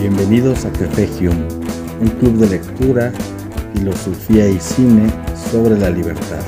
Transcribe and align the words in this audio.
Bienvenidos 0.00 0.64
a 0.64 0.72
Café 0.72 1.06
Hume, 1.18 1.46
un 2.00 2.08
club 2.20 2.38
de 2.38 2.48
lectura, 2.48 3.12
filosofía 3.74 4.48
y 4.48 4.58
cine 4.58 5.10
sobre 5.52 5.76
la 5.78 5.90
libertad. 5.90 6.40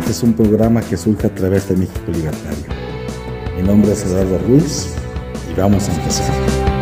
Este 0.00 0.10
es 0.10 0.22
un 0.24 0.32
programa 0.32 0.80
que 0.82 0.96
surge 0.96 1.28
a 1.28 1.30
través 1.32 1.68
de 1.68 1.76
México 1.76 2.10
Libertario. 2.12 2.64
Mi 3.56 3.62
nombre 3.62 3.92
es 3.92 4.04
Eduardo 4.04 4.38
Ruiz 4.48 4.96
y 5.48 5.60
vamos 5.60 5.88
a 5.88 5.94
empezar. 5.94 6.73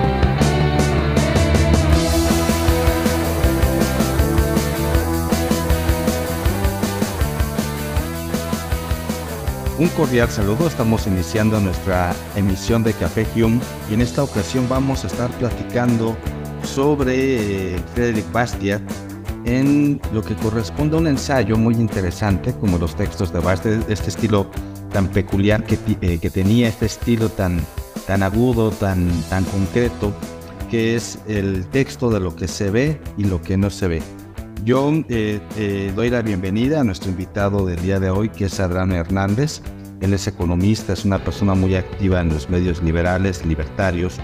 Un 9.83 9.89
cordial 9.89 10.29
saludo, 10.29 10.69
estamos 10.69 11.09
iniciando 11.09 11.59
nuestra 11.59 12.15
emisión 12.37 12.85
de 12.85 12.93
Café 12.93 13.27
Hume 13.35 13.59
y 13.91 13.95
en 13.95 14.01
esta 14.01 14.23
ocasión 14.23 14.69
vamos 14.69 15.03
a 15.03 15.09
estar 15.09 15.29
platicando 15.39 16.17
sobre 16.63 17.75
eh, 17.75 17.81
Frederick 17.93 18.31
Bastiat 18.31 18.81
en 19.45 20.01
lo 20.13 20.23
que 20.23 20.37
corresponde 20.37 20.95
a 20.95 21.01
un 21.01 21.09
ensayo 21.09 21.57
muy 21.57 21.75
interesante, 21.75 22.55
como 22.61 22.79
los 22.79 22.95
textos 22.95 23.33
de 23.33 23.41
Bastiat, 23.41 23.91
este 23.91 24.11
estilo 24.11 24.49
tan 24.93 25.09
peculiar 25.09 25.65
que, 25.65 25.77
eh, 26.01 26.19
que 26.21 26.31
tenía, 26.31 26.69
este 26.69 26.87
estilo 26.87 27.29
tan, 27.29 27.61
tan 28.07 28.23
agudo, 28.23 28.71
tan, 28.71 29.11
tan 29.31 29.43
concreto, 29.47 30.13
que 30.71 30.95
es 30.95 31.19
el 31.27 31.67
texto 31.67 32.09
de 32.09 32.21
lo 32.21 32.37
que 32.37 32.47
se 32.47 32.71
ve 32.71 33.01
y 33.17 33.25
lo 33.25 33.43
que 33.43 33.57
no 33.57 33.69
se 33.69 33.89
ve. 33.89 34.22
Yo 34.65 34.93
eh, 35.09 35.93
doy 35.97 36.09
la 36.09 36.23
bienvenida 36.23 36.81
a 36.81 36.85
nuestro 36.85 37.11
invitado 37.11 37.67
del 37.67 37.83
día 37.83 37.99
de 37.99 38.11
hoy, 38.11 38.29
que 38.29 38.45
es 38.45 38.61
Adrián 38.61 38.93
Hernández. 38.93 39.61
Él 40.01 40.15
es 40.15 40.29
economista, 40.29 40.93
es 40.93 41.05
una 41.05 41.19
persona 41.19 41.55
muy 41.55 41.75
activa 41.75 42.21
en 42.21 42.29
los 42.29 42.49
medios 42.49 42.81
liberales, 42.81 43.45
libertarios, 43.45 44.19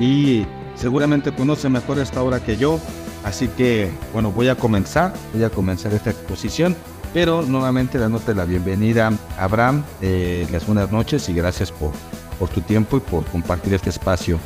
y 0.00 0.46
seguramente 0.76 1.34
conoce 1.34 1.68
mejor 1.68 1.98
esta 1.98 2.22
obra 2.22 2.40
que 2.40 2.56
yo. 2.56 2.80
Así 3.22 3.48
que, 3.48 3.90
bueno, 4.14 4.32
voy 4.32 4.48
a 4.48 4.54
comenzar, 4.54 5.12
voy 5.34 5.44
a 5.44 5.50
comenzar 5.50 5.92
esta 5.92 6.08
exposición, 6.08 6.74
pero 7.12 7.42
nuevamente 7.42 7.98
dándote 7.98 8.34
la 8.34 8.46
bienvenida, 8.46 9.12
Abraham. 9.38 9.84
Eh, 10.00 10.46
las 10.50 10.66
buenas 10.66 10.90
noches 10.90 11.28
y 11.28 11.34
gracias 11.34 11.70
por, 11.70 11.92
por 12.38 12.48
tu 12.48 12.62
tiempo 12.62 12.96
y 12.96 13.00
por 13.00 13.26
compartir 13.26 13.74
este 13.74 13.90
espacio 13.90 14.38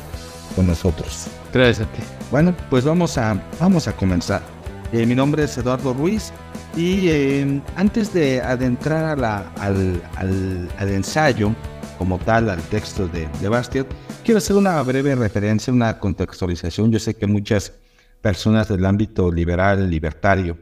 con 0.57 0.67
nosotros. 0.67 1.27
Gracias 1.53 1.87
a 1.87 1.91
ti. 1.93 2.03
Bueno, 2.31 2.53
pues 2.69 2.83
vamos 2.83 3.17
a, 3.17 3.41
vamos 3.61 3.87
a 3.87 3.93
comenzar. 3.95 4.56
Eh, 4.93 5.05
mi 5.05 5.15
nombre 5.15 5.43
es 5.43 5.57
Eduardo 5.57 5.93
Ruiz 5.93 6.31
y 6.75 7.09
eh, 7.09 7.61
antes 7.75 8.13
de 8.13 8.41
adentrar 8.41 9.21
a 9.21 9.49
al, 9.59 10.01
al, 10.15 10.69
al, 10.77 10.89
ensayo 10.89 11.53
como 11.97 12.17
tal, 12.19 12.49
al 12.49 12.61
texto 12.63 13.05
de, 13.09 13.27
de 13.41 13.49
Bastiat, 13.49 13.85
quiero 14.23 14.37
hacer 14.37 14.55
una 14.55 14.81
breve 14.83 15.13
referencia, 15.15 15.73
una 15.73 15.99
contextualización. 15.99 16.89
Yo 16.89 16.99
sé 16.99 17.15
que 17.15 17.27
muchas 17.27 17.73
personas 18.21 18.69
del 18.69 18.85
ámbito 18.85 19.29
liberal, 19.29 19.89
libertario, 19.89 20.57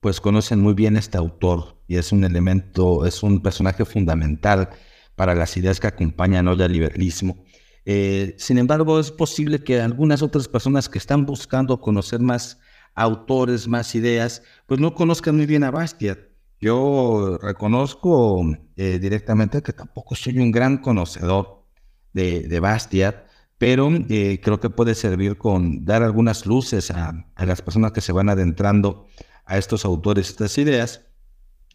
pues 0.00 0.20
conocen 0.20 0.60
muy 0.60 0.74
bien 0.74 0.98
este 0.98 1.16
autor 1.16 1.78
y 1.86 1.96
es 1.96 2.12
un 2.12 2.24
elemento, 2.24 3.06
es 3.06 3.22
un 3.22 3.40
personaje 3.40 3.86
fundamental 3.86 4.68
para 5.16 5.34
las 5.34 5.56
ideas 5.56 5.80
que 5.80 5.86
acompañan 5.86 6.48
hoy 6.48 6.62
al 6.62 6.72
liberalismo. 6.72 7.44
Eh, 7.86 8.34
sin 8.36 8.58
embargo, 8.58 9.00
es 9.00 9.10
posible 9.10 9.64
que 9.64 9.80
algunas 9.80 10.20
otras 10.20 10.48
personas 10.48 10.90
que 10.90 10.98
están 10.98 11.24
buscando 11.24 11.80
conocer 11.80 12.20
más 12.20 12.58
autores, 13.02 13.68
más 13.68 13.94
ideas, 13.94 14.42
pues 14.66 14.80
no 14.80 14.94
conozcan 14.94 15.36
muy 15.36 15.46
bien 15.46 15.64
a 15.64 15.70
Bastiat. 15.70 16.18
Yo 16.60 17.38
reconozco 17.40 18.42
eh, 18.76 18.98
directamente 18.98 19.62
que 19.62 19.72
tampoco 19.72 20.14
soy 20.14 20.38
un 20.38 20.50
gran 20.50 20.78
conocedor 20.78 21.64
de, 22.12 22.48
de 22.48 22.60
Bastiat, 22.60 23.26
pero 23.58 23.90
eh, 24.08 24.40
creo 24.42 24.60
que 24.60 24.70
puede 24.70 24.94
servir 24.94 25.36
con 25.38 25.84
dar 25.84 26.02
algunas 26.02 26.46
luces 26.46 26.90
a, 26.90 27.26
a, 27.34 27.46
las 27.46 27.62
personas 27.62 27.92
que 27.92 28.00
se 28.00 28.12
van 28.12 28.28
adentrando 28.28 29.06
a 29.44 29.58
estos 29.58 29.84
autores, 29.84 30.28
estas 30.30 30.56
ideas, 30.58 31.08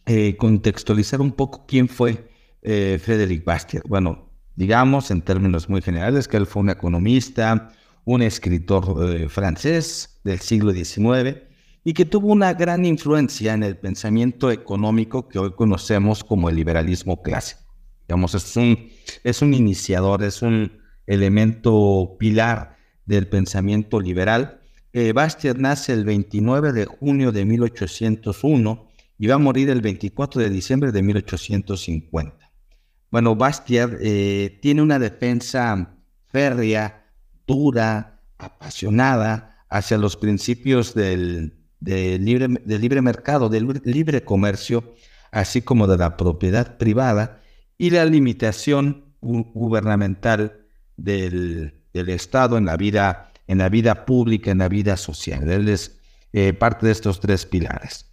eh, 0.06 0.36
contextualizar 0.36 1.20
un 1.22 1.32
poco 1.32 1.64
quién 1.66 1.88
fue 1.88 2.30
eh, 2.62 2.98
Frédéric 3.02 3.44
Bastiat. 3.44 3.84
Bueno, 3.88 4.30
digamos 4.54 5.10
en 5.10 5.22
términos 5.22 5.68
muy 5.68 5.80
generales 5.80 6.28
que 6.28 6.36
él 6.36 6.46
fue 6.46 6.62
un 6.62 6.70
economista, 6.70 7.70
un 8.04 8.20
escritor 8.22 9.14
eh, 9.14 9.28
francés 9.28 10.13
del 10.24 10.40
siglo 10.40 10.72
XIX 10.72 11.38
y 11.84 11.92
que 11.92 12.06
tuvo 12.06 12.28
una 12.28 12.54
gran 12.54 12.84
influencia 12.84 13.52
en 13.52 13.62
el 13.62 13.76
pensamiento 13.76 14.50
económico 14.50 15.28
que 15.28 15.38
hoy 15.38 15.52
conocemos 15.52 16.24
como 16.24 16.48
el 16.48 16.56
liberalismo 16.56 17.22
clásico. 17.22 17.60
Digamos, 18.08 18.34
es 18.34 18.56
un, 18.56 18.88
es 19.22 19.42
un 19.42 19.54
iniciador, 19.54 20.22
es 20.22 20.42
un 20.42 20.80
elemento 21.06 22.16
pilar 22.18 22.76
del 23.04 23.28
pensamiento 23.28 24.00
liberal. 24.00 24.60
Eh, 24.92 25.12
Bastiat 25.12 25.58
nace 25.58 25.92
el 25.92 26.04
29 26.04 26.72
de 26.72 26.86
junio 26.86 27.32
de 27.32 27.44
1801 27.44 28.88
y 29.18 29.26
va 29.26 29.34
a 29.34 29.38
morir 29.38 29.68
el 29.68 29.82
24 29.82 30.40
de 30.40 30.50
diciembre 30.50 30.90
de 30.90 31.02
1850. 31.02 32.52
Bueno, 33.10 33.36
Bastiat 33.36 33.92
eh, 34.00 34.58
tiene 34.62 34.82
una 34.82 34.98
defensa 34.98 35.98
férrea 36.26 37.12
dura, 37.46 38.22
apasionada 38.38 39.53
hacia 39.74 39.98
los 39.98 40.16
principios 40.16 40.94
del, 40.94 41.58
del, 41.80 42.24
libre, 42.24 42.46
del 42.64 42.80
libre 42.80 43.02
mercado, 43.02 43.48
del 43.48 43.80
libre 43.82 44.22
comercio, 44.22 44.94
así 45.32 45.62
como 45.62 45.88
de 45.88 45.98
la 45.98 46.16
propiedad 46.16 46.78
privada 46.78 47.42
y 47.76 47.90
la 47.90 48.04
limitación 48.04 49.16
gubernamental 49.20 50.60
del, 50.96 51.82
del 51.92 52.08
Estado 52.10 52.56
en 52.56 52.66
la 52.66 52.76
vida 52.76 53.32
en 53.48 53.58
la 53.58 53.68
vida 53.68 54.06
pública, 54.06 54.52
en 54.52 54.58
la 54.58 54.68
vida 54.68 54.96
social. 54.96 55.50
Él 55.50 55.68
es 55.68 55.98
eh, 56.32 56.52
parte 56.52 56.86
de 56.86 56.92
estos 56.92 57.18
tres 57.18 57.44
pilares. 57.44 58.10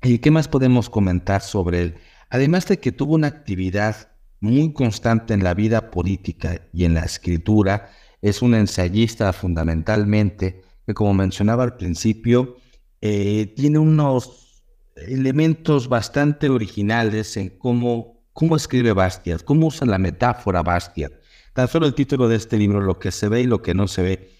¿Y 0.00 0.20
qué 0.20 0.30
más 0.30 0.46
podemos 0.46 0.88
comentar 0.88 1.42
sobre 1.42 1.82
él? 1.82 1.94
Además 2.30 2.66
de 2.66 2.78
que 2.78 2.92
tuvo 2.92 3.14
una 3.14 3.26
actividad 3.26 4.12
muy 4.40 4.72
constante 4.72 5.34
en 5.34 5.42
la 5.42 5.54
vida 5.54 5.90
política 5.90 6.62
y 6.72 6.84
en 6.84 6.94
la 6.94 7.02
escritura, 7.02 7.90
es 8.22 8.42
un 8.42 8.54
ensayista 8.54 9.32
fundamentalmente 9.34 10.62
que, 10.86 10.94
como 10.94 11.14
mencionaba 11.14 11.64
al 11.64 11.76
principio, 11.76 12.56
eh, 13.00 13.52
tiene 13.56 13.78
unos 13.78 14.62
elementos 14.96 15.88
bastante 15.88 16.48
originales 16.48 17.36
en 17.36 17.50
cómo, 17.50 18.22
cómo 18.32 18.56
escribe 18.56 18.92
Bastiat, 18.92 19.42
cómo 19.42 19.66
usa 19.66 19.86
la 19.86 19.98
metáfora 19.98 20.62
Bastiat. 20.62 21.12
Tan 21.52 21.68
solo 21.68 21.86
el 21.86 21.94
título 21.94 22.28
de 22.28 22.36
este 22.36 22.56
libro, 22.56 22.80
Lo 22.80 22.98
que 22.98 23.12
se 23.12 23.28
ve 23.28 23.42
y 23.42 23.46
lo 23.46 23.62
que 23.62 23.74
no 23.74 23.88
se 23.88 24.02
ve, 24.02 24.30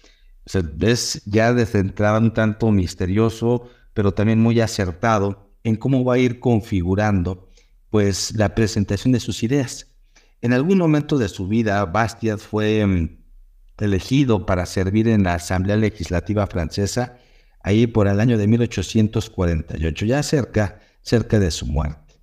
es 0.81 1.23
ya 1.25 1.53
desde 1.53 1.79
entrada 1.79 2.19
un 2.19 2.33
tanto 2.33 2.71
misterioso, 2.71 3.69
pero 3.93 4.13
también 4.13 4.39
muy 4.39 4.59
acertado 4.59 5.55
en 5.63 5.75
cómo 5.75 6.03
va 6.03 6.15
a 6.15 6.19
ir 6.19 6.39
configurando 6.39 7.49
pues 7.89 8.35
la 8.35 8.53
presentación 8.53 9.13
de 9.13 9.19
sus 9.19 9.41
ideas. 9.43 9.95
En 10.41 10.53
algún 10.53 10.77
momento 10.77 11.17
de 11.17 11.29
su 11.29 11.47
vida, 11.47 11.83
Bastiat 11.85 12.39
fue 12.39 12.85
mm, 12.85 13.24
elegido 13.79 14.45
para 14.45 14.65
servir 14.65 15.07
en 15.07 15.23
la 15.23 15.35
Asamblea 15.35 15.77
Legislativa 15.77 16.47
Francesa, 16.47 17.17
ahí 17.61 17.87
por 17.87 18.07
el 18.07 18.19
año 18.19 18.37
de 18.37 18.47
1848, 18.47 20.05
ya 20.05 20.23
cerca, 20.23 20.79
cerca 21.01 21.39
de 21.39 21.51
su 21.51 21.65
muerte. 21.65 22.19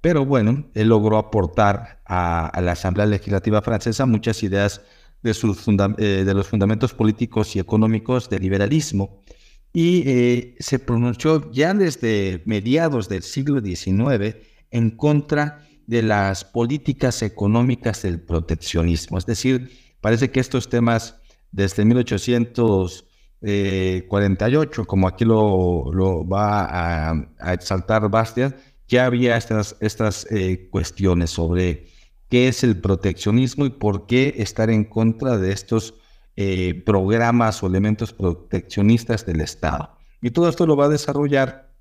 Pero 0.00 0.24
bueno, 0.24 0.70
él 0.74 0.88
logró 0.88 1.18
aportar 1.18 2.00
a, 2.06 2.58
la 2.62 2.72
Asamblea 2.72 3.06
Legislativa 3.06 3.62
Francesa 3.62 4.06
muchas 4.06 4.42
ideas 4.42 4.80
de, 5.22 5.34
sus 5.34 5.66
eh, 5.68 6.24
de 6.24 6.34
los 6.34 6.48
fundamentos 6.48 6.94
políticos 6.94 7.54
y 7.54 7.58
económicos 7.58 8.30
del 8.30 8.42
liberalismo 8.42 9.20
y 9.72 10.02
eh, 10.06 10.56
se 10.58 10.78
pronunció 10.78 11.50
ya 11.52 11.74
desde 11.74 12.42
mediados 12.46 13.08
del 13.08 13.22
siglo 13.22 13.60
XIX 13.60 14.36
en 14.70 14.90
contra 14.90 15.66
de 15.86 16.02
las 16.02 16.44
políticas 16.44 17.22
económicas 17.22 18.02
del 18.02 18.20
proteccionismo. 18.20 19.18
Es 19.18 19.26
decir, 19.26 19.70
parece 20.00 20.30
que 20.30 20.40
estos 20.40 20.68
temas 20.68 21.20
desde 21.52 21.84
1848, 21.84 24.84
como 24.84 25.06
aquí 25.08 25.24
lo, 25.24 25.92
lo 25.92 26.24
va 26.26 26.64
a, 26.64 27.10
a, 27.38 27.52
exaltar 27.52 28.08
Bastiat, 28.08 28.56
ya 28.88 29.06
había 29.06 29.36
estas, 29.36 29.76
estas 29.80 30.26
eh, 30.30 30.68
cuestiones 30.70 31.30
sobre 31.30 31.86
qué 32.28 32.48
es 32.48 32.64
el 32.64 32.80
proteccionismo 32.80 33.66
y 33.66 33.70
por 33.70 34.06
qué 34.06 34.34
estar 34.38 34.70
en 34.70 34.84
contra 34.84 35.38
de 35.38 35.52
estos 35.52 35.94
eh, 36.36 36.82
programas 36.86 37.62
o 37.62 37.66
elementos 37.66 38.12
proteccionistas 38.12 39.26
del 39.26 39.40
Estado. 39.40 39.96
Y 40.22 40.30
todo 40.30 40.48
esto 40.48 40.66
lo 40.66 40.76
va 40.76 40.86
a 40.86 40.88
desarrollar 40.88 41.74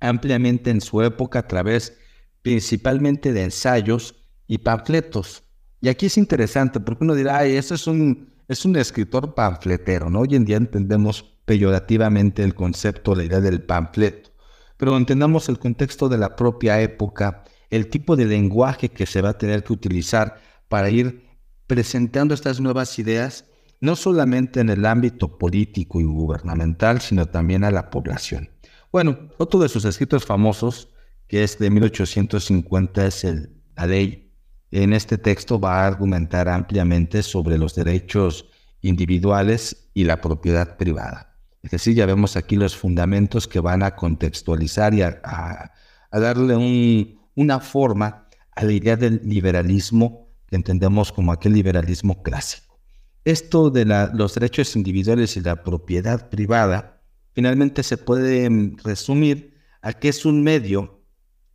ampliamente 0.00 0.70
en 0.70 0.80
su 0.80 1.02
época 1.02 1.40
a 1.40 1.48
través 1.48 1.98
principalmente 2.42 3.32
de 3.32 3.44
ensayos 3.44 4.14
y 4.46 4.58
panfletos. 4.58 5.42
Y 5.80 5.88
aquí 5.88 6.06
es 6.06 6.16
interesante 6.16 6.80
porque 6.80 7.04
uno 7.04 7.14
dirá, 7.14 7.38
ay, 7.38 7.56
eso 7.56 7.74
es 7.74 7.86
un, 7.86 8.32
es 8.48 8.64
un 8.64 8.76
escritor 8.76 9.34
panfletero, 9.34 10.10
¿no? 10.10 10.20
Hoy 10.20 10.34
en 10.34 10.44
día 10.44 10.56
entendemos 10.56 11.36
peyorativamente 11.44 12.42
el 12.42 12.54
concepto, 12.54 13.14
la 13.14 13.24
idea 13.24 13.40
del 13.40 13.62
panfleto, 13.62 14.30
pero 14.76 14.96
entendamos 14.96 15.48
el 15.48 15.58
contexto 15.58 16.08
de 16.08 16.18
la 16.18 16.34
propia 16.36 16.80
época 16.80 17.44
el 17.70 17.88
tipo 17.88 18.16
de 18.16 18.26
lenguaje 18.26 18.90
que 18.90 19.06
se 19.06 19.22
va 19.22 19.30
a 19.30 19.38
tener 19.38 19.64
que 19.64 19.72
utilizar 19.72 20.40
para 20.68 20.90
ir 20.90 21.24
presentando 21.66 22.34
estas 22.34 22.60
nuevas 22.60 22.98
ideas 22.98 23.44
no 23.80 23.96
solamente 23.96 24.60
en 24.60 24.70
el 24.70 24.86
ámbito 24.86 25.36
político 25.36 26.00
y 26.00 26.04
gubernamental, 26.04 27.00
sino 27.00 27.26
también 27.26 27.62
a 27.64 27.70
la 27.70 27.90
población. 27.90 28.50
Bueno, 28.90 29.28
otro 29.36 29.60
de 29.60 29.68
sus 29.68 29.84
escritos 29.84 30.24
famosos, 30.24 30.88
que 31.28 31.44
es 31.44 31.58
de 31.58 31.70
1850, 31.70 33.06
es 33.06 33.24
el, 33.24 33.62
la 33.76 33.86
ley. 33.86 34.25
En 34.70 34.92
este 34.92 35.18
texto 35.18 35.60
va 35.60 35.82
a 35.82 35.86
argumentar 35.86 36.48
ampliamente 36.48 37.22
sobre 37.22 37.56
los 37.58 37.74
derechos 37.74 38.46
individuales 38.80 39.88
y 39.94 40.04
la 40.04 40.20
propiedad 40.20 40.76
privada. 40.76 41.36
Es 41.62 41.70
decir, 41.70 41.94
ya 41.94 42.06
vemos 42.06 42.36
aquí 42.36 42.56
los 42.56 42.76
fundamentos 42.76 43.48
que 43.48 43.60
van 43.60 43.82
a 43.82 43.96
contextualizar 43.96 44.94
y 44.94 45.02
a, 45.02 45.72
darle 46.12 47.16
una 47.34 47.60
forma 47.60 48.28
a 48.54 48.64
la 48.64 48.72
idea 48.72 48.96
del 48.96 49.20
liberalismo 49.24 50.28
que 50.46 50.56
entendemos 50.56 51.12
como 51.12 51.32
aquel 51.32 51.52
liberalismo 51.52 52.22
clásico. 52.22 52.78
Esto 53.24 53.70
de 53.70 53.84
los 53.84 54.34
derechos 54.34 54.76
individuales 54.76 55.36
y 55.36 55.40
la 55.40 55.62
propiedad 55.64 56.30
privada 56.30 57.02
finalmente 57.32 57.82
se 57.82 57.98
puede 57.98 58.48
resumir 58.84 59.58
a 59.82 59.92
que 59.92 60.08
es 60.08 60.24
un 60.24 60.42
medio 60.42 61.02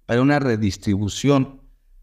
para 0.05 0.21
una 0.21 0.39
redistribución 0.39 1.60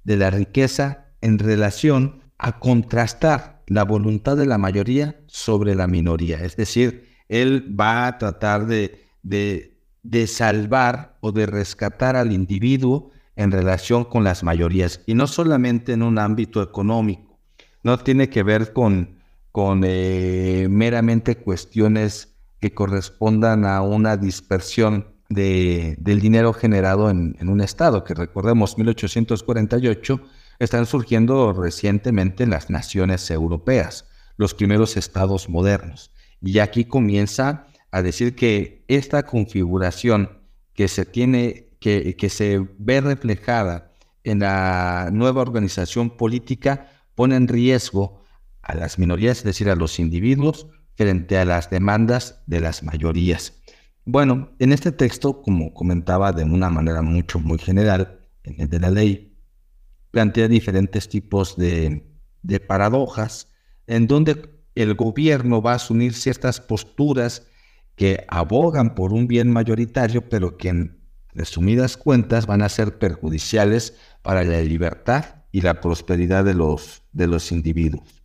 de 0.09 0.17
la 0.17 0.31
riqueza 0.31 1.05
en 1.21 1.39
relación 1.39 2.23
a 2.39 2.61
contrastar 2.61 3.63
la 3.67 3.85
voluntad 3.85 4.39
de 4.39 4.47
la 4.47 4.57
mayoría 4.57 5.21
sobre 5.27 5.75
la 5.75 5.87
minoría. 5.87 6.43
Es 6.43 6.57
decir, 6.57 7.11
él 7.29 7.79
va 7.79 8.07
a 8.07 8.17
tratar 8.17 8.67
de, 8.67 9.05
de, 9.23 10.27
salvar 10.27 11.19
o 11.21 11.31
de 11.31 11.45
rescatar 11.45 12.17
al 12.17 12.33
individuo 12.33 13.11
en 13.37 13.53
relación 13.53 14.05
con 14.05 14.25
las 14.25 14.43
mayorías 14.43 15.03
y 15.05 15.13
no 15.13 15.27
solamente 15.27 15.93
en 15.93 16.03
un 16.03 16.19
ámbito 16.19 16.63
económico. 16.63 17.39
No 17.83 17.99
tiene 17.99 18.31
que 18.31 18.43
ver 18.43 18.73
con, 18.73 19.19
con 19.53 19.83
eh, 19.85 20.69
meramente 20.71 21.37
cuestiones 21.37 22.35
que 22.61 22.73
correspondan 22.73 23.67
a 23.67 23.83
una 23.83 24.17
dispersión 24.17 25.18
de, 25.29 25.97
del 25.99 26.21
dinero 26.21 26.53
generado 26.53 27.11
en, 27.11 27.37
en, 27.39 27.49
un 27.49 27.61
estado, 27.61 28.05
que 28.05 28.15
recordemos 28.15 28.79
1848 28.79 30.21
están 30.59 30.87
surgiendo 30.87 31.53
recientemente 31.53 32.47
las 32.47 32.71
naciones 32.71 33.31
europeas, 33.31 34.07
los 34.37 34.55
primeros 34.55 34.97
estados 34.97 35.49
modernos. 35.49 36.11
Y 36.41 36.59
aquí 36.59 36.85
comienza 36.85 37.67
a 37.91 38.03
decir 38.03 38.35
que 38.35 38.85
esta 38.89 39.25
configuración 39.25 40.43
que 40.75 40.89
se 40.89 41.05
tiene, 41.05 41.71
que, 41.81 42.17
que 42.17 42.29
se 42.29 42.67
ve 42.79 43.01
reflejada 43.01 43.93
en 44.25 44.41
la 44.41 45.11
nueva 45.13 45.43
organización 45.43 46.11
política 46.11 46.91
pone 47.15 47.37
en 47.37 47.49
riesgo 47.49 48.23
a 48.63 48.75
las 48.75 48.99
minorías, 48.99 49.39
es 49.39 49.45
decir, 49.45 49.71
a 49.71 49.77
los 49.77 49.99
individuos, 49.99 50.69
frente 50.95 51.39
a 51.39 51.45
las 51.45 51.71
demandas 51.71 52.43
de 52.47 52.61
las 52.61 52.83
mayorías. 52.83 53.58
Bueno, 54.11 54.49
en 54.59 54.73
este 54.73 54.91
texto, 54.91 55.43
como 55.43 55.75
comentaba 55.75 56.33
de 56.33 56.43
una 56.43 56.71
manera 56.71 57.03
mucho, 57.03 57.41
muy 57.41 57.59
general, 57.59 58.21
en 58.43 58.59
el 58.59 58.71
de 58.71 58.81
la 58.81 58.91
ley, 58.91 59.37
plantea 60.13 60.49
diferentes 60.49 61.11
tipos 61.11 61.59
de, 61.59 62.11
de 62.41 62.59
paradojas 62.59 63.49
en 63.87 64.07
donde 64.07 64.49
el 64.75 64.95
gobierno 64.95 65.61
va 65.61 65.73
a 65.73 65.75
asumir 65.75 66.15
ciertas 66.15 66.59
posturas 66.59 67.49
que 67.97 68.25
abogan 68.29 68.95
por 68.95 69.13
un 69.13 69.29
bien 69.29 69.53
mayoritario, 69.53 70.27
pero 70.27 70.57
que 70.57 70.71
en 70.71 71.03
resumidas 71.35 71.99
cuentas 71.99 72.47
van 72.47 72.63
a 72.63 72.71
ser 72.71 72.99
perjudiciales 72.99 73.95
para 74.23 74.43
la 74.43 74.63
libertad 74.63 75.45
y 75.53 75.61
la 75.61 75.83
prosperidad 75.83 76.47
de 76.47 76.55
los, 76.55 77.03
de 77.13 77.27
los 77.27 77.53
individuos. 77.53 78.23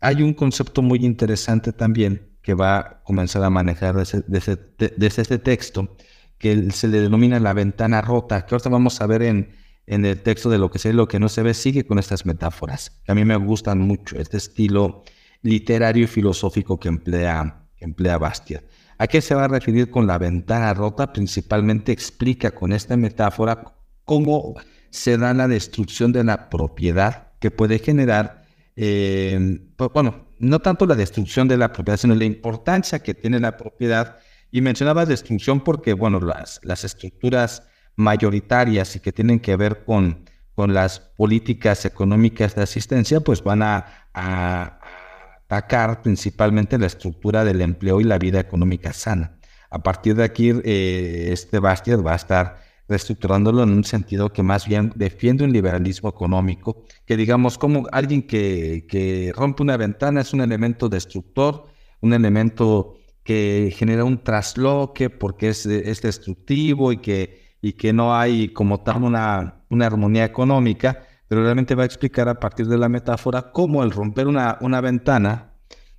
Hay 0.00 0.22
un 0.22 0.32
concepto 0.32 0.80
muy 0.80 1.04
interesante 1.04 1.74
también 1.74 2.27
que 2.48 2.54
va 2.54 2.78
a 2.78 3.02
comenzar 3.02 3.44
a 3.44 3.50
manejar 3.50 3.94
desde, 3.94 4.22
desde, 4.26 5.20
este 5.20 5.38
texto, 5.38 5.94
que 6.38 6.70
se 6.70 6.88
le 6.88 6.98
denomina 6.98 7.38
la 7.40 7.52
ventana 7.52 8.00
rota, 8.00 8.46
que 8.46 8.54
ahora 8.54 8.70
vamos 8.70 9.02
a 9.02 9.06
ver 9.06 9.20
en, 9.20 9.50
en 9.86 10.06
el 10.06 10.22
texto 10.22 10.48
de 10.48 10.56
lo 10.56 10.70
que 10.70 10.78
se 10.78 10.88
ve 10.88 10.94
y 10.94 10.96
lo 10.96 11.08
que 11.08 11.20
no 11.20 11.28
se 11.28 11.42
ve, 11.42 11.52
sigue 11.52 11.86
con 11.86 11.98
estas 11.98 12.24
metáforas, 12.24 13.02
que 13.04 13.12
a 13.12 13.14
mí 13.14 13.26
me 13.26 13.36
gustan 13.36 13.80
mucho, 13.80 14.16
este 14.16 14.38
estilo 14.38 15.02
literario 15.42 16.04
y 16.04 16.06
filosófico 16.06 16.80
que 16.80 16.88
emplea, 16.88 17.66
emplea 17.80 18.16
Bastiat. 18.16 18.64
¿A 18.96 19.06
qué 19.08 19.20
se 19.20 19.34
va 19.34 19.44
a 19.44 19.48
referir 19.48 19.90
con 19.90 20.06
la 20.06 20.16
ventana 20.16 20.72
rota? 20.72 21.12
Principalmente 21.12 21.92
explica 21.92 22.52
con 22.52 22.72
esta 22.72 22.96
metáfora 22.96 23.74
cómo 24.06 24.54
se 24.88 25.18
da 25.18 25.34
la 25.34 25.48
destrucción 25.48 26.12
de 26.12 26.24
la 26.24 26.48
propiedad 26.48 27.32
que 27.40 27.50
puede 27.50 27.78
generar, 27.78 28.46
eh, 28.74 29.60
pues, 29.76 29.90
bueno, 29.92 30.27
no 30.38 30.60
tanto 30.60 30.86
la 30.86 30.94
destrucción 30.94 31.48
de 31.48 31.56
la 31.56 31.72
propiedad, 31.72 31.98
sino 31.98 32.14
la 32.14 32.24
importancia 32.24 33.00
que 33.00 33.14
tiene 33.14 33.40
la 33.40 33.56
propiedad. 33.56 34.18
Y 34.50 34.60
mencionaba 34.60 35.04
destrucción 35.04 35.60
porque, 35.60 35.92
bueno, 35.92 36.20
las, 36.20 36.60
las 36.62 36.84
estructuras 36.84 37.64
mayoritarias 37.96 38.96
y 38.96 39.00
que 39.00 39.12
tienen 39.12 39.40
que 39.40 39.56
ver 39.56 39.84
con, 39.84 40.24
con 40.54 40.72
las 40.72 41.00
políticas 41.00 41.84
económicas 41.84 42.54
de 42.54 42.62
asistencia, 42.62 43.20
pues 43.20 43.42
van 43.42 43.62
a, 43.62 44.08
a 44.14 44.78
atacar 45.48 46.02
principalmente 46.02 46.78
la 46.78 46.86
estructura 46.86 47.44
del 47.44 47.60
empleo 47.62 48.00
y 48.00 48.04
la 48.04 48.18
vida 48.18 48.38
económica 48.38 48.92
sana. 48.92 49.38
A 49.70 49.82
partir 49.82 50.14
de 50.14 50.24
aquí, 50.24 50.52
eh, 50.64 51.30
este 51.32 51.58
Bastiat 51.58 52.04
va 52.06 52.12
a 52.12 52.16
estar 52.16 52.67
reestructurándolo 52.88 53.62
en 53.62 53.70
un 53.70 53.84
sentido 53.84 54.32
que 54.32 54.42
más 54.42 54.66
bien 54.66 54.92
defiende 54.96 55.44
un 55.44 55.52
liberalismo 55.52 56.08
económico, 56.08 56.84
que 57.04 57.16
digamos 57.16 57.58
como 57.58 57.86
alguien 57.92 58.22
que, 58.22 58.86
que 58.88 59.32
rompe 59.36 59.62
una 59.62 59.76
ventana 59.76 60.22
es 60.22 60.32
un 60.32 60.40
elemento 60.40 60.88
destructor, 60.88 61.66
un 62.00 62.14
elemento 62.14 62.94
que 63.22 63.74
genera 63.76 64.04
un 64.04 64.24
trasloque 64.24 65.10
porque 65.10 65.50
es, 65.50 65.66
es 65.66 66.00
destructivo 66.00 66.92
y 66.92 66.98
que, 66.98 67.56
y 67.60 67.74
que 67.74 67.92
no 67.92 68.16
hay 68.16 68.48
como 68.48 68.80
tal 68.80 69.02
una, 69.02 69.64
una 69.68 69.86
armonía 69.86 70.24
económica, 70.24 71.04
pero 71.28 71.42
realmente 71.42 71.74
va 71.74 71.82
a 71.82 71.86
explicar 71.86 72.28
a 72.30 72.40
partir 72.40 72.66
de 72.68 72.78
la 72.78 72.88
metáfora 72.88 73.52
cómo 73.52 73.84
el 73.84 73.90
romper 73.90 74.28
una, 74.28 74.56
una 74.62 74.80
ventana 74.80 75.52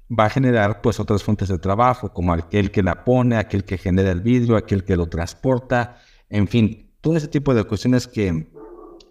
va 0.09 0.25
a 0.25 0.30
generar 0.30 0.81
pues 0.81 1.00
otras 1.00 1.24
fuentes 1.24 1.50
de 1.50 1.59
trabajo, 1.59 2.12
como 2.12 2.33
aquel 2.33 2.71
que 2.71 2.81
la 2.81 3.03
pone, 3.03 3.38
aquel 3.38 3.63
que 3.63 3.77
genera 3.77 4.09
el 4.12 4.21
vidrio, 4.21 4.56
aquel 4.56 4.83
que 4.83 4.95
lo 4.95 5.07
transporta, 5.07 5.97
en 6.29 6.47
fin, 6.47 6.91
todo 7.01 7.15
ese 7.15 7.27
tipo 7.27 7.53
de 7.53 7.63
cuestiones 7.63 8.07
que, 8.07 8.47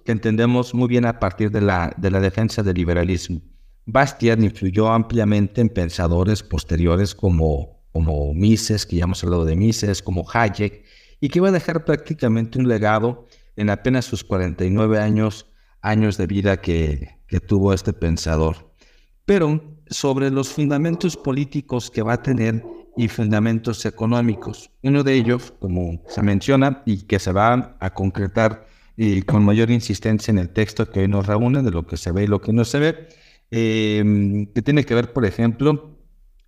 entendemos 0.07 0.73
muy 0.73 0.89
bien 0.89 1.05
a 1.05 1.19
partir 1.19 1.51
de 1.51 1.61
la, 1.61 1.95
de 1.99 2.11
la 2.11 2.19
defensa 2.19 2.63
del 2.63 2.77
liberalismo. 2.77 3.43
Bastiat 3.85 4.41
influyó 4.41 4.89
ampliamente 4.89 5.61
en 5.61 5.69
pensadores 5.69 6.43
posteriores 6.43 7.15
como, 7.15 7.83
como 7.93 8.33
Mises, 8.33 8.87
que 8.87 8.97
ya 8.97 9.05
hemos 9.05 9.23
hablado 9.23 9.45
de 9.45 9.55
Mises, 9.55 10.01
como 10.01 10.25
Hayek, 10.33 10.83
y 11.21 11.29
que 11.29 11.41
iba 11.41 11.49
a 11.49 11.53
dejar 11.53 11.85
prácticamente 11.85 12.59
un 12.59 12.69
legado 12.69 13.27
en 13.57 13.69
apenas 13.69 14.07
sus 14.07 14.25
49 14.25 14.99
años 14.99 15.45
años 15.81 16.17
de 16.17 16.27
vida 16.27 16.61
que, 16.61 17.19
tuvo 17.47 17.73
este 17.73 17.93
pensador. 17.93 18.73
Pero 19.25 19.78
sobre 19.91 20.31
los 20.31 20.49
fundamentos 20.49 21.17
políticos 21.17 21.91
que 21.91 22.03
va 22.03 22.15
a 22.15 22.23
tener 22.23 22.65
y 22.97 23.09
fundamentos 23.09 23.87
económicos. 23.87 24.71
Uno 24.83 25.05
de 25.05 25.15
ellos, 25.15 25.53
como 25.61 26.03
se 26.09 26.23
menciona 26.23 26.83
y 26.85 27.03
que 27.03 27.19
se 27.19 27.33
va 27.33 27.77
a 27.79 27.95
concretar 27.95 28.67
y 28.97 29.23
con 29.23 29.45
mayor 29.45 29.71
insistencia 29.71 30.33
en 30.33 30.39
el 30.39 30.51
texto 30.51 30.91
que 30.91 31.01
hoy 31.01 31.09
nos 31.09 31.27
reúne, 31.27 31.63
de 31.63 31.71
lo 31.71 31.87
que 31.87 31.97
se 31.97 32.11
ve 32.11 32.25
y 32.25 32.27
lo 32.27 32.41
que 32.41 32.53
no 32.53 32.65
se 32.65 32.81
ve, 32.81 33.09
em, 33.53 34.47
que 34.47 34.63
tiene 34.63 34.85
que 34.85 34.95
ver, 34.95 35.13
por 35.13 35.25
ejemplo, 35.25 35.97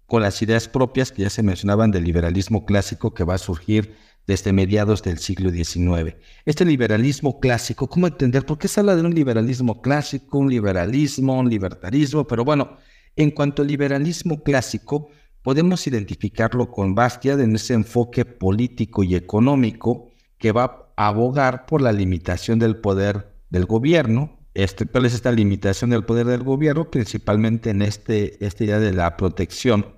con 0.06 0.22
las 0.22 0.42
ideas 0.42 0.66
propias 0.66 1.12
que 1.12 1.22
ya 1.22 1.30
se 1.30 1.44
mencionaban 1.44 1.92
del 1.92 2.02
liberalismo 2.02 2.66
clásico 2.66 3.14
que 3.14 3.22
va 3.22 3.34
a 3.34 3.38
surgir 3.38 3.94
desde 4.26 4.52
mediados 4.52 5.04
del 5.04 5.18
siglo 5.18 5.50
XIX. 5.50 6.16
Este 6.44 6.64
liberalismo 6.64 7.38
clásico, 7.38 7.88
¿cómo 7.88 8.08
entender? 8.08 8.44
¿Por 8.44 8.58
qué 8.58 8.66
se 8.66 8.80
habla 8.80 8.96
de 8.96 9.02
un 9.02 9.14
liberalismo 9.14 9.80
clásico, 9.80 10.38
un 10.38 10.50
liberalismo, 10.50 11.38
un 11.38 11.48
libertarismo? 11.48 12.26
Pero 12.26 12.44
bueno, 12.44 12.76
en 13.16 13.30
cuanto 13.30 13.62
al 13.62 13.68
liberalismo 13.68 14.42
clásico, 14.42 15.08
podemos 15.42 15.86
identificarlo 15.86 16.70
con 16.70 16.94
Bastiat 16.94 17.40
en 17.40 17.54
ese 17.54 17.74
enfoque 17.74 18.24
político 18.24 19.02
y 19.02 19.14
económico 19.14 20.10
que 20.38 20.52
va 20.52 20.92
a 20.96 21.08
abogar 21.08 21.66
por 21.66 21.82
la 21.82 21.92
limitación 21.92 22.58
del 22.58 22.76
poder 22.76 23.36
del 23.50 23.66
gobierno. 23.66 24.38
Este, 24.54 24.86
¿Cuál 24.86 25.06
es 25.06 25.14
esta 25.14 25.32
limitación 25.32 25.90
del 25.90 26.04
poder 26.04 26.26
del 26.26 26.42
gobierno? 26.42 26.90
Principalmente 26.90 27.70
en 27.70 27.82
este, 27.82 28.44
esta 28.44 28.64
idea 28.64 28.78
de 28.78 28.92
la 28.92 29.16
protección 29.16 29.96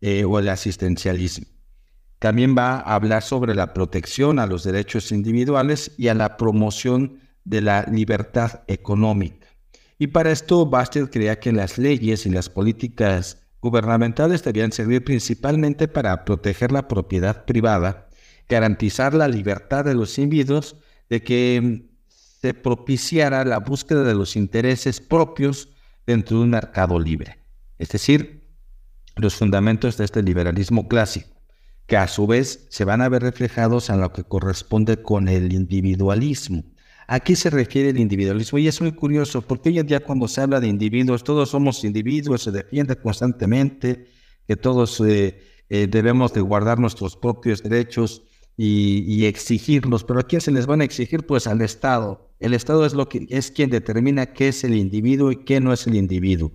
eh, 0.00 0.24
o 0.24 0.38
el 0.38 0.48
asistencialismo. 0.48 1.46
También 2.18 2.54
va 2.56 2.76
a 2.76 2.94
hablar 2.94 3.22
sobre 3.22 3.54
la 3.54 3.74
protección 3.74 4.38
a 4.38 4.46
los 4.46 4.64
derechos 4.64 5.12
individuales 5.12 5.92
y 5.98 6.08
a 6.08 6.14
la 6.14 6.36
promoción 6.36 7.20
de 7.44 7.60
la 7.60 7.82
libertad 7.84 8.62
económica. 8.66 9.43
Y 9.98 10.08
para 10.08 10.32
esto 10.32 10.66
Bastiat 10.66 11.10
creía 11.10 11.38
que 11.38 11.52
las 11.52 11.78
leyes 11.78 12.26
y 12.26 12.30
las 12.30 12.48
políticas 12.48 13.38
gubernamentales 13.60 14.42
debían 14.42 14.72
servir 14.72 15.04
principalmente 15.04 15.88
para 15.88 16.24
proteger 16.24 16.72
la 16.72 16.88
propiedad 16.88 17.44
privada, 17.44 18.08
garantizar 18.48 19.14
la 19.14 19.28
libertad 19.28 19.84
de 19.84 19.94
los 19.94 20.18
individuos, 20.18 20.76
de 21.08 21.22
que 21.22 21.88
se 22.08 22.52
propiciara 22.54 23.44
la 23.44 23.58
búsqueda 23.58 24.02
de 24.02 24.14
los 24.14 24.36
intereses 24.36 25.00
propios 25.00 25.70
dentro 26.06 26.38
de 26.38 26.44
un 26.44 26.50
mercado 26.50 26.98
libre. 26.98 27.38
Es 27.78 27.88
decir, 27.88 28.44
los 29.16 29.34
fundamentos 29.34 29.96
de 29.96 30.04
este 30.04 30.22
liberalismo 30.22 30.88
clásico, 30.88 31.40
que 31.86 31.96
a 31.96 32.08
su 32.08 32.26
vez 32.26 32.66
se 32.70 32.84
van 32.84 33.00
a 33.00 33.08
ver 33.08 33.22
reflejados 33.22 33.88
en 33.90 34.00
lo 34.00 34.12
que 34.12 34.24
corresponde 34.24 35.02
con 35.02 35.28
el 35.28 35.52
individualismo. 35.52 36.64
¿A 37.06 37.20
qué 37.20 37.36
se 37.36 37.50
refiere 37.50 37.90
el 37.90 37.98
individualismo? 37.98 38.58
Y 38.58 38.68
es 38.68 38.80
muy 38.80 38.92
curioso, 38.92 39.42
porque 39.42 39.68
hoy 39.68 39.78
en 39.78 39.86
día 39.86 40.00
cuando 40.00 40.26
se 40.28 40.40
habla 40.40 40.60
de 40.60 40.68
individuos, 40.68 41.22
todos 41.22 41.50
somos 41.50 41.84
individuos, 41.84 42.42
se 42.42 42.50
defiende 42.50 42.96
constantemente 42.96 44.06
que 44.46 44.56
todos 44.56 45.00
eh, 45.00 45.38
eh, 45.68 45.86
debemos 45.86 46.32
de 46.32 46.40
guardar 46.40 46.78
nuestros 46.78 47.16
propios 47.16 47.62
derechos 47.62 48.22
y, 48.56 49.24
exigirlos. 49.26 50.04
Pero 50.04 50.20
¿a 50.20 50.22
quién 50.22 50.40
se 50.40 50.52
les 50.52 50.66
van 50.66 50.80
a 50.80 50.84
exigir? 50.84 51.26
Pues 51.26 51.46
al 51.46 51.60
Estado. 51.60 52.30
El 52.40 52.54
Estado 52.54 52.86
es, 52.86 52.94
lo 52.94 53.08
que, 53.08 53.26
es 53.30 53.50
quien 53.50 53.70
determina 53.70 54.26
qué 54.26 54.48
es 54.48 54.64
el 54.64 54.74
individuo 54.74 55.32
y 55.32 55.44
qué 55.44 55.60
no 55.60 55.72
es 55.72 55.86
el 55.86 55.96
individuo. 55.96 56.52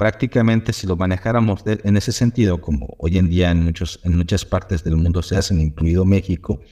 Prácticamente 0.00 0.72
si 0.72 0.86
lo 0.86 0.96
manejáramos 0.96 1.60
en 1.66 1.94
ese 1.94 2.12
sentido, 2.12 2.62
como 2.62 2.96
hoy 2.96 3.18
en 3.18 3.28
día 3.28 3.50
en, 3.50 3.62
muchos, 3.62 4.00
en 4.02 4.16
muchas 4.16 4.46
partes 4.46 4.82
del 4.82 4.96
mundo 4.96 5.20
se 5.20 5.36
hacen, 5.36 5.60
incluido 5.60 6.06
México, 6.06 6.62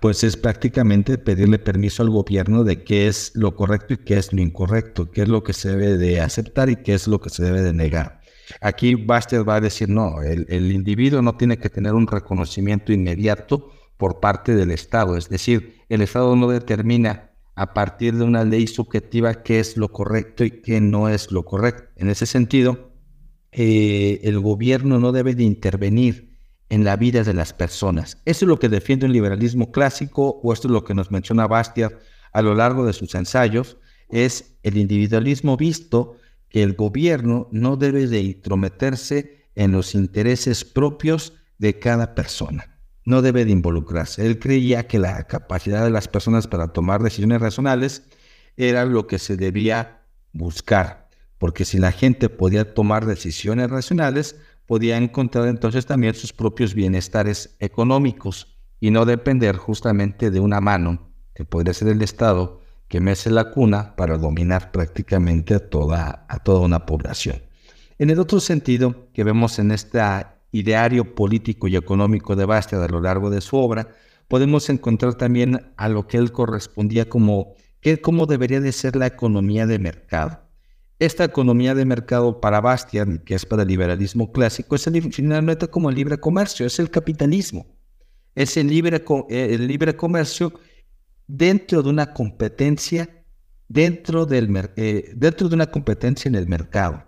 pues 0.00 0.24
es 0.24 0.36
prácticamente 0.36 1.16
pedirle 1.16 1.60
permiso 1.60 2.02
al 2.02 2.10
gobierno 2.10 2.64
de 2.64 2.82
qué 2.82 3.06
es 3.06 3.30
lo 3.36 3.54
correcto 3.54 3.94
y 3.94 3.98
qué 3.98 4.18
es 4.18 4.32
lo 4.32 4.42
incorrecto, 4.42 5.12
qué 5.12 5.22
es 5.22 5.28
lo 5.28 5.44
que 5.44 5.52
se 5.52 5.68
debe 5.68 5.96
de 5.96 6.20
aceptar 6.20 6.70
y 6.70 6.82
qué 6.82 6.94
es 6.94 7.06
lo 7.06 7.20
que 7.20 7.30
se 7.30 7.44
debe 7.44 7.62
de 7.62 7.72
negar. 7.72 8.20
Aquí 8.60 8.96
Baster 8.96 9.48
va 9.48 9.54
a 9.54 9.60
decir, 9.60 9.88
no, 9.88 10.20
el, 10.20 10.44
el 10.48 10.72
individuo 10.72 11.22
no 11.22 11.36
tiene 11.36 11.58
que 11.58 11.70
tener 11.70 11.94
un 11.94 12.08
reconocimiento 12.08 12.92
inmediato 12.92 13.70
por 13.96 14.18
parte 14.18 14.56
del 14.56 14.72
Estado. 14.72 15.16
Es 15.16 15.28
decir, 15.28 15.76
el 15.88 16.02
Estado 16.02 16.34
no 16.34 16.48
determina 16.48 17.30
a 17.54 17.74
partir 17.74 18.16
de 18.16 18.24
una 18.24 18.44
ley 18.44 18.66
subjetiva 18.66 19.42
qué 19.42 19.60
es 19.60 19.76
lo 19.76 19.92
correcto 19.92 20.44
y 20.44 20.62
qué 20.62 20.80
no 20.80 21.08
es 21.08 21.30
lo 21.30 21.44
correcto. 21.44 21.84
En 21.96 22.08
ese 22.08 22.26
sentido, 22.26 22.92
eh, 23.52 24.20
el 24.24 24.40
gobierno 24.40 24.98
no 24.98 25.12
debe 25.12 25.34
de 25.34 25.44
intervenir 25.44 26.32
en 26.70 26.84
la 26.84 26.96
vida 26.96 27.22
de 27.22 27.34
las 27.34 27.52
personas. 27.52 28.18
Eso 28.24 28.44
es 28.46 28.48
lo 28.48 28.58
que 28.58 28.70
defiende 28.70 29.06
el 29.06 29.12
liberalismo 29.12 29.70
clásico 29.70 30.40
o 30.42 30.52
esto 30.52 30.68
es 30.68 30.72
lo 30.72 30.84
que 30.84 30.94
nos 30.94 31.10
menciona 31.10 31.46
Bastiat 31.46 31.92
a 32.32 32.40
lo 32.40 32.54
largo 32.54 32.86
de 32.86 32.94
sus 32.94 33.14
ensayos, 33.14 33.76
es 34.08 34.56
el 34.62 34.78
individualismo 34.78 35.58
visto 35.58 36.16
que 36.48 36.62
el 36.62 36.74
gobierno 36.74 37.48
no 37.52 37.76
debe 37.76 38.06
de 38.06 38.22
intrometerse 38.22 39.48
en 39.54 39.72
los 39.72 39.94
intereses 39.94 40.64
propios 40.64 41.34
de 41.58 41.78
cada 41.78 42.14
persona 42.14 42.71
no 43.04 43.22
debe 43.22 43.44
de 43.44 43.52
involucrarse. 43.52 44.26
Él 44.26 44.38
creía 44.38 44.86
que 44.86 44.98
la 44.98 45.24
capacidad 45.24 45.84
de 45.84 45.90
las 45.90 46.08
personas 46.08 46.46
para 46.46 46.68
tomar 46.68 47.02
decisiones 47.02 47.40
racionales 47.40 48.04
era 48.56 48.84
lo 48.84 49.06
que 49.06 49.18
se 49.18 49.36
debía 49.36 50.02
buscar, 50.32 51.08
porque 51.38 51.64
si 51.64 51.78
la 51.78 51.92
gente 51.92 52.28
podía 52.28 52.74
tomar 52.74 53.06
decisiones 53.06 53.70
racionales, 53.70 54.36
podía 54.66 54.96
encontrar 54.96 55.48
entonces 55.48 55.86
también 55.86 56.14
sus 56.14 56.32
propios 56.32 56.74
bienestares 56.74 57.56
económicos 57.58 58.56
y 58.80 58.90
no 58.90 59.04
depender 59.04 59.56
justamente 59.56 60.30
de 60.30 60.40
una 60.40 60.60
mano, 60.60 61.12
que 61.34 61.44
podría 61.44 61.74
ser 61.74 61.88
el 61.88 62.02
Estado, 62.02 62.60
que 62.88 63.00
mece 63.00 63.30
la 63.30 63.50
cuna 63.50 63.96
para 63.96 64.18
dominar 64.18 64.70
prácticamente 64.70 65.54
a 65.54 65.70
toda, 65.70 66.26
a 66.28 66.38
toda 66.40 66.60
una 66.60 66.84
población. 66.84 67.42
En 67.98 68.10
el 68.10 68.18
otro 68.18 68.40
sentido 68.40 69.08
que 69.12 69.24
vemos 69.24 69.58
en 69.58 69.70
esta 69.70 70.41
ideario 70.52 71.14
político 71.14 71.66
y 71.66 71.76
económico 71.76 72.36
de 72.36 72.44
Bastiat 72.44 72.82
a 72.82 72.88
lo 72.88 73.00
largo 73.00 73.30
de 73.30 73.40
su 73.40 73.56
obra, 73.56 73.88
podemos 74.28 74.70
encontrar 74.70 75.14
también 75.14 75.72
a 75.76 75.88
lo 75.88 76.06
que 76.06 76.18
él 76.18 76.30
correspondía 76.30 77.08
como 77.08 77.54
cómo 78.00 78.26
debería 78.26 78.60
de 78.60 78.72
ser 78.72 78.96
la 78.96 79.06
economía 79.06 79.66
de 79.66 79.78
mercado. 79.78 80.40
Esta 80.98 81.24
economía 81.24 81.74
de 81.74 81.84
mercado 81.84 82.40
para 82.40 82.60
Bastiat, 82.60 83.24
que 83.24 83.34
es 83.34 83.44
para 83.44 83.62
el 83.62 83.68
liberalismo 83.68 84.30
clásico, 84.30 84.76
es 84.76 84.88
finalmente 85.10 85.66
como 85.66 85.90
el 85.90 85.96
libre 85.96 86.18
comercio, 86.18 86.64
es 86.64 86.78
el 86.78 86.90
capitalismo. 86.90 87.66
Es 88.36 88.56
el 88.56 88.68
libre, 88.68 89.04
eh, 89.28 89.48
el 89.50 89.66
libre 89.66 89.96
comercio 89.96 90.52
dentro 91.26 91.82
de 91.82 91.90
una 91.90 92.14
competencia, 92.14 93.24
dentro, 93.68 94.26
del, 94.26 94.70
eh, 94.76 95.10
dentro 95.16 95.48
de 95.48 95.56
una 95.56 95.66
competencia 95.66 96.28
en 96.28 96.36
el 96.36 96.46
mercado. 96.46 97.02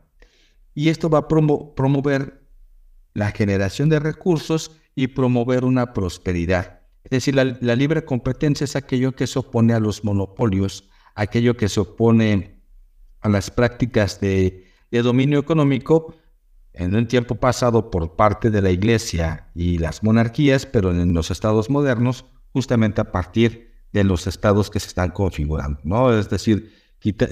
Y 0.75 0.89
esto 0.89 1.09
va 1.09 1.19
a 1.19 1.29
promover 1.29 2.44
la 3.15 3.31
generación 3.31 3.89
de 3.89 4.01
recursos 4.01 4.73
y 4.95 5.09
promover 5.09 5.65
una 5.65 5.93
prosperidad. 5.93 6.81
Es 7.05 7.11
decir, 7.11 7.35
la, 7.35 7.77
libre 7.77 8.05
competencia 8.05 8.65
es 8.65 8.77
aquello 8.77 9.13
que 9.13 9.27
se 9.27 9.39
opone 9.39 9.73
a 9.73 9.81
los 9.81 10.05
monopolios, 10.05 10.89
aquello 11.15 11.57
que 11.57 11.69
se 11.69 11.81
opone 11.81 12.61
a 13.21 13.29
las 13.29 13.51
prácticas 13.51 14.21
de, 14.21 14.65
dominio 14.91 15.41
económico 15.41 16.15
en 16.73 16.95
un 16.95 17.09
tiempo 17.09 17.35
pasado 17.35 17.91
por 17.91 18.15
parte 18.15 18.49
de 18.51 18.63
la 18.63 18.71
Iglesia 18.71 19.51
y 19.55 19.79
las 19.79 20.05
monarquías, 20.05 20.67
pero 20.67 20.93
en 20.93 21.13
los 21.13 21.33
estados 21.33 21.69
modernos, 21.69 22.27
justamente 22.53 23.01
a 23.01 23.11
partir 23.11 23.73
de 23.93 24.05
los 24.05 24.29
estados 24.29 24.71
que 24.71 24.79
se 24.79 24.89
están 24.89 25.11
configurando, 25.11 25.81
¿no? 25.83 26.17
Es 26.17 26.31
decir, 26.31 26.73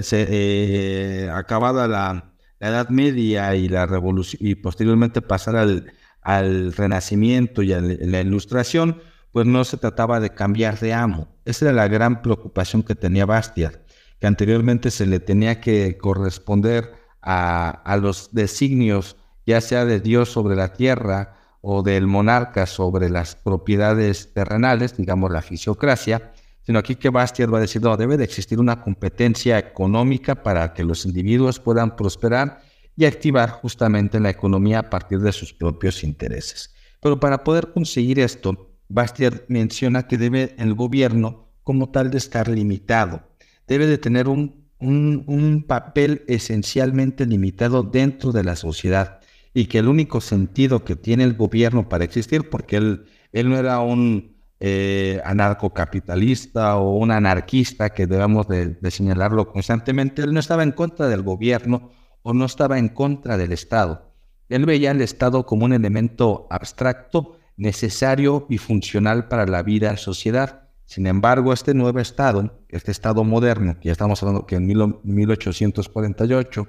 se, 0.01 0.27
eh, 0.29 1.31
acabada 1.31 1.87
la, 1.87 2.32
la 2.63 2.69
Edad 2.69 2.91
Media 2.91 3.57
y 3.57 3.69
la 3.69 3.87
Revolución 3.87 4.41
y 4.47 4.55
posteriormente 4.55 5.21
pasar 5.21 5.57
al, 5.57 5.93
al 6.23 6.73
Renacimiento 6.73 7.63
y 7.63 7.73
a 7.73 7.81
la 7.81 8.21
Ilustración, 8.21 9.03
pues 9.33 9.47
no 9.47 9.65
se 9.65 9.79
trataba 9.79 10.21
de 10.21 10.31
cambiar 10.31 10.79
de 10.79 10.95
amo. 10.95 11.27
Esa 11.45 11.67
era 11.67 11.75
la 11.75 11.89
gran 11.89 12.23
preocupación 12.23 12.85
que 12.85 12.95
tenía 12.95 13.27
Bastiat, 13.27 13.75
que 14.21 14.27
anteriormente 14.29 14.93
se 14.93 15.07
le 15.07 15.19
tenía 15.19 15.61
que 15.61 15.99
corresponder 15.99 16.93
a, 17.21 17.71
a 17.71 17.97
los 17.97 18.33
designios, 18.33 19.17
ya 19.45 19.61
sea 19.61 19.85
de 19.85 19.99
Dios 19.99 20.31
sobre 20.31 20.55
la 20.55 20.73
tierra 20.73 21.35
o 21.63 21.83
del 21.83 22.07
monarca 22.07 22.67
sobre 22.67 23.11
las 23.11 23.35
propiedades 23.35 24.33
terrenales, 24.35 24.97
digamos 24.97 25.33
la 25.33 25.43
fisiocracia, 25.43 26.32
sino 26.65 26.79
aquí 26.79 26.95
que 26.95 27.11
Bastiat 27.11 27.53
va 27.53 27.59
a 27.59 27.63
decir, 27.63 27.83
no, 27.83 27.97
debe 27.97 28.17
de 28.17 28.25
existir 28.25 28.61
una 28.61 28.81
competencia 28.83 29.59
económica 29.59 30.43
para 30.43 30.75
que 30.75 30.85
los 30.85 31.05
individuos 31.05 31.59
puedan 31.59 31.97
prosperar 31.97 32.63
y 32.97 33.05
activar 33.05 33.51
justamente 33.51 34.21
la 34.21 34.31
economía 34.31 34.81
a 34.81 34.91
partir 34.91 35.21
de 35.21 35.33
sus 35.33 35.53
propios 35.53 36.05
intereses. 36.05 36.75
Pero 37.01 37.19
para 37.19 37.43
poder 37.43 37.73
conseguir 37.73 38.21
esto, 38.21 38.71
Bastiat 38.89 39.45
menciona 39.49 40.07
que 40.07 40.19
debe 40.19 40.55
el 40.59 40.75
gobierno 40.75 41.49
como 41.65 41.91
tal 41.91 42.11
de 42.11 42.19
estar 42.19 42.49
limitado, 42.49 43.23
debe 43.67 43.87
de 43.87 43.99
tener 43.99 44.29
un, 44.29 44.69
un, 44.79 45.65
papel 45.67 46.25
esencialmente 46.27 47.25
limitado 47.25 47.83
dentro 47.83 48.33
de 48.33 48.45
la 48.45 48.57
sociedad 48.57 49.21
y 49.55 49.67
que 49.67 49.79
el 49.79 49.89
único 49.89 50.21
sentido 50.21 50.85
que 50.85 50.97
tiene 50.97 51.25
el 51.25 51.35
gobierno 51.35 51.89
para 51.89 52.05
existir, 52.05 52.51
porque 52.51 52.77
él, 52.77 53.07
él 53.33 53.49
no 53.49 53.57
era 53.57 53.81
un 53.81 54.32
eh, 54.65 55.21
anarcocapitalista 55.25 56.77
o 56.77 56.97
un 56.97 57.11
anarquista 57.11 57.91
que 57.91 58.07
debemos 58.07 58.47
de, 58.47 58.79
señalarlo 58.93 59.51
constantemente, 59.51 60.23
él 60.23 60.33
no 60.33 60.39
estaba 60.39 60.63
en 60.63 60.71
contra 60.71 61.09
del 61.09 61.23
gobierno 61.23 61.91
o 62.23 62.33
no 62.33 62.45
estaba 62.45 62.79
en 62.79 62.89
contra 62.89 63.37
del 63.37 63.51
Estado. 63.51 64.15
Él 64.49 64.65
veía 64.65 64.93
el 64.93 65.01
Estado 65.01 65.47
como 65.47 65.65
un 65.65 65.73
elemento 65.73 66.47
abstracto, 66.49 67.41
necesario 67.57 68.47
y 68.49 68.59
funcional 68.59 69.27
para 69.27 69.47
la 69.47 69.65
vida 69.65 69.91
en 69.91 69.97
sociedad. 69.97 70.69
Sin 70.85 71.09
embargo, 71.09 71.53
este 71.53 71.75
nuevo 71.75 71.99
Estado, 71.99 72.63
este 72.69 72.93
Estado 72.93 73.25
moderno, 73.25 73.81
que 73.81 73.87
ya 73.87 73.93
estamos 73.93 74.23
hablando 74.23 74.47
que 74.47 74.55
en 74.55 74.69
1848, 74.69 76.69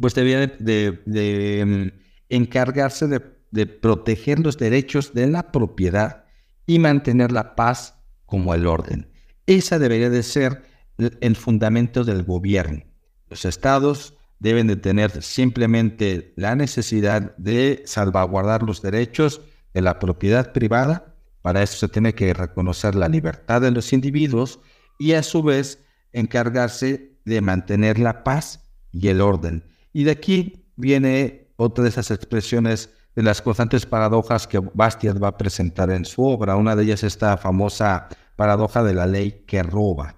pues 0.00 0.14
debía 0.14 0.46
de, 0.46 1.64
mm, 1.66 1.88
encargarse 2.28 3.08
de 3.08 3.66
proteger 3.66 4.38
los 4.38 4.56
derechos 4.56 5.14
de 5.14 5.26
la 5.26 5.50
propiedad 5.50 6.21
y 6.66 6.78
mantener 6.78 7.32
la 7.32 7.54
paz 7.54 7.98
como 8.26 8.54
el 8.54 8.66
orden. 8.66 9.10
Esa 9.46 9.78
debería 9.78 10.10
de 10.10 10.22
ser 10.22 10.62
el 10.98 11.36
fundamento 11.36 12.04
del 12.04 12.22
gobierno. 12.22 12.82
Los 13.28 13.44
estados 13.44 14.14
deben 14.38 14.66
de 14.66 14.76
tener 14.76 15.22
simplemente 15.22 16.32
la 16.36 16.54
necesidad 16.54 17.36
de 17.36 17.82
salvaguardar 17.86 18.62
los 18.62 18.82
derechos 18.82 19.40
de 19.72 19.82
la 19.82 19.98
propiedad 19.98 20.52
privada. 20.52 21.14
Para 21.42 21.62
eso 21.62 21.76
se 21.76 21.88
tiene 21.88 22.14
que 22.14 22.34
reconocer 22.34 22.94
la 22.94 23.08
libertad 23.08 23.60
de 23.60 23.70
los 23.70 23.92
individuos 23.92 24.60
y 24.98 25.12
a 25.12 25.22
su 25.22 25.42
vez 25.42 25.84
encargarse 26.12 27.18
de 27.24 27.40
mantener 27.40 27.98
la 27.98 28.24
paz 28.24 28.68
y 28.90 29.08
el 29.08 29.20
orden. 29.20 29.64
Y 29.92 30.04
de 30.04 30.12
aquí 30.12 30.66
viene 30.76 31.52
otra 31.56 31.84
de 31.84 31.90
esas 31.90 32.10
expresiones 32.10 32.90
de 33.14 33.22
las 33.22 33.42
constantes 33.42 33.86
paradojas 33.86 34.46
que 34.46 34.58
Bastiat 34.58 35.22
va 35.22 35.28
a 35.28 35.36
presentar 35.36 35.90
en 35.90 36.04
su 36.04 36.22
obra. 36.24 36.56
Una 36.56 36.76
de 36.76 36.84
ellas 36.84 37.02
es 37.02 37.14
esta 37.14 37.36
famosa 37.36 38.08
paradoja 38.36 38.82
de 38.82 38.94
la 38.94 39.06
ley 39.06 39.44
que 39.46 39.62
roba. 39.62 40.16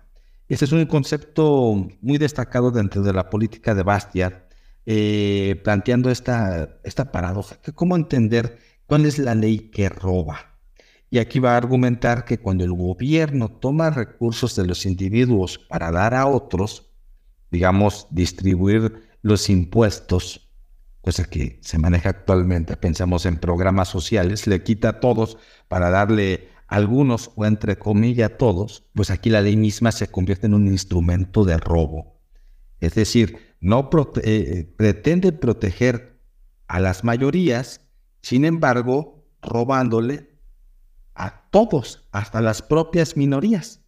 Este 0.48 0.66
es 0.66 0.72
un 0.72 0.84
concepto 0.86 1.88
muy 2.00 2.18
destacado 2.18 2.70
dentro 2.70 3.02
de 3.02 3.12
la 3.12 3.30
política 3.30 3.74
de 3.74 3.82
Bastiat, 3.82 4.34
eh, 4.86 5.60
planteando 5.64 6.10
esta, 6.10 6.78
esta 6.84 7.10
paradoja. 7.10 7.56
¿Cómo 7.74 7.96
entender 7.96 8.58
cuál 8.86 9.06
es 9.06 9.18
la 9.18 9.34
ley 9.34 9.70
que 9.70 9.88
roba? 9.88 10.58
Y 11.10 11.18
aquí 11.18 11.38
va 11.38 11.54
a 11.54 11.56
argumentar 11.56 12.24
que 12.24 12.38
cuando 12.38 12.64
el 12.64 12.72
gobierno 12.72 13.48
toma 13.48 13.90
recursos 13.90 14.56
de 14.56 14.66
los 14.66 14.84
individuos 14.84 15.58
para 15.58 15.90
dar 15.90 16.14
a 16.14 16.26
otros, 16.26 16.90
digamos, 17.50 18.06
distribuir 18.10 19.08
los 19.22 19.48
impuestos, 19.48 20.43
cosa 21.04 21.25
que 21.25 21.58
se 21.61 21.78
maneja 21.78 22.08
actualmente, 22.08 22.78
pensamos 22.78 23.26
en 23.26 23.37
programas 23.37 23.88
sociales, 23.88 24.46
le 24.46 24.62
quita 24.62 24.88
a 24.88 25.00
todos 25.00 25.37
para 25.68 25.90
darle 25.90 26.49
algunos 26.66 27.30
o 27.37 27.44
entre 27.44 27.78
comillas 27.78 28.32
todos, 28.38 28.87
pues 28.94 29.11
aquí 29.11 29.28
la 29.28 29.42
ley 29.42 29.54
misma 29.54 29.92
se 29.92 30.08
convierte 30.08 30.46
en 30.46 30.54
un 30.54 30.66
instrumento 30.66 31.44
de 31.44 31.58
robo. 31.58 32.18
Es 32.80 32.94
decir, 32.94 33.38
no 33.61 33.90
eh, 34.25 34.73
pretende 34.78 35.32
proteger 35.32 36.18
a 36.68 36.80
las 36.80 37.04
mayorías, 37.04 37.82
sin 38.23 38.46
embargo, 38.46 39.26
robándole 39.42 40.38
a 41.14 41.49
todos, 41.50 42.08
hasta 42.12 42.40
las 42.40 42.62
propias 42.62 43.14
minorías. 43.14 43.82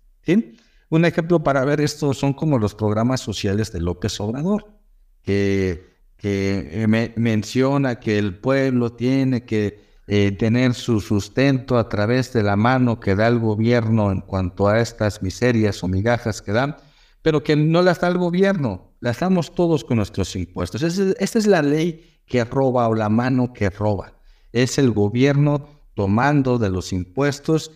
Un 0.91 1.05
ejemplo 1.07 1.43
para 1.43 1.65
ver 1.65 1.81
esto 1.81 2.13
son 2.13 2.35
como 2.35 2.59
los 2.59 2.75
programas 2.75 3.23
sociales 3.23 3.73
de 3.73 3.81
López 3.81 4.21
Obrador, 4.21 4.79
que, 5.23 5.96
que 6.27 7.13
menciona 7.15 8.01
que 8.01 8.19
el 8.19 8.37
pueblo 8.37 8.93
tiene 8.93 9.45
que 9.45 10.01
eh, 10.09 10.33
tener 10.33 10.75
su 10.75 11.01
sustento 11.01 11.79
a 11.79 11.89
través 11.89 12.33
de 12.33 12.43
la 12.43 12.57
mano 12.57 12.99
que 12.99 13.15
da 13.15 13.29
el 13.29 13.39
gobierno 13.39 14.11
en 14.11 14.23
cuanto 14.23 14.67
a 14.67 14.81
estas 14.81 15.23
miserias 15.23 15.85
o 15.85 15.89
migajas 15.89 16.43
que 16.43 16.51
dan, 16.51 16.79
pero 17.23 17.45
que 17.45 17.55
no 17.55 17.81
las 17.81 18.01
da 18.01 18.09
el 18.09 18.19
gobierno, 18.19 18.97
las 18.99 19.21
damos 19.21 19.55
todos 19.55 19.85
con 19.85 19.99
nuestros 19.99 20.35
impuestos. 20.35 20.83
esta 20.83 21.39
es 21.39 21.47
la 21.47 21.63
ley 21.63 22.21
que 22.27 22.45
roba 22.45 22.89
o 22.89 22.95
la 22.97 23.09
mano 23.09 23.53
que 23.53 23.71
roba. 23.71 24.15
Es 24.53 24.79
el 24.79 24.91
gobierno 24.91 25.69
tomando 25.95 26.59
de 26.59 26.71
los 26.71 26.93
impuestos 26.93 27.71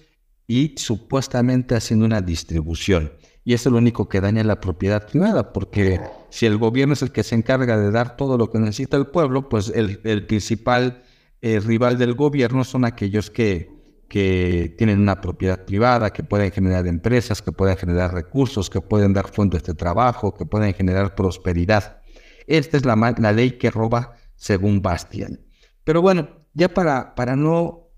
y 0.48 0.74
supuestamente 0.76 1.76
haciendo 1.76 2.04
una 2.04 2.20
distribución. 2.20 3.12
Y 3.44 3.54
es 3.54 3.64
lo 3.66 3.78
único 3.78 4.08
que 4.08 4.20
daña 4.20 4.44
la 4.44 4.60
propiedad 4.60 5.06
privada, 5.06 5.52
porque 5.52 6.00
si 6.28 6.46
el 6.46 6.58
gobierno 6.58 6.92
es 6.92 7.02
el 7.02 7.10
que 7.10 7.22
se 7.22 7.34
encarga 7.34 7.78
de 7.78 7.90
dar 7.90 8.16
todo 8.16 8.36
lo 8.36 8.50
que 8.50 8.58
necesita 8.58 8.96
el 8.96 9.06
pueblo, 9.06 9.48
pues 9.48 9.72
el, 9.74 10.00
el 10.04 10.26
principal 10.26 11.02
el 11.40 11.56
eh, 11.56 11.60
rival 11.60 11.96
del 11.96 12.14
gobierno 12.14 12.64
son 12.64 12.84
aquellos 12.84 13.30
que, 13.30 13.70
que 14.08 14.74
tienen 14.76 15.00
una 15.00 15.20
propiedad 15.20 15.64
privada, 15.64 16.12
que 16.12 16.22
pueden 16.22 16.50
generar 16.50 16.86
empresas, 16.86 17.40
que 17.40 17.52
pueden 17.52 17.76
generar 17.76 18.12
recursos, 18.12 18.68
que 18.68 18.80
pueden 18.80 19.14
dar 19.14 19.28
fuentes 19.28 19.62
de 19.64 19.74
trabajo, 19.74 20.34
que 20.34 20.44
pueden 20.44 20.74
generar 20.74 21.14
prosperidad. 21.14 22.02
Esta 22.46 22.76
es 22.76 22.84
la, 22.84 23.14
la 23.16 23.32
ley 23.32 23.52
que 23.52 23.70
roba 23.70 24.16
según 24.36 24.82
Bastian. 24.82 25.40
Pero 25.84 26.02
bueno, 26.02 26.28
ya 26.52 26.68
para, 26.68 27.14
para 27.14 27.36
no 27.36 27.88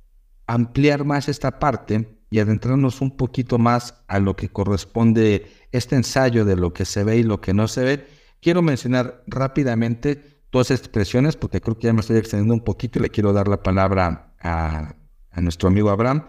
ampliar 0.46 1.04
más 1.04 1.28
esta 1.28 1.58
parte 1.58 2.21
y 2.32 2.40
adentrarnos 2.40 3.02
un 3.02 3.14
poquito 3.14 3.58
más 3.58 4.02
a 4.08 4.18
lo 4.18 4.34
que 4.34 4.48
corresponde 4.48 5.46
este 5.70 5.96
ensayo 5.96 6.46
de 6.46 6.56
lo 6.56 6.72
que 6.72 6.86
se 6.86 7.04
ve 7.04 7.18
y 7.18 7.22
lo 7.22 7.42
que 7.42 7.52
no 7.52 7.68
se 7.68 7.84
ve, 7.84 8.06
quiero 8.40 8.62
mencionar 8.62 9.22
rápidamente 9.26 10.40
dos 10.50 10.70
expresiones, 10.70 11.36
porque 11.36 11.60
creo 11.60 11.76
que 11.76 11.88
ya 11.88 11.92
me 11.92 12.00
estoy 12.00 12.16
extendiendo 12.16 12.54
un 12.54 12.64
poquito 12.64 12.98
y 12.98 13.02
le 13.02 13.10
quiero 13.10 13.34
dar 13.34 13.48
la 13.48 13.62
palabra 13.62 14.34
a, 14.40 14.94
nuestro 15.42 15.68
amigo 15.68 15.90
Abraham. 15.90 16.24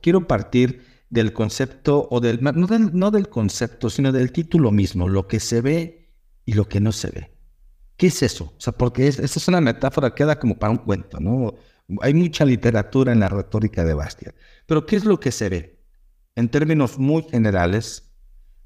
Quiero 0.00 0.26
partir 0.26 0.84
del 1.10 1.34
concepto, 1.34 2.08
o 2.10 2.20
del 2.20 2.42
no, 2.42 2.66
del 2.66 2.90
no 2.94 3.10
del 3.10 3.28
concepto, 3.28 3.90
sino 3.90 4.12
del 4.12 4.32
título 4.32 4.70
mismo, 4.70 5.06
lo 5.06 5.28
que 5.28 5.38
se 5.38 5.60
ve 5.60 6.08
y 6.46 6.54
lo 6.54 6.66
que 6.66 6.80
no 6.80 6.92
se 6.92 7.10
ve. 7.10 7.30
¿Qué 7.98 8.06
es 8.06 8.22
eso? 8.22 8.54
O 8.56 8.60
sea, 8.60 8.72
porque 8.72 9.06
esta 9.06 9.24
es 9.24 9.48
una 9.48 9.60
metáfora 9.60 10.10
que 10.10 10.22
queda 10.22 10.38
como 10.38 10.58
para 10.58 10.70
un 10.70 10.78
cuento, 10.78 11.20
¿no? 11.20 11.56
Hay 12.02 12.14
mucha 12.14 12.44
literatura 12.44 13.12
en 13.12 13.20
la 13.20 13.28
retórica 13.28 13.84
de 13.84 13.94
Bastiat. 13.94 14.34
Pero 14.66 14.86
¿qué 14.86 14.96
es 14.96 15.04
lo 15.04 15.20
que 15.20 15.32
se 15.32 15.48
ve? 15.48 15.80
En 16.36 16.48
términos 16.48 16.98
muy 16.98 17.22
generales, 17.22 18.10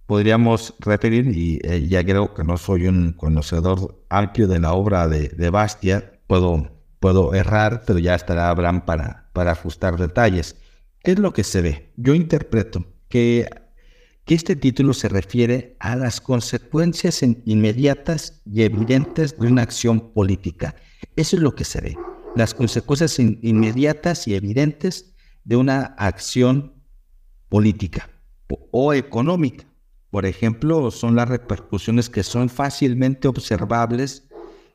podríamos 0.07 0.75
referir, 0.81 1.27
y 1.35 1.61
eh, 1.65 1.87
ya 1.89 2.05
creo 2.05 2.35
que 2.35 2.45
no 2.45 2.57
soy 2.57 2.87
un 2.87 3.13
conocedor 3.13 4.05
amplio 4.09 4.47
de 4.47 4.61
la 4.61 4.75
obra 4.75 5.09
de, 5.09 5.29
de 5.29 5.51
Bastia, 5.51 6.21
puedo, 6.27 6.71
puedo 7.01 7.35
errar, 7.35 7.83
pero 7.87 7.99
ya 7.99 8.15
estará 8.15 8.51
Abraham 8.51 8.85
para, 8.85 9.31
para 9.33 9.53
ajustar 9.53 9.97
detalles. 9.97 10.57
¿Qué 11.03 11.13
es 11.13 11.19
lo 11.19 11.33
que 11.33 11.45
se 11.45 11.63
ve? 11.63 11.93
Yo 11.97 12.15
interpreto 12.15 12.85
que, 13.09 13.49
que 14.25 14.35
este 14.35 14.57
título 14.57 14.95
se 14.95 15.09
refiere 15.09 15.77
a 15.81 15.97
las 15.97 16.21
consecuencias 16.21 17.23
inmediatas 17.23 18.43
y 18.45 18.63
evidentes 18.63 19.39
de 19.39 19.47
una 19.47 19.63
acción 19.63 20.13
política. 20.13 20.75
Eso 21.17 21.37
es 21.37 21.43
lo 21.43 21.55
que 21.55 21.65
se 21.65 21.81
ve. 21.81 21.97
Las 22.37 22.55
consecuencias 22.55 23.19
inmediatas 23.19 24.27
y 24.27 24.35
evidentes 24.35 25.15
de 25.45 25.57
una 25.57 25.95
acción 25.99 26.75
política 27.49 28.11
o 28.71 28.93
económica. 28.93 29.65
Por 30.11 30.27
ejemplo, 30.27 30.91
son 30.91 31.17
las 31.17 31.29
repercusiones 31.29 32.09
que 32.09 32.23
son 32.23 32.49
fácilmente 32.49 33.29
observables 33.29 34.29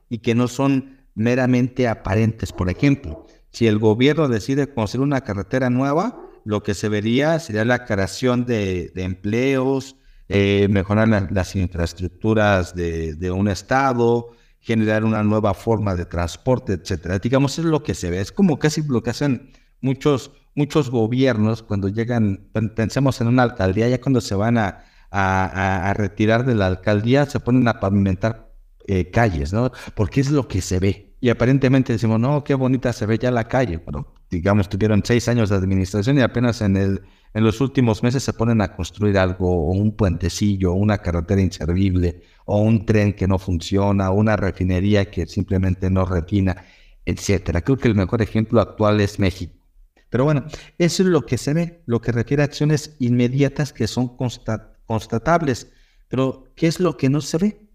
y 0.10 0.20
que 0.20 0.36
no 0.36 0.48
son 0.48 0.98
meramente 1.16 1.88
aparentes. 1.88 2.52
Por 2.52 2.70
ejemplo, 2.70 3.26
si 3.52 3.68
el 3.68 3.80
gobierno 3.80 4.28
decide 4.28 4.74
construir 4.74 5.06
una 5.06 5.22
carretera 5.22 5.70
nueva, 5.70 6.30
lo 6.46 6.64
que 6.64 6.74
se 6.74 6.90
vería 6.90 7.40
sería 7.40 7.66
la 7.66 7.86
creación 7.86 8.46
de, 8.46 8.92
empleos, 8.96 9.96
eh, 10.28 10.68
mejorar 10.70 11.30
las 11.32 11.56
infraestructuras 11.56 12.76
de, 12.76 13.32
un 13.32 13.48
estado, 13.48 14.32
generar 14.62 15.04
una 15.04 15.24
nueva 15.24 15.54
forma 15.54 15.96
de 15.96 16.06
transporte, 16.06 16.74
etcétera. 16.74 17.20
Digamos, 17.20 17.58
es 17.60 17.66
lo 17.66 17.84
que 17.84 17.94
se 17.94 18.10
ve. 18.10 18.20
Es 18.22 18.32
como 18.32 18.60
casi 18.60 18.84
lo 18.84 19.02
que 19.02 19.10
hacen 19.10 19.52
muchos, 19.82 20.32
muchos 20.56 20.90
gobiernos 20.90 21.64
cuando 21.64 21.88
llegan, 21.88 22.50
pensemos 22.76 23.22
en 23.22 23.28
una 23.28 23.44
alcaldía, 23.44 23.88
ya 23.88 24.02
cuando 24.02 24.22
se 24.22 24.36
van 24.36 24.58
a, 24.58 24.84
a, 25.12 25.94
retirar 25.94 26.46
de 26.46 26.56
la 26.56 26.68
alcaldía, 26.68 27.26
se 27.26 27.40
ponen 27.40 27.68
a 27.68 27.80
pavimentar 27.80 28.52
eh, 28.88 29.10
calles, 29.12 29.54
¿no? 29.54 29.72
Porque 29.96 30.22
es 30.22 30.32
lo 30.32 30.48
que 30.48 30.62
se 30.62 30.80
ve. 30.80 31.09
Y 31.22 31.30
aparentemente 31.30 31.94
decimos, 31.94 32.20
no, 32.20 32.44
qué 32.44 32.54
bonita 32.54 32.94
se 32.94 33.06
ve 33.06 33.18
ya 33.18 33.32
la 33.32 33.48
calle. 33.48 33.78
Bueno, 33.78 34.14
digamos, 34.30 34.70
tuvieron 34.70 35.02
seis 35.04 35.28
años 35.28 35.50
de 35.50 35.58
administración 35.58 36.18
y 36.18 36.22
apenas 36.22 36.62
en, 36.62 36.78
el, 36.78 37.02
en 37.34 37.44
los 37.44 37.60
últimos 37.60 38.04
meses 38.04 38.24
se 38.24 38.34
ponen 38.34 38.62
a 38.62 38.76
construir 38.76 39.18
algo, 39.18 39.68
o 39.68 39.72
un 39.72 39.96
puentecillo, 39.96 40.74
una 40.74 41.00
carretera 41.00 41.42
inservible, 41.42 42.24
o 42.46 42.62
un 42.62 42.86
tren 42.86 43.14
que 43.14 43.28
no 43.28 43.38
funciona, 43.38 44.12
una 44.12 44.38
refinería 44.38 45.12
que 45.12 45.26
simplemente 45.26 45.90
no 45.90 46.06
refina, 46.06 46.64
etcétera. 47.06 47.62
Creo 47.62 47.78
que 47.78 47.90
el 47.90 47.96
mejor 47.96 48.22
ejemplo 48.22 48.62
actual 48.62 49.02
es 49.02 49.20
México. 49.20 49.54
Pero 50.10 50.24
bueno, 50.24 50.46
eso 50.78 51.04
es 51.04 51.10
lo 51.10 51.26
que 51.26 51.38
se 51.38 51.54
ve, 51.54 51.84
lo 51.86 52.02
que 52.02 52.12
refiere 52.12 52.44
a 52.44 52.46
acciones 52.46 52.96
inmediatas 53.00 53.74
que 53.74 53.88
son 53.88 54.16
constantes 54.16 54.80
constatables. 54.90 55.72
Pero, 56.08 56.46
¿qué 56.56 56.66
es 56.66 56.80
lo 56.80 56.98
que 56.98 57.10
no 57.10 57.22
se 57.22 57.38
ve? 57.38 57.70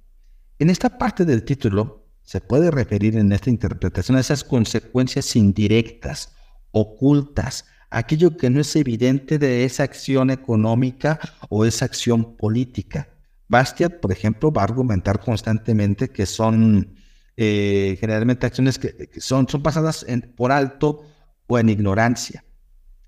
En 0.58 0.68
esta 0.68 0.98
parte 0.98 1.24
del 1.24 1.44
título 1.44 2.03
se 2.24 2.40
puede 2.40 2.70
referir 2.70 3.16
en 3.16 3.32
esta 3.32 3.50
interpretación 3.50 4.16
a 4.16 4.20
esas 4.20 4.44
consecuencias 4.44 5.36
indirectas, 5.36 6.32
ocultas, 6.72 7.66
aquello 7.90 8.36
que 8.36 8.50
no 8.50 8.60
es 8.60 8.74
evidente 8.76 9.38
de 9.38 9.64
esa 9.64 9.84
acción 9.84 10.30
económica 10.30 11.20
o 11.48 11.64
esa 11.64 11.84
acción 11.84 12.36
política. 12.36 13.08
Bastiat, 13.48 14.00
por 14.00 14.10
ejemplo, 14.10 14.50
va 14.50 14.62
a 14.62 14.64
argumentar 14.64 15.20
constantemente 15.20 16.08
que 16.08 16.26
son 16.26 16.96
eh, 17.36 17.96
generalmente 18.00 18.46
acciones 18.46 18.78
que, 18.78 19.10
son, 19.18 19.48
son 19.48 19.62
pasadas 19.62 20.06
por 20.34 20.50
alto 20.50 21.04
o 21.46 21.58
en 21.58 21.68
ignorancia. 21.68 22.44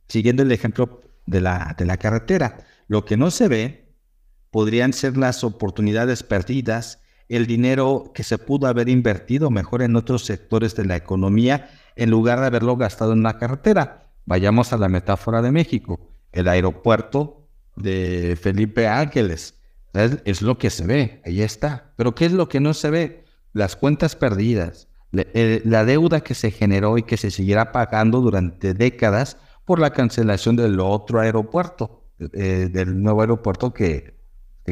Siguiendo 0.09 0.42
el 0.42 0.52
ejemplo 0.52 1.00
de 1.26 1.40
la, 1.40 1.74
de 1.76 1.87
la 1.87 1.96
carretera, 1.96 2.59
lo 2.87 3.05
que 3.05 3.16
no 3.16 3.31
se 3.31 3.48
ve 3.48 3.94
podrían 4.50 4.92
ser 4.92 5.16
las 5.16 5.42
oportunidades 5.42 6.22
perdidas, 6.22 7.00
el 7.29 7.47
dinero 7.47 8.12
que 8.15 8.23
se 8.23 8.39
pudo 8.39 8.67
haber 8.67 8.89
invertido 8.89 9.51
mejor 9.51 9.83
en 9.83 9.97
otros 9.97 10.25
sectores 10.25 10.75
de 10.77 10.85
la 10.85 10.97
economía 10.97 11.71
en 11.97 12.11
lugar 12.11 12.41
de 12.41 12.47
haberlo 12.47 12.77
gastado 12.77 13.12
en 13.12 13.23
la 13.23 13.39
carretera. 13.39 14.11
Vayamos 14.27 14.73
a 14.73 14.77
la 14.77 14.89
metáfora 14.89 15.43
de 15.43 15.51
México, 15.51 15.99
el 16.33 16.49
aeropuerto 16.49 17.49
de 17.77 18.39
Felipe 18.41 18.87
Ángeles. 18.87 19.55
Es, 19.93 20.43
lo 20.43 20.59
que 20.59 20.69
se 20.69 20.87
ve, 20.87 21.23
ahí 21.25 21.41
está. 21.41 21.93
Pero 21.97 22.15
¿qué 22.15 22.27
es 22.27 22.33
lo 22.33 22.49
que 22.49 22.61
no 22.61 22.75
se 22.75 22.91
ve? 22.91 23.25
Las 23.55 23.77
cuentas 23.77 24.15
perdidas, 24.15 24.89
la 25.11 25.85
deuda 25.85 26.21
que 26.21 26.35
se 26.35 26.51
generó 26.51 26.99
y 26.99 27.03
que 27.03 27.17
se 27.17 27.31
seguirá 27.31 27.73
pagando 27.73 28.21
durante 28.21 28.75
décadas 28.75 29.39
por 29.65 29.79
la 29.79 29.91
cancelación 29.91 30.57
del 30.57 30.79
otro 30.81 31.21
aeropuerto, 31.21 32.05
eh, 32.19 32.69
del 32.71 33.03
nuevo 33.03 33.23
aeropuerto 33.23 33.73
que 33.73 34.15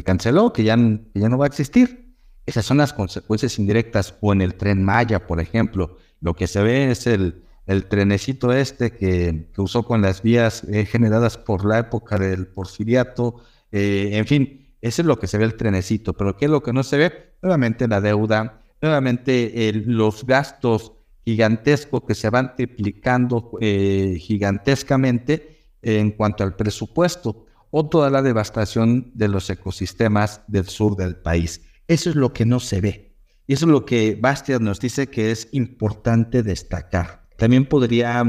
canceló, 0.05 0.53
que 0.53 0.65
ya 0.65 0.77
no 0.77 1.39
va 1.39 1.47
a 1.47 1.49
existir. 1.49 2.04
Esas 2.47 2.65
son 2.67 2.79
las 2.79 2.93
consecuencias 2.93 3.59
indirectas. 3.59 4.15
O 4.21 4.33
en 4.33 4.41
el 4.41 4.55
tren 4.55 4.85
Maya, 4.85 5.27
por 5.27 5.41
ejemplo, 5.41 5.99
lo 6.21 6.35
que 6.35 6.47
se 6.47 6.63
ve 6.63 6.91
es 6.91 7.07
el, 7.07 7.45
el 7.67 7.87
trenecito 7.87 8.53
este 8.53 8.93
que, 8.93 9.49
usó 9.57 9.85
con 9.85 10.03
las 10.03 10.23
vías 10.23 10.65
eh, 10.65 10.85
generadas 10.85 11.39
por 11.39 11.65
la 11.65 11.79
época 11.79 12.19
del 12.19 12.47
porfiriato. 12.47 13.43
Eh, 13.73 14.11
en 14.13 14.27
fin, 14.27 14.75
eso 14.81 15.03
es 15.03 15.07
lo 15.07 15.19
que 15.19 15.27
se 15.27 15.39
ve 15.39 15.45
el 15.45 15.57
trenecito. 15.57 16.13
Pero 16.13 16.37
¿qué 16.37 16.45
es 16.45 16.51
lo 16.51 16.63
que 16.63 16.73
no 16.73 16.83
se 16.83 16.99
ve? 16.99 17.35
Nuevamente 17.43 17.89
la 17.89 18.01
deuda, 18.01 18.61
nuevamente 18.81 19.73
los 19.87 20.27
gastos 20.27 20.93
gigantescos 21.25 22.03
que 22.07 22.15
se 22.15 22.29
van 22.29 22.55
triplicando 22.55 23.53
eh, 23.61 24.17
gigantescamente 24.21 25.65
en 25.81 26.11
cuanto 26.13 26.45
al 26.45 26.57
presupuesto 26.57 27.47
o 27.71 27.89
toda 27.89 28.11
la 28.11 28.23
devastación 28.23 29.11
de 29.15 29.29
los 29.29 29.49
ecosistemas 29.51 30.43
del 30.47 30.69
sur 30.69 30.97
del 30.97 31.17
país. 31.17 31.63
Eso 31.89 32.11
es 32.11 32.17
lo 32.17 32.33
que 32.33 32.47
no 32.47 32.61
se 32.61 32.81
ve. 32.81 33.15
Y 33.47 33.55
eso 33.55 33.67
es 33.67 33.73
lo 33.73 33.85
que 33.85 34.19
Bastiat 34.21 34.61
nos 34.61 34.81
dice 34.81 35.09
que 35.09 35.31
es 35.31 35.49
importante 35.53 36.43
destacar. 36.43 37.29
También 37.37 37.67
podría 37.67 38.23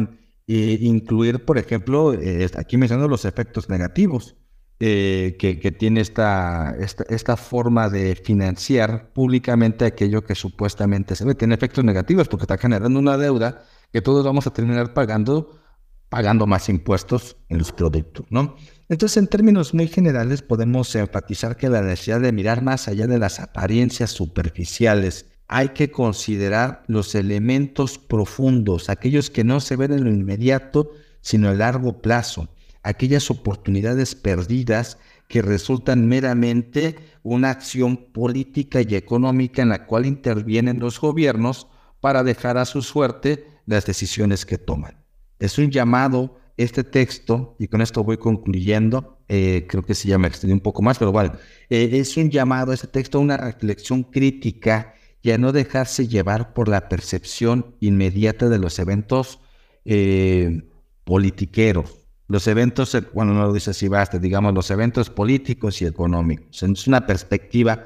eh, 0.48 0.78
incluir, 0.82 1.46
por 1.46 1.58
ejemplo, 1.58 2.14
eh, 2.14 2.50
aquí 2.58 2.78
mencionando 2.78 3.08
los 3.08 3.26
efectos 3.26 3.70
negativos 3.70 4.36
eh, 4.80 5.38
que, 5.40 5.72
tiene 5.72 6.02
esta, 6.02 6.76
esta, 6.78 7.38
forma 7.38 7.90
de 7.90 8.16
financiar 8.16 9.14
públicamente 9.14 9.86
aquello 9.86 10.26
que 10.26 10.36
supuestamente 10.36 11.16
se 11.16 11.24
ve. 11.24 11.34
Tiene 11.34 11.56
efectos 11.56 11.86
negativos 11.86 12.28
porque 12.28 12.44
está 12.44 12.58
generando 12.58 13.00
una 13.00 13.18
deuda 13.18 13.64
que 13.94 14.02
todos 14.02 14.26
vamos 14.26 14.48
a 14.48 14.52
terminar 14.52 14.94
pagando, 14.94 15.62
pagando 16.10 16.46
más 16.46 16.68
impuestos 16.68 17.38
en 17.48 17.60
los 17.60 17.72
productos, 17.72 18.26
¿no? 18.30 18.58
Entonces, 18.88 19.18
en 19.18 19.28
términos 19.28 19.74
muy 19.74 19.88
generales, 19.88 20.44
podemos 20.44 20.94
enfatizar 20.96 21.58
que 21.58 21.70
la 21.70 21.82
necesidad 21.82 22.22
de 22.22 22.32
mirar 22.32 22.62
más 22.62 22.88
allá 22.88 23.08
de 23.08 23.18
las 23.18 23.40
apariencias 23.40 24.12
superficiales, 24.12 25.26
hay 25.48 25.70
que 25.70 25.92
considerar 25.92 26.84
los 26.88 27.16
elementos 27.16 27.98
profundos, 27.98 28.90
aquellos 28.90 29.30
que 29.30 29.44
no 29.44 29.60
se 29.60 29.76
ven 29.76 29.94
en 29.94 30.04
lo 30.04 30.12
inmediato, 30.12 30.92
sino 31.22 31.50
a 31.50 31.54
largo 31.54 32.02
plazo, 32.02 32.50
aquellas 32.84 33.32
oportunidades 33.32 34.14
perdidas 34.14 34.98
que 35.28 35.42
resultan 35.42 36.08
meramente 36.08 36.96
una 37.24 37.50
acción 37.50 37.98
política 37.98 38.82
y 38.82 38.96
económica 38.96 39.64
en 39.64 39.70
la 39.70 39.88
cual 39.88 40.06
intervienen 40.06 40.80
los 40.80 41.00
gobiernos 41.00 41.68
para 42.00 42.24
dejar 42.24 42.60
a 42.60 42.66
su 42.66 42.84
suerte 42.84 43.48
las 43.66 43.86
decisiones 43.88 44.46
que 44.46 44.60
toman. 44.60 45.04
Es 45.40 45.58
un 45.58 45.72
llamado 45.72 46.38
este 46.58 46.84
texto, 46.84 47.56
y 47.60 47.68
con 47.68 47.82
esto 47.82 48.04
voy 48.04 48.18
concluyendo, 48.18 49.20
eh, 49.28 49.66
creo 49.68 49.84
que 49.84 49.96
se 49.96 50.08
llama 50.08 50.28
extendí 50.28 50.54
un 50.54 50.62
poco 50.62 50.82
más, 50.82 50.98
pero 50.98 51.12
bueno, 51.12 51.34
eh, 51.70 51.90
es 51.94 52.16
un 52.18 52.30
llamado, 52.30 52.72
este 52.72 52.88
texto, 52.88 53.18
a 53.18 53.22
una 53.22 53.38
reflexión 53.38 54.04
crítica 54.04 54.94
y 55.22 55.32
a 55.32 55.38
no 55.38 55.52
dejarse 55.52 56.08
llevar 56.08 56.54
por 56.54 56.68
la 56.70 56.88
percepción 56.88 57.76
inmediata 57.80 58.48
de 58.48 58.60
los 58.60 58.80
eventos 58.80 59.40
eh, 59.84 60.62
politiqueros. 61.04 62.00
Los 62.28 62.48
eventos, 62.48 62.98
bueno, 63.14 63.34
no 63.34 63.46
lo 63.48 63.54
dice 63.54 63.72
así, 63.72 63.88
basta, 63.88 64.18
digamos, 64.18 64.54
los 64.54 64.72
eventos 64.72 65.10
políticos 65.10 65.82
y 65.82 65.86
económicos. 65.86 66.64
Es 66.64 66.88
una 66.88 67.06
perspectiva 67.06 67.86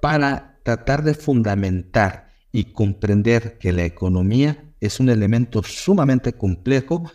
para 0.00 0.58
tratar 0.62 1.02
de 1.02 1.14
fundamentar 1.14 2.30
y 2.52 2.72
comprender 2.72 3.58
que 3.58 3.72
la 3.72 3.84
economía 3.84 4.72
es 4.80 5.00
un 5.00 5.08
elemento 5.08 5.62
sumamente 5.62 6.34
complejo 6.34 7.10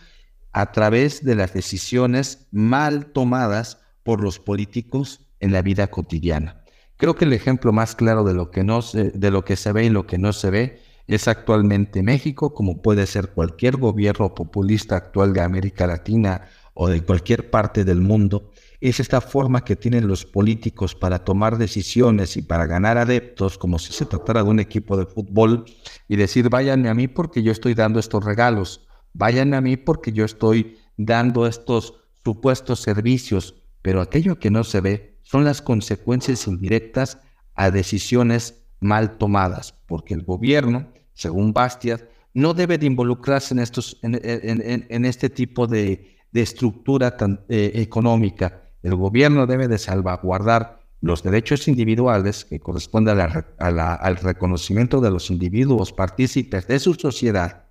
a 0.51 0.71
través 0.71 1.23
de 1.23 1.35
las 1.35 1.53
decisiones 1.53 2.47
mal 2.51 3.07
tomadas 3.07 3.79
por 4.03 4.21
los 4.21 4.39
políticos 4.39 5.21
en 5.39 5.51
la 5.51 5.62
vida 5.62 5.88
cotidiana. 5.88 6.63
Creo 6.97 7.15
que 7.15 7.25
el 7.25 7.33
ejemplo 7.33 7.71
más 7.71 7.95
claro 7.95 8.23
de 8.23 8.33
lo 8.33 8.51
que, 8.51 8.63
no 8.63 8.81
se, 8.81 9.12
de 9.12 9.31
lo 9.31 9.45
que 9.45 9.55
se 9.55 9.71
ve 9.71 9.85
y 9.85 9.89
lo 9.89 10.05
que 10.05 10.17
no 10.17 10.33
se 10.33 10.49
ve 10.49 10.81
es 11.07 11.27
actualmente 11.27 12.03
México, 12.03 12.53
como 12.53 12.81
puede 12.81 13.05
ser 13.07 13.29
cualquier 13.29 13.77
gobierno 13.77 14.35
populista 14.35 14.95
actual 14.95 15.33
de 15.33 15.41
América 15.41 15.88
Latina 15.88 16.43
o 16.73 16.88
de 16.88 17.01
cualquier 17.01 17.49
parte 17.49 17.83
del 17.83 17.99
mundo, 18.01 18.51
es 18.79 18.99
esta 18.99 19.19
forma 19.19 19.65
que 19.65 19.75
tienen 19.75 20.07
los 20.07 20.25
políticos 20.25 20.95
para 20.95 21.25
tomar 21.25 21.57
decisiones 21.57 22.38
y 22.38 22.41
para 22.41 22.67
ganar 22.67 22.97
adeptos, 22.97 23.57
como 23.57 23.79
si 23.79 23.91
se 23.91 24.05
tratara 24.05 24.43
de 24.43 24.49
un 24.49 24.59
equipo 24.59 24.95
de 24.95 25.05
fútbol, 25.05 25.65
y 26.07 26.15
decir, 26.15 26.49
váyanme 26.49 26.89
a 26.89 26.93
mí 26.93 27.07
porque 27.07 27.43
yo 27.43 27.51
estoy 27.51 27.73
dando 27.73 27.99
estos 27.99 28.23
regalos 28.23 28.88
vayan 29.13 29.53
a 29.53 29.61
mí 29.61 29.77
porque 29.77 30.11
yo 30.11 30.25
estoy 30.25 30.77
dando 30.97 31.47
estos 31.47 31.95
supuestos 32.23 32.81
servicios, 32.81 33.55
pero 33.81 34.01
aquello 34.01 34.39
que 34.39 34.51
no 34.51 34.63
se 34.63 34.81
ve 34.81 35.19
son 35.23 35.45
las 35.45 35.61
consecuencias 35.61 36.47
indirectas 36.47 37.19
a 37.55 37.71
decisiones 37.71 38.63
mal 38.79 39.17
tomadas, 39.17 39.73
porque 39.87 40.13
el 40.13 40.23
gobierno, 40.23 40.91
según 41.13 41.53
Bastiat, 41.53 42.01
no 42.33 42.53
debe 42.53 42.77
de 42.77 42.85
involucrarse 42.85 43.53
en, 43.53 43.59
estos, 43.59 43.97
en, 44.01 45.05
este 45.05 45.29
tipo 45.29 45.67
de, 45.67 46.17
estructura 46.33 47.15
eh, 47.49 47.71
económica. 47.75 48.61
El 48.83 48.95
gobierno 48.95 49.45
debe 49.47 49.67
de 49.67 49.77
salvaguardar 49.77 50.79
los 51.01 51.23
derechos 51.23 51.67
individuales 51.67 52.45
que 52.45 52.59
corresponden 52.59 53.19
al 53.57 54.15
reconocimiento 54.17 55.01
de 55.01 55.11
los 55.11 55.29
individuos 55.29 55.93
partícipes 55.93 56.67
de 56.67 56.79
su 56.79 56.93
sociedad 56.93 57.68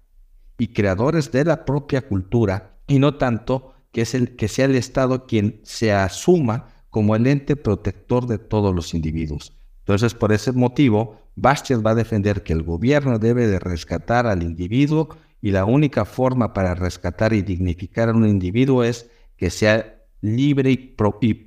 y 0.58 0.68
creadores 0.68 1.32
de 1.32 1.44
la 1.44 1.64
propia 1.64 2.02
cultura 2.02 2.78
y 2.86 2.98
no 2.98 3.14
tanto 3.14 3.72
que, 3.92 4.02
es 4.02 4.14
el, 4.14 4.36
que 4.36 4.48
sea 4.48 4.66
el 4.66 4.74
Estado 4.74 5.26
quien 5.26 5.60
se 5.62 5.92
asuma 5.92 6.68
como 6.90 7.16
el 7.16 7.26
ente 7.26 7.56
protector 7.56 8.26
de 8.26 8.38
todos 8.38 8.74
los 8.74 8.94
individuos. 8.94 9.54
Entonces, 9.80 10.14
por 10.14 10.32
ese 10.32 10.52
motivo, 10.52 11.20
Bastiat 11.36 11.84
va 11.84 11.92
a 11.92 11.94
defender 11.94 12.42
que 12.42 12.52
el 12.52 12.62
gobierno 12.62 13.18
debe 13.18 13.46
de 13.46 13.58
rescatar 13.58 14.26
al 14.26 14.42
individuo 14.42 15.08
y 15.40 15.52
la 15.52 15.64
única 15.64 16.04
forma 16.04 16.52
para 16.52 16.74
rescatar 16.74 17.32
y 17.32 17.42
dignificar 17.42 18.08
a 18.08 18.12
un 18.12 18.26
individuo 18.26 18.82
es 18.82 19.10
que 19.36 19.50
sea 19.50 20.02
libre 20.20 20.94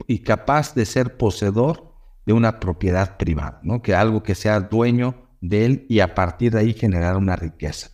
y, 0.07 0.19
capaz 0.19 0.73
de 0.73 0.85
ser 0.85 1.17
poseedor 1.17 1.91
de 2.25 2.33
una 2.33 2.59
propiedad 2.59 3.17
privada, 3.17 3.59
¿no? 3.63 3.81
que 3.81 3.93
algo 3.93 4.23
que 4.23 4.35
sea 4.35 4.59
dueño 4.61 5.27
de 5.41 5.65
él 5.65 5.85
y 5.89 5.99
a 5.99 6.15
partir 6.15 6.53
de 6.53 6.59
ahí 6.59 6.73
generar 6.73 7.17
una 7.17 7.35
riqueza. 7.35 7.91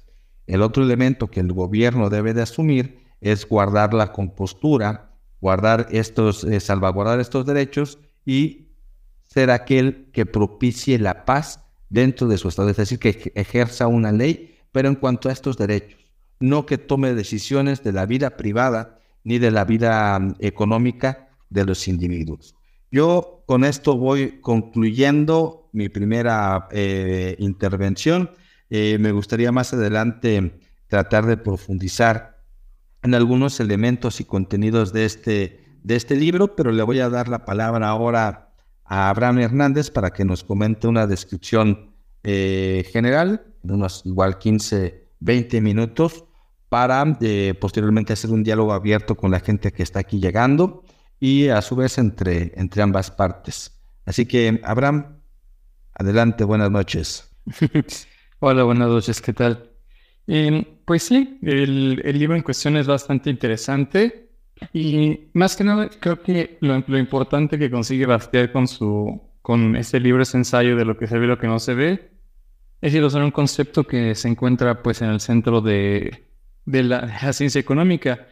El 0.47 0.61
otro 0.61 0.83
elemento 0.83 1.27
que 1.27 1.41
el 1.41 1.53
gobierno 1.53 2.09
debe 2.09 2.33
de 2.33 2.41
asumir 2.41 2.99
es 3.21 3.47
guardar 3.47 3.93
la 3.93 4.11
compostura, 4.11 5.11
guardar 5.41 5.87
estos, 5.91 6.43
eh, 6.43 6.59
salvaguardar 6.59 7.19
estos 7.19 7.45
derechos 7.45 7.99
y 8.25 8.69
ser 9.23 9.51
aquel 9.51 10.09
que 10.13 10.25
propicie 10.25 10.97
la 10.97 11.25
paz 11.25 11.63
dentro 11.89 12.27
de 12.27 12.37
su 12.37 12.47
Estado, 12.47 12.69
es 12.69 12.77
decir, 12.77 12.99
que 12.99 13.31
ejerza 13.35 13.87
una 13.87 14.11
ley, 14.11 14.55
pero 14.71 14.87
en 14.87 14.95
cuanto 14.95 15.29
a 15.29 15.31
estos 15.31 15.57
derechos, 15.57 15.99
no 16.39 16.65
que 16.65 16.77
tome 16.77 17.13
decisiones 17.13 17.83
de 17.83 17.93
la 17.93 18.05
vida 18.05 18.37
privada 18.37 18.99
ni 19.23 19.39
de 19.39 19.51
la 19.51 19.65
vida 19.65 20.17
mm, 20.19 20.35
económica 20.39 21.29
de 21.49 21.65
los 21.65 21.87
individuos. 21.87 22.55
Yo 22.91 23.43
con 23.45 23.63
esto 23.63 23.97
voy 23.97 24.39
concluyendo 24.41 25.69
mi 25.73 25.89
primera 25.89 26.67
eh, 26.71 27.35
intervención. 27.39 28.31
Eh, 28.69 28.97
me 28.99 29.11
gustaría 29.11 29.51
más 29.51 29.73
adelante 29.73 30.59
tratar 30.87 31.25
de 31.25 31.37
profundizar 31.37 32.41
en 33.03 33.15
algunos 33.15 33.59
elementos 33.59 34.19
y 34.19 34.25
contenidos 34.25 34.91
de 34.93 35.05
este, 35.05 35.63
de 35.83 35.95
este 35.95 36.15
libro, 36.15 36.55
pero 36.55 36.71
le 36.71 36.83
voy 36.83 36.99
a 36.99 37.09
dar 37.09 37.27
la 37.27 37.45
palabra 37.45 37.87
ahora 37.87 38.53
a 38.83 39.09
Abraham 39.09 39.39
Hernández 39.39 39.91
para 39.91 40.11
que 40.11 40.25
nos 40.25 40.43
comente 40.43 40.87
una 40.87 41.07
descripción 41.07 41.93
eh, 42.23 42.85
general, 42.91 43.45
de 43.63 43.73
unos 43.73 44.01
igual 44.05 44.37
15, 44.37 45.07
20 45.19 45.61
minutos, 45.61 46.25
para 46.69 47.17
eh, 47.21 47.53
posteriormente 47.59 48.13
hacer 48.13 48.31
un 48.31 48.43
diálogo 48.43 48.73
abierto 48.73 49.15
con 49.15 49.31
la 49.31 49.39
gente 49.39 49.71
que 49.71 49.83
está 49.83 49.99
aquí 49.99 50.19
llegando 50.19 50.83
y 51.19 51.47
a 51.47 51.61
su 51.61 51.75
vez 51.75 51.97
entre, 51.97 52.53
entre 52.59 52.81
ambas 52.81 53.11
partes. 53.11 53.79
Así 54.05 54.25
que, 54.25 54.59
Abraham, 54.63 55.19
adelante, 55.93 56.43
buenas 56.43 56.71
noches. 56.71 57.29
Hola, 58.39 58.63
buenas 58.65 58.89
noches, 58.89 59.19
¿qué 59.19 59.33
tal? 59.33 59.71
Em, 60.27 60.63
pues 60.85 61.01
sí, 61.01 61.39
el, 61.41 61.95
libro 62.19 62.35
en 62.35 62.43
cuestión 62.43 62.77
es 62.77 62.85
bastante 62.85 63.31
interesante 63.31 64.29
y 64.71 65.31
más 65.33 65.55
que 65.55 65.63
nada 65.63 65.89
creo 65.99 66.21
que 66.21 66.59
lo, 66.61 66.99
importante 66.99 67.57
que 67.57 67.71
consigue 67.71 68.05
Bastiat 68.05 68.51
con, 68.51 68.67
su, 68.67 69.19
con 69.41 69.75
este 69.75 69.99
libro 69.99 70.21
es 70.21 70.35
ensayo 70.35 70.75
de 70.75 70.85
lo 70.85 70.97
que 70.97 71.07
se 71.07 71.17
ve 71.17 71.25
y 71.25 71.27
lo 71.29 71.39
que 71.39 71.47
no 71.47 71.57
se 71.57 71.73
ve, 71.73 72.11
es 72.79 72.93
ilustrar 72.93 73.23
un 73.23 73.31
concepto 73.31 73.85
que 73.85 74.13
se 74.13 74.27
encuentra 74.27 74.83
pues 74.83 75.01
en 75.01 75.09
el 75.09 75.19
centro 75.19 75.59
de, 75.59 76.27
de 76.65 76.83
la, 76.83 77.33
ciencia 77.33 77.59
económica. 77.59 78.27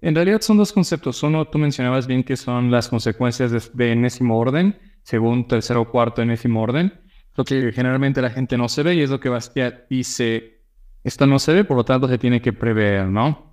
En 0.00 0.14
realidad 0.14 0.40
son 0.40 0.56
dos 0.56 0.72
conceptos. 0.72 1.22
Uno, 1.22 1.44
tú 1.48 1.58
mencionabas 1.58 2.06
bien 2.06 2.24
que 2.24 2.38
son 2.38 2.70
las 2.70 2.88
consecuencias 2.88 3.50
de, 3.50 3.62
de 3.74 3.92
enésimo 3.92 4.38
orden, 4.38 4.78
según 5.02 5.46
tercero 5.46 5.82
o 5.82 5.90
cuarto 5.90 6.22
enésimo 6.22 6.62
orden 6.62 6.94
lo 7.36 7.44
que 7.44 7.72
generalmente 7.72 8.22
la 8.22 8.30
gente 8.30 8.56
no 8.56 8.68
se 8.68 8.82
ve 8.82 8.94
y 8.94 9.02
es 9.02 9.10
lo 9.10 9.20
que 9.20 9.28
Bastiat 9.28 9.88
dice, 9.88 10.60
esto 11.04 11.26
no 11.26 11.38
se 11.38 11.54
ve, 11.54 11.64
por 11.64 11.76
lo 11.76 11.84
tanto 11.84 12.08
se 12.08 12.18
tiene 12.18 12.40
que 12.40 12.52
prever, 12.52 13.06
¿no? 13.06 13.52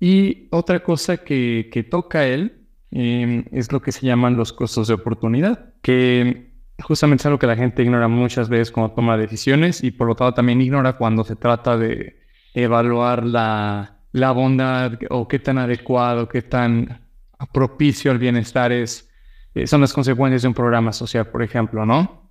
Y 0.00 0.48
otra 0.50 0.82
cosa 0.82 1.18
que, 1.18 1.68
que 1.72 1.82
toca 1.82 2.26
él 2.26 2.66
em, 2.90 3.44
es 3.50 3.72
lo 3.72 3.82
que 3.82 3.92
se 3.92 4.06
llaman 4.06 4.36
los 4.36 4.52
costos 4.52 4.88
de 4.88 4.94
oportunidad, 4.94 5.74
que 5.82 6.52
justamente 6.80 7.22
es 7.22 7.26
algo 7.26 7.38
que 7.38 7.46
la 7.46 7.56
gente 7.56 7.82
ignora 7.82 8.08
muchas 8.08 8.48
veces 8.48 8.70
cuando 8.70 8.94
toma 8.94 9.16
decisiones 9.16 9.82
y 9.82 9.90
por 9.90 10.06
lo 10.06 10.14
tanto 10.14 10.34
también 10.34 10.60
ignora 10.60 10.94
cuando 10.94 11.24
se 11.24 11.36
trata 11.36 11.76
de 11.76 12.20
evaluar 12.54 13.26
la, 13.26 13.98
la 14.12 14.30
bondad 14.30 14.92
o 15.10 15.26
qué 15.26 15.38
tan 15.38 15.58
adecuado, 15.58 16.28
qué 16.28 16.42
tan 16.42 17.08
propicio 17.52 18.10
al 18.10 18.18
bienestar 18.18 18.72
es, 18.72 19.10
eh, 19.54 19.66
son 19.66 19.80
las 19.80 19.92
consecuencias 19.92 20.42
de 20.42 20.48
un 20.48 20.54
programa 20.54 20.92
social, 20.92 21.26
por 21.26 21.42
ejemplo, 21.42 21.84
¿no? 21.84 22.27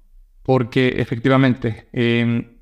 Porque 0.48 0.94
efectivamente 0.96 1.90
em, 1.92 2.58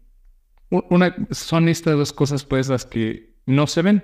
una, 0.71 1.15
son 1.29 1.69
estas 1.69 1.95
dos 1.95 2.13
cosas 2.13 2.43
pues 2.43 2.67
las 2.67 2.83
que 2.83 3.35
no 3.45 3.67
se 3.67 3.83
ven. 3.83 4.03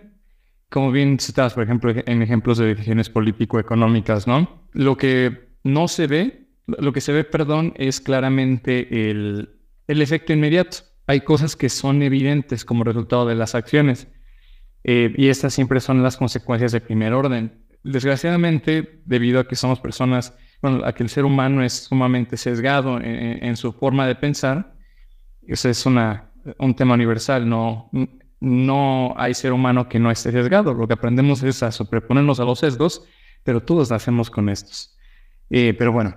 Como 0.70 0.92
bien 0.92 1.18
citabas, 1.20 1.56
por 1.56 1.64
ejemplo, 1.64 1.92
en 1.92 2.22
ejemplos 2.22 2.60
de 2.60 2.68
decisiones 2.68 3.10
político-económicas, 3.10 4.28
¿no? 4.28 4.68
Lo 4.74 4.98
que 4.98 5.56
no 5.64 5.88
se 5.88 6.06
ve, 6.06 6.48
lo 6.68 6.94
que 6.94 7.02
se 7.02 7.12
ve, 7.12 7.24
perdón, 7.24 7.74
es 7.76 8.02
claramente 8.02 9.10
el, 9.10 9.58
el 9.88 10.02
efecto 10.04 10.32
inmediato. 10.32 10.78
Hay 11.08 11.22
cosas 11.22 11.56
que 11.56 11.68
son 11.68 12.04
evidentes 12.04 12.64
como 12.64 12.84
resultado 12.84 13.26
de 13.26 13.34
las 13.34 13.56
acciones 13.56 14.08
eh, 14.84 15.12
y 15.18 15.30
estas 15.30 15.56
siempre 15.56 15.80
son 15.80 16.04
las 16.04 16.18
consecuencias 16.18 16.72
de 16.72 16.82
primer 16.82 17.14
orden. 17.14 17.66
Desgraciadamente, 17.82 19.02
debido 19.06 19.40
a 19.40 19.48
que 19.48 19.56
somos 19.56 19.80
personas, 19.80 20.38
bueno, 20.62 20.86
a 20.86 20.94
que 20.94 21.04
el 21.04 21.10
ser 21.10 21.26
humano 21.26 21.64
es 21.64 21.86
sumamente 21.86 22.38
sesgado 22.38 23.00
en, 23.02 23.56
su 23.58 23.74
forma 23.74 24.06
de 24.08 24.16
pensar, 24.16 24.76
ese 25.48 25.72
es 25.72 25.86
una, 25.86 26.32
un 26.60 26.76
tema 26.76 26.94
universal, 26.94 27.50
no, 27.50 27.90
no 28.42 29.14
hay 29.18 29.34
ser 29.34 29.54
humano 29.54 29.88
que 29.88 30.00
no 30.00 30.12
esté 30.12 30.32
sesgado. 30.32 30.74
Lo 30.74 30.88
que 30.88 30.94
aprendemos 30.94 31.42
es 31.44 31.64
a 31.64 31.72
sobreponernos 31.72 32.40
a 32.40 32.44
los 32.44 32.60
sesgos, 32.60 33.06
pero 33.44 33.62
todos 33.62 33.90
nacemos 33.90 34.30
con 34.30 34.50
estos. 34.50 34.98
Eh, 35.50 35.74
pero 35.78 35.92
bueno, 35.92 36.16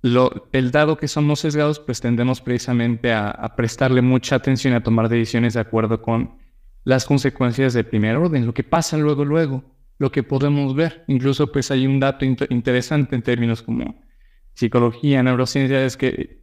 lo, 0.00 0.48
el 0.52 0.70
dado 0.70 0.96
que 0.96 1.08
somos 1.08 1.40
sesgados, 1.40 1.78
pues 1.78 2.00
tendemos 2.00 2.40
precisamente 2.40 3.12
a, 3.12 3.54
prestarle 3.54 4.02
mucha 4.02 4.36
atención 4.36 4.72
y 4.72 4.76
a 4.76 4.82
tomar 4.82 5.08
decisiones 5.08 5.54
de 5.54 5.60
acuerdo 5.60 6.02
con 6.02 6.38
las 6.84 7.04
consecuencias 7.04 7.74
de 7.74 7.84
primer 7.84 8.16
orden, 8.16 8.44
lo 8.44 8.54
que 8.54 8.64
pasa 8.64 8.96
luego, 8.96 9.24
luego, 9.24 9.62
lo 10.02 10.10
que 10.10 10.24
podemos 10.24 10.74
ver. 10.74 11.04
Incluso 11.06 11.52
pues 11.52 11.70
hay 11.70 11.86
un 11.86 12.00
dato 12.00 12.24
interesante 12.24 13.14
en 13.14 13.22
términos 13.22 13.62
como 13.62 14.02
psicología, 14.52 15.22
neurociencia, 15.22 15.84
es 15.84 15.96
que 15.96 16.40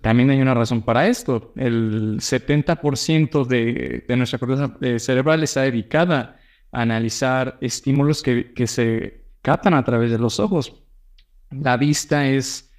también 0.00 0.30
hay 0.30 0.40
una 0.40 0.54
razón 0.54 0.80
para 0.80 1.06
esto. 1.06 1.52
El 1.56 2.16
70% 2.16 3.46
de, 3.46 4.04
de, 4.08 4.16
nuestra 4.16 4.38
corteza 4.38 4.74
eh, 4.80 4.98
cerebral 4.98 5.42
está 5.42 5.60
dedicada 5.62 6.38
a 6.72 6.80
analizar 6.80 7.58
estímulos 7.60 8.22
que, 8.22 8.54
que 8.54 8.66
se 8.66 9.26
captan 9.42 9.74
a 9.74 9.84
través 9.84 10.10
de 10.10 10.18
los 10.18 10.40
ojos. 10.40 10.82
La 11.50 11.76
vista 11.76 12.26
es 12.26 12.72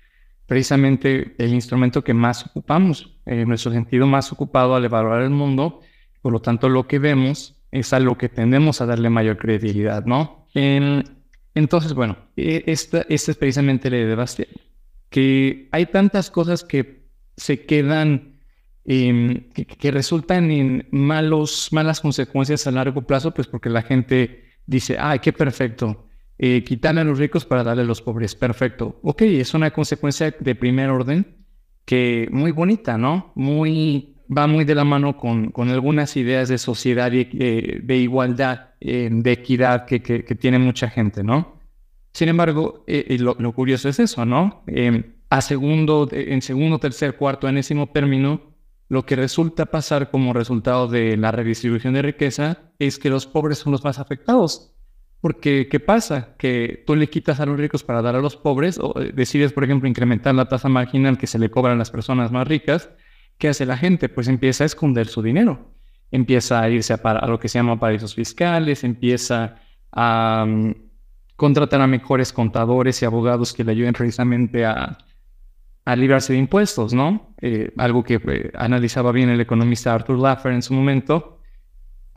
precisamente 0.48 1.36
el 1.38 1.54
instrumento 1.54 2.04
que 2.04 2.16
más 2.16 2.48
ocupamos, 2.48 3.16
en 3.28 3.48
nuestro 3.48 3.72
sentido 3.72 4.08
más 4.08 4.32
ocupado 4.32 4.74
al 4.74 4.86
evaluar 4.86 5.22
el 5.22 5.30
mundo, 5.30 5.82
por 6.24 6.34
lo 6.34 6.42
tanto 6.42 6.68
lo 6.68 6.88
que 6.88 6.98
vemos 6.98 7.59
es 7.72 7.94
a 7.94 8.00
lo 8.00 8.18
que 8.18 8.30
tendemos 8.30 8.82
a 8.82 8.86
darle 8.86 9.10
mayor 9.10 9.38
credibilidad, 9.38 10.06
¿no? 10.06 10.48
entonces, 11.54 11.94
bueno, 11.94 12.18
e, 12.36 12.64
esta, 12.66 13.06
esta 13.08 13.32
es 13.32 13.38
precisamente 13.38 13.90
la 13.90 13.98
idea 13.98 14.08
de 14.08 14.16
Bastián, 14.16 14.50
que 15.10 15.70
hay 15.72 15.86
tantas 15.86 16.32
cosas 16.32 16.64
que 16.64 17.08
se 17.38 17.66
quedan, 17.66 18.40
que, 18.86 19.68
que, 19.80 19.92
resultan 19.92 20.50
en 20.50 20.88
malos, 20.92 21.70
malas 21.72 22.02
consecuencias 22.02 22.66
a 22.66 22.72
largo 22.72 23.04
plazo, 23.04 23.34
pues 23.34 23.48
porque 23.48 23.70
la 23.70 23.84
gente 23.84 24.46
dice, 24.66 24.98
ay, 25.00 25.20
qué 25.20 25.32
perfecto, 25.32 26.10
eh, 26.42 26.64
quitarle 26.64 27.02
a 27.02 27.04
los 27.04 27.20
ricos 27.20 27.46
para 27.46 27.66
darle 27.66 27.84
a 27.84 27.86
los 27.86 28.02
pobres. 28.02 28.34
Perfecto. 28.34 28.98
Ok, 29.04 29.24
es 29.24 29.54
una 29.54 29.72
consecuencia 29.72 30.34
de 30.40 30.56
primer 30.56 30.90
orden 30.90 31.46
que 31.84 32.30
muy 32.32 32.52
bonita, 32.52 32.98
¿no? 32.98 33.34
Muy, 33.36 34.16
va 34.36 34.48
muy 34.48 34.66
de 34.66 34.76
la 34.76 34.84
mano 34.84 35.18
con, 35.18 35.52
con 35.52 35.70
algunas 35.70 36.16
ideas 36.18 36.50
de 36.50 36.58
sociedad 36.58 37.12
y 37.12 37.28
eh, 37.34 37.80
de 37.84 37.98
igualdad, 37.98 38.72
eh, 38.80 39.10
de 39.12 39.32
equidad 39.32 39.86
que, 39.86 40.00
tiene 40.40 40.60
mucha 40.60 40.90
gente, 40.90 41.24
¿no? 41.24 41.60
Sin 42.14 42.30
embargo, 42.30 42.84
lo, 42.88 43.36
lo, 43.40 43.54
curioso 43.54 43.88
es 43.90 44.00
eso, 44.00 44.26
¿no? 44.26 44.64
a 45.30 45.42
segundo, 45.42 46.10
en 46.12 46.42
segundo, 46.42 46.80
tercer, 46.80 47.16
cuarto, 47.16 47.48
enésimo 47.48 47.88
término, 47.90 48.50
lo 48.90 49.06
que 49.06 49.16
resulta 49.16 49.68
pasar 49.68 50.10
como 50.10 50.34
resultado 50.34 50.88
de 50.88 51.16
la 51.16 51.32
redistribución 51.32 51.94
de 51.94 52.02
riqueza 52.02 52.72
es 52.80 52.98
que 52.98 53.12
los 53.12 53.28
pobres 53.28 53.60
son 53.60 53.72
los 53.72 53.84
más 53.84 54.00
afectados. 54.00 54.74
Porque, 55.22 55.68
¿qué 55.70 55.80
pasa? 55.80 56.36
Que 56.38 56.84
tú 56.88 56.96
le 56.96 57.10
quitas 57.10 57.40
a 57.40 57.46
los 57.46 57.60
ricos 57.60 57.84
para 57.84 58.02
dar 58.02 58.16
a 58.16 58.22
los 58.22 58.36
pobres, 58.36 58.80
o 58.80 59.00
eh, 59.00 59.12
decides, 59.14 59.54
por 59.54 59.64
ejemplo, 59.64 59.88
incrementar 59.88 60.34
la 60.34 60.48
tasa 60.48 60.70
marginal 60.70 61.18
que 61.18 61.28
se 61.28 61.38
le 61.38 61.52
cobran 61.52 61.76
a 61.76 61.78
las 61.78 61.92
personas 61.92 62.32
más 62.32 62.48
ricas. 62.48 62.90
¿Qué 63.40 63.48
hace 63.48 63.66
la 63.66 63.78
gente? 63.78 64.10
Pues 64.10 64.28
empieza 64.28 64.66
a 64.66 64.68
esconder 64.68 65.08
su 65.08 65.24
dinero. 65.24 65.74
Empieza 66.12 66.62
a 66.62 66.70
irse 66.70 66.94
a, 66.94 67.28
lo 67.28 67.40
que 67.40 67.48
se 67.48 67.58
llama 67.58 67.80
paraísos 67.80 68.14
fiscales, 68.14 68.84
empieza 68.84 69.56
a 69.92 70.46
mm, 70.46 70.74
contratar 71.38 71.80
a 71.82 71.88
mejores 71.88 72.34
contadores 72.34 73.02
y 73.02 73.06
abogados 73.06 73.54
que 73.54 73.64
le 73.64 73.72
ayuden 73.72 73.94
precisamente 73.94 74.66
a, 74.66 74.98
a 75.86 75.96
librarse 75.96 76.34
de 76.34 76.40
impuestos, 76.40 76.94
¿no? 76.94 77.34
Eh, 77.42 77.72
algo 77.78 78.04
que 78.04 78.20
eh, 78.28 78.52
analizaba 78.56 79.14
bien 79.14 79.30
el 79.30 79.40
economista 79.40 79.94
Arthur 79.94 80.20
Laffer 80.20 80.52
en 80.52 80.62
su 80.62 80.74
momento, 80.74 81.40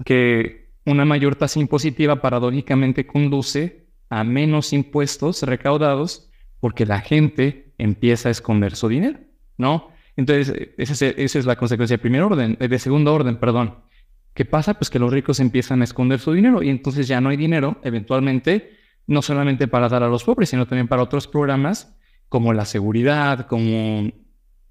que 0.05 0.73
una 0.85 1.05
mayor 1.05 1.37
tasa 1.37 1.61
impositiva 1.61 2.21
paradójicamente 2.21 3.07
conduce 3.07 3.87
a 4.11 4.25
menos 4.25 4.73
impuestos 4.73 5.43
recaudados 5.45 6.31
porque 6.59 6.85
la 6.85 7.01
gente 7.01 7.75
empieza 7.79 8.29
a 8.29 8.33
esconder 8.33 8.75
su 8.75 8.89
dinero, 8.89 9.21
¿no? 9.57 9.92
Entonces, 10.17 10.71
esa 10.77 11.07
es, 11.07 11.47
la 11.47 11.57
consecuencia 11.57 11.97
de 11.97 12.03
primer 12.03 12.23
orden, 12.23 12.57
de 12.59 12.79
segundo 12.79 13.15
orden, 13.15 13.37
perdón. 13.37 13.77
¿Qué 14.35 14.45
pasa? 14.45 14.75
Pues 14.75 14.91
que 14.91 14.99
los 14.99 15.13
ricos 15.13 15.41
empiezan 15.41 15.81
a 15.81 15.85
esconder 15.85 16.19
su 16.19 16.33
dinero 16.33 16.63
y 16.63 16.71
entonces 16.71 17.07
ya 17.07 17.21
no 17.21 17.29
hay 17.29 17.37
dinero, 17.37 17.79
eventualmente, 17.83 18.71
no 19.07 19.21
solamente 19.23 19.69
para 19.69 19.89
dar 19.89 20.03
a 20.03 20.09
los 20.09 20.25
pobres, 20.25 20.49
sino 20.49 20.67
también 20.67 20.89
para 20.89 21.03
otros 21.03 21.27
programas 21.27 21.99
como 22.29 22.53
la 22.55 22.65
seguridad, 22.65 23.47
como, 23.47 24.11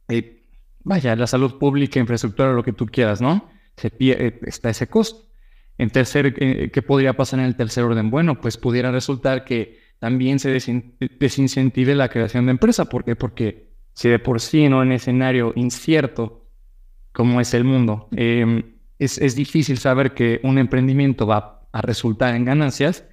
eh, 0.08 0.47
vaya, 0.84 1.15
la 1.15 1.27
salud 1.27 1.60
pública, 1.60 1.99
infraestructura, 1.99 2.54
lo 2.54 2.63
que 2.63 2.73
tú 2.73 2.88
quieras, 2.88 3.21
¿no? 3.21 3.49
Eh, 3.99 4.39
está 4.43 4.69
ese 4.71 4.88
costo. 4.88 5.32
En 5.77 5.89
tercer, 5.89 6.36
eh, 6.38 6.69
¿qué 6.71 6.82
podría 6.82 7.13
pasar 7.13 7.39
en 7.39 7.45
el 7.45 7.56
tercer 7.56 7.84
orden? 7.84 8.10
Bueno, 8.10 8.41
pues 8.41 8.58
pudiera 8.58 8.91
resultar 8.91 9.45
que 9.45 9.80
también 9.99 10.39
se 10.39 10.49
desincentive 10.51 11.95
la 11.95 12.10
creación 12.10 12.45
de 12.45 12.51
empresa. 12.51 12.86
¿Por 12.86 13.04
qué? 13.04 13.15
Porque 13.15 13.71
si 13.93 14.10
de 14.10 14.19
por 14.19 14.39
sí 14.39 14.63
en 14.63 14.73
un 14.73 14.91
escenario 14.91 15.54
incierto 15.56 16.47
como 17.12 17.41
es 17.41 17.54
el 17.54 17.63
mundo, 17.63 18.08
em, 18.15 18.63
es, 18.97 19.36
difícil 19.36 19.77
saber 19.77 20.13
que 20.13 20.39
un 20.43 20.58
emprendimiento 20.58 21.25
va 21.25 21.67
a 21.71 21.82
resultar 21.82 22.36
en 22.36 22.45
ganancias, 22.45 23.06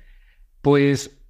pues, 0.63 1.23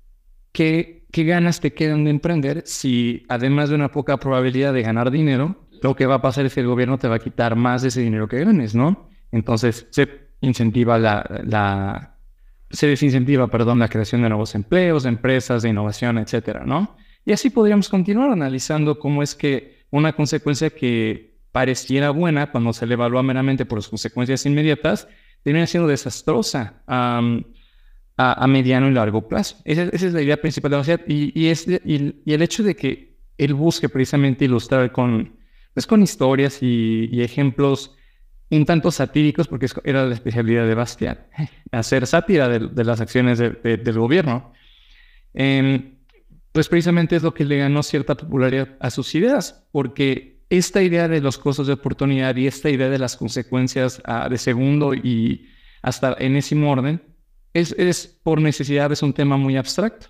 ¿qué, 0.52 1.06
¿qué 1.12 1.24
ganas 1.24 1.60
te 1.60 1.72
quedan 1.72 2.04
de 2.04 2.10
emprender 2.10 2.62
si 2.66 3.24
además 3.28 3.68
de 3.68 3.76
una 3.76 3.90
poca 3.90 4.16
probabilidad 4.18 4.72
de 4.72 4.82
ganar 4.82 5.10
dinero, 5.10 5.68
lo 5.82 5.94
que 5.94 6.06
va 6.06 6.16
a 6.16 6.22
pasar 6.22 6.46
es 6.46 6.54
que 6.54 6.60
el 6.60 6.66
gobierno 6.66 6.98
te 6.98 7.08
va 7.08 7.16
a 7.16 7.20
quitar 7.20 7.56
más 7.56 7.82
de 7.82 7.88
ese 7.88 8.00
dinero 8.00 8.28
que 8.28 8.44
ganes, 8.44 8.74
¿no? 8.74 9.08
Entonces, 9.30 9.86
se 9.90 10.28
incentiva 10.40 10.98
la, 10.98 12.16
se 12.70 12.86
desincentiva, 12.86 13.48
perdón, 13.48 13.78
la 13.78 13.88
creación 13.88 14.22
de 14.22 14.28
nuevos 14.28 14.54
empleos, 14.54 15.04
empresas, 15.04 15.62
de 15.62 15.70
innovación, 15.70 16.18
etcétera, 16.18 16.64
¿no? 16.64 16.96
Y 17.24 17.32
así 17.32 17.50
podríamos 17.50 17.88
continuar 17.88 18.30
analizando 18.30 18.98
cómo 18.98 19.22
es 19.22 19.34
que 19.34 19.84
una 19.90 20.12
consecuencia 20.14 20.70
que 20.70 21.38
pareciera 21.52 22.10
buena 22.10 22.50
cuando 22.50 22.72
se 22.72 22.86
le 22.86 22.94
evalúa 22.94 23.22
meramente 23.22 23.64
por 23.64 23.78
las 23.78 23.88
consecuencias 23.88 24.44
inmediatas, 24.46 25.08
termina 25.42 25.66
siendo 25.66 25.88
desastrosa 25.88 26.82
a, 26.86 27.20
mediano 28.46 28.88
y 28.88 28.92
largo 28.92 29.28
plazo. 29.28 29.56
Esa, 29.64 29.84
es 29.84 30.12
la 30.12 30.22
idea 30.22 30.36
principal 30.36 30.70
de 30.70 30.76
la 30.76 30.82
sociedad 30.82 31.02
y, 31.06 31.32
y, 31.34 31.52
y, 31.84 32.32
el 32.32 32.42
hecho 32.42 32.62
de 32.62 32.74
que 32.74 33.16
él 33.36 33.54
busque 33.54 33.88
precisamente 33.88 34.44
ilustrar 34.44 34.90
con, 34.90 35.36
pues, 35.74 35.86
con 35.86 36.02
historias 36.02 36.62
y 36.62 37.22
ejemplos 37.22 37.96
un 38.50 38.64
tanto 38.64 38.90
satíricos, 38.90 39.48
porque 39.48 39.66
era 39.84 40.06
la 40.06 40.14
especialidad 40.14 40.66
de 40.66 40.74
Bastián, 40.74 41.26
hacer 41.72 42.06
sátira 42.06 42.48
de, 42.48 42.84
las 42.84 43.00
acciones 43.00 43.38
del 43.38 43.98
gobierno. 43.98 44.52
Em, 45.34 45.97
pues 46.58 46.68
precisamente 46.68 47.14
es 47.14 47.22
lo 47.22 47.34
que 47.34 47.44
le 47.44 47.58
ganó 47.58 47.84
cierta 47.84 48.16
popularidad 48.16 48.70
a 48.80 48.90
sus 48.90 49.14
ideas, 49.14 49.64
porque 49.70 50.42
esta 50.50 50.82
idea 50.82 51.06
de 51.06 51.20
los 51.20 51.38
costos 51.38 51.68
de 51.68 51.74
oportunidad 51.74 52.34
y 52.34 52.48
esta 52.48 52.68
idea 52.68 52.88
de 52.88 52.98
las 52.98 53.16
consecuencias 53.16 54.02
ah, 54.04 54.28
de 54.28 54.38
segundo 54.38 54.92
y 54.92 55.46
hasta 55.82 56.16
enésimo 56.18 56.72
orden, 56.72 57.00
es, 57.54 58.18
por 58.24 58.40
necesidad, 58.40 58.90
es 58.90 59.04
un 59.04 59.12
tema 59.12 59.36
muy 59.36 59.56
abstracto. 59.56 60.08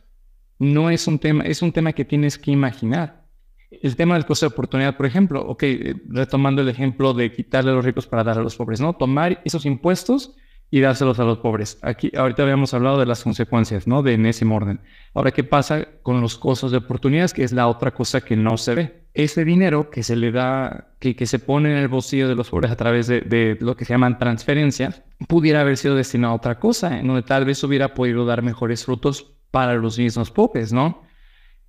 No 0.59 0.89
es 0.89 1.07
un 1.07 1.19
tema, 1.19 1.45
es 1.45 1.61
un 1.61 1.71
tema 1.71 1.93
que 1.93 2.07
tienes 2.07 2.39
que 2.39 2.51
imaginar. 2.51 3.27
El 3.71 3.95
tema 3.95 4.15
del 4.15 4.25
costo 4.25 4.47
de 4.47 4.55
oportunidad, 4.55 4.97
por 4.97 5.05
ejemplo, 5.05 5.43
ok, 5.43 5.65
retomando 6.09 6.63
el 6.63 6.71
ejemplo 6.71 7.13
de 7.13 7.31
quitarle 7.31 7.73
a 7.73 7.75
los 7.75 7.85
ricos 7.85 8.07
para 8.07 8.25
dar 8.25 8.39
a 8.39 8.43
los 8.43 8.57
pobres, 8.57 8.81
¿no? 8.81 8.95
Tomar 8.95 9.43
esos 9.45 9.67
impuestos 9.67 10.35
y 10.71 10.81
dárselos 10.81 11.19
a 11.19 11.25
los 11.25 11.39
pobres. 11.39 11.79
Aquí, 11.83 12.13
ahorita 12.17 12.43
habíamos 12.43 12.75
hablado 12.75 12.99
de 12.99 13.07
las 13.07 13.23
consecuencias, 13.23 13.87
¿no? 13.87 14.03
De 14.03 14.15
en 14.15 14.27
ese 14.27 14.45
orden. 14.47 14.81
Ahora, 15.15 15.31
¿qué 15.31 15.45
pasa 15.45 15.87
con 16.03 16.21
los 16.21 16.37
costos 16.37 16.71
de 16.71 16.79
oportunidades? 16.79 17.33
Que 17.33 17.45
es 17.45 17.53
la 17.53 17.69
otra 17.69 17.93
cosa 17.93 18.21
que 18.21 18.37
no 18.37 18.57
se 18.59 18.75
ve. 18.75 19.05
Ese 19.15 19.45
dinero 19.45 19.91
que 19.91 20.03
se 20.03 20.15
le 20.15 20.31
da, 20.31 20.93
que, 20.99 21.17
que 21.17 21.27
se 21.27 21.39
pone 21.39 21.73
en 21.73 21.79
el 21.79 21.89
bolsillo 21.89 22.29
de 22.29 22.35
los 22.35 22.51
pobres 22.51 22.71
a 22.71 22.77
través 22.77 23.07
de, 23.07 23.23
de 23.23 23.57
lo 23.61 23.77
que 23.77 23.85
se 23.85 23.95
llaman 23.95 24.19
transferencias, 24.19 25.03
pudiera 25.27 25.63
haber 25.63 25.77
sido 25.77 25.95
destinado 25.95 26.35
a 26.35 26.37
otra 26.37 26.59
cosa, 26.59 26.99
en 26.99 27.07
donde 27.07 27.23
tal 27.23 27.45
vez 27.45 27.63
hubiera 27.65 27.95
podido 27.95 28.27
dar 28.27 28.43
mejores 28.43 28.85
frutos 28.85 29.35
para 29.51 29.75
los 29.75 29.99
mismos 29.99 30.31
pobres, 30.31 30.73
¿no? 30.73 31.03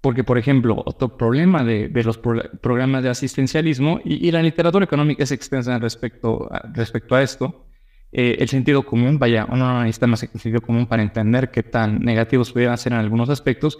Porque, 0.01 0.23
por 0.23 0.37
ejemplo, 0.37 0.81
otro 0.85 1.17
problema 1.17 1.63
de, 1.63 1.89
los 2.03 2.17
programas 2.17 3.03
de 3.03 3.09
asistencialismo, 3.09 3.99
y, 4.03 4.31
la 4.31 4.41
literatura 4.41 4.85
económica 4.85 5.23
es 5.23 5.31
extensa 5.31 5.77
respecto 5.77 6.49
respecto 6.73 7.15
a 7.15 7.21
esto, 7.21 7.68
eh, 8.11 8.37
el 8.39 8.49
sentido 8.49 8.83
común, 8.85 9.19
vaya, 9.19 9.45
uno 9.45 9.73
no 9.73 9.83
necesita 9.83 10.07
más 10.07 10.19
sentido 10.19 10.61
común 10.61 10.87
para 10.87 11.03
entender 11.03 11.51
qué 11.51 11.63
tan 11.63 11.99
negativos 11.99 12.51
pudieran 12.51 12.77
ser 12.77 12.93
en 12.93 12.99
algunos 12.99 13.29
aspectos, 13.29 13.79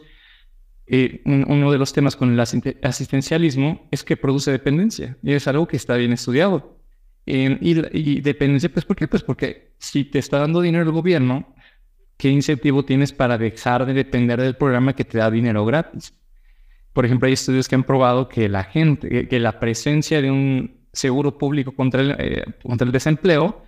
eh, 0.86 1.22
uno 1.26 1.72
de 1.72 1.78
los 1.78 1.94
temas 1.94 2.16
con 2.16 2.32
el 2.34 2.40
asistencialismo 2.40 3.88
es 3.92 4.04
que 4.04 4.18
produce 4.18 4.52
dependencia 4.52 5.18
y 5.22 5.34
es 5.34 5.48
algo 5.48 5.68
que 5.68 5.78
está 5.78 5.96
bien 5.96 6.14
estudiado. 6.14 6.78
y, 7.26 7.48
y, 7.62 8.22
dependencia, 8.22 8.70
pues, 8.70 8.86
¿por 8.86 8.96
qué? 8.96 9.08
Pues 9.08 9.22
porque 9.22 9.74
si 9.78 10.04
te 10.06 10.18
está 10.18 10.40
dando 10.40 10.62
dinero 10.62 10.84
el 10.84 10.92
gobierno, 10.92 11.54
¿qué 12.18 12.30
incentivo 12.30 12.84
tienes 12.86 13.14
para 13.14 13.38
dejar 13.38 13.86
de 13.86 13.94
depender 13.94 14.42
del 14.42 14.56
programa 14.56 14.96
que 14.96 15.06
te 15.06 15.20
da 15.20 15.30
dinero 15.30 15.64
gratis? 15.66 16.14
Por 16.94 17.06
ejemplo, 17.06 17.28
hay 17.28 17.34
estudios 17.34 17.68
que 17.68 17.76
han 17.76 17.84
probado 17.84 18.28
que 18.28 18.50
la 18.50 18.64
gente, 18.64 19.28
que 19.28 19.40
la 19.40 19.60
presencia 19.60 20.22
de 20.22 20.32
un 20.32 20.80
seguro 20.92 21.38
público 21.38 21.72
contra 21.74 22.02
el, 22.02 22.16
eh, 22.18 22.44
contra 22.64 22.86
el 22.86 22.92
desempleo 22.92 23.64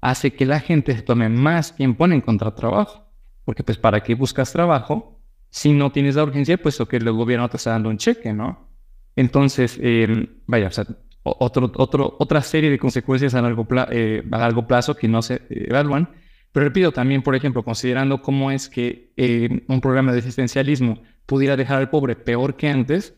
hace 0.00 0.32
que 0.32 0.46
la 0.46 0.60
gente 0.60 0.94
se 0.94 1.02
tome 1.02 1.28
más 1.28 1.76
tiempo 1.76 2.04
en 2.04 2.14
encontrar 2.14 2.54
trabajo. 2.54 3.06
Porque 3.44 3.62
pues, 3.64 3.78
¿para 3.78 4.02
qué 4.02 4.14
buscas 4.14 4.52
trabajo 4.52 5.20
si 5.50 5.72
no 5.72 5.90
tienes 5.90 6.14
la 6.14 6.22
urgencia, 6.22 6.56
puesto 6.56 6.86
que 6.86 6.96
el 6.96 7.10
gobierno 7.10 7.48
te 7.48 7.56
está 7.56 7.70
dando 7.70 7.88
un 7.88 7.98
cheque, 7.98 8.32
¿no? 8.32 8.68
Entonces, 9.16 9.78
em, 9.82 10.26
vaya, 10.46 10.68
o 10.68 10.70
sea, 10.70 10.86
otro, 11.22 11.70
otro, 11.76 12.16
otra 12.18 12.40
serie 12.40 12.70
de 12.70 12.78
consecuencias 12.78 13.34
a 13.34 13.42
largo, 13.42 13.66
eh, 13.90 14.22
a 14.30 14.38
largo 14.38 14.66
plazo 14.66 14.94
que 14.94 15.08
no 15.08 15.20
se 15.22 15.42
evalúan. 15.50 16.08
Pero 16.52 16.64
repito, 16.66 16.92
también, 16.92 17.22
por 17.22 17.34
ejemplo, 17.34 17.62
considerando 17.62 18.22
cómo 18.22 18.50
es 18.50 18.68
que 18.68 19.12
em, 19.16 19.62
un 19.68 19.80
programa 19.80 20.12
de 20.12 20.20
asistencialismo 20.20 21.02
pudiera 21.26 21.56
dejar 21.56 21.78
al 21.78 21.90
pobre 21.90 22.16
peor 22.16 22.56
que 22.56 22.68
antes, 22.68 23.14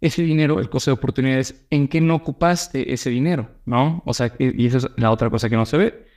ese 0.00 0.22
dinero, 0.22 0.60
el 0.60 0.70
costo 0.70 0.90
de 0.90 0.94
oportunidades, 0.94 1.66
¿en 1.70 1.88
qué 1.88 2.00
no 2.00 2.14
ocupaste 2.14 2.92
ese 2.92 3.10
dinero? 3.10 3.50
¿No? 3.66 4.02
O 4.06 4.14
sea, 4.14 4.32
y 4.38 4.66
esa 4.66 4.78
es 4.78 4.88
la 4.96 5.10
otra 5.10 5.28
cosa 5.30 5.48
que 5.48 5.56
no 5.56 5.66
se 5.66 5.76
ve. 5.76 6.09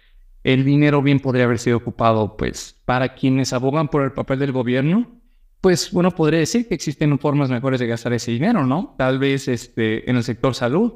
El 0.43 0.65
dinero 0.65 1.01
bien 1.01 1.19
podría 1.19 1.45
haber 1.45 1.59
sido 1.59 1.77
ocupado, 1.77 2.35
pues, 2.37 2.75
para 2.85 3.15
quienes 3.15 3.53
abogan 3.53 3.87
por 3.87 4.03
el 4.03 4.11
papel 4.11 4.39
del 4.39 4.51
gobierno, 4.51 5.21
pues, 5.61 5.91
bueno, 5.91 6.11
podría 6.11 6.39
decir 6.39 6.67
que 6.67 6.75
existen 6.75 7.17
formas 7.19 7.49
mejores 7.49 7.79
de 7.79 7.87
gastar 7.87 8.13
ese 8.13 8.31
dinero, 8.31 8.65
¿no? 8.65 8.95
Tal 8.97 9.19
vez 9.19 9.47
este, 9.47 10.09
en 10.09 10.17
el 10.17 10.23
sector 10.23 10.53
salud, 10.53 10.93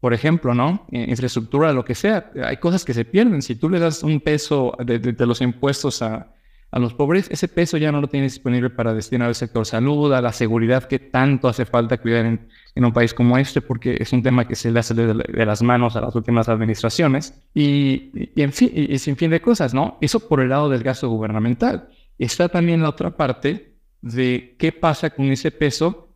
por 0.00 0.12
ejemplo, 0.12 0.54
¿no? 0.54 0.86
Infraestructura, 0.90 1.72
lo 1.72 1.84
que 1.84 1.94
sea. 1.94 2.30
Hay 2.44 2.58
cosas 2.58 2.84
que 2.84 2.92
se 2.92 3.04
pierden. 3.04 3.40
Si 3.40 3.54
tú 3.54 3.70
le 3.70 3.78
das 3.78 4.02
un 4.02 4.20
peso 4.20 4.76
de 4.84 5.26
los 5.26 5.40
impuestos 5.40 6.02
a, 6.02 6.32
a 6.72 6.78
los 6.78 6.94
pobres, 6.94 7.28
ese 7.30 7.48
peso 7.48 7.76
ya 7.76 7.92
no 7.92 8.00
lo 8.00 8.08
tienes 8.08 8.32
disponible 8.32 8.70
para 8.70 8.94
destinar 8.94 9.28
al 9.28 9.34
sector 9.34 9.66
salud, 9.66 10.10
a 10.14 10.22
la 10.22 10.32
seguridad 10.32 10.84
que 10.84 10.98
tanto 10.98 11.46
hace 11.46 11.66
falta 11.66 11.98
cuidar 11.98 12.24
en, 12.24 12.48
un 12.76 12.92
país 12.94 13.12
como 13.12 13.36
este, 13.36 13.60
porque 13.60 13.98
es 14.00 14.10
un 14.14 14.22
tema 14.22 14.48
que 14.48 14.54
se 14.56 14.72
le 14.72 14.80
hace 14.80 14.94
de, 14.94 15.44
las 15.44 15.60
manos 15.60 15.96
a 15.96 16.00
las 16.00 16.14
últimas 16.14 16.48
administraciones. 16.48 17.38
Y, 17.52 18.10
en 18.40 18.54
fin, 18.54 18.70
y, 18.74 18.96
sin 18.96 19.16
fin 19.16 19.30
de 19.30 19.42
cosas, 19.42 19.74
¿no? 19.74 19.98
Eso 20.00 20.26
por 20.26 20.40
el 20.40 20.48
lado 20.48 20.70
del 20.70 20.82
gasto 20.82 21.10
gubernamental. 21.10 21.90
Está 22.18 22.48
también 22.48 22.80
la 22.80 22.88
otra 22.88 23.18
parte 23.18 23.76
de 24.00 24.56
qué 24.58 24.72
pasa 24.72 25.10
con 25.10 25.26
ese 25.26 25.50
peso 25.50 26.08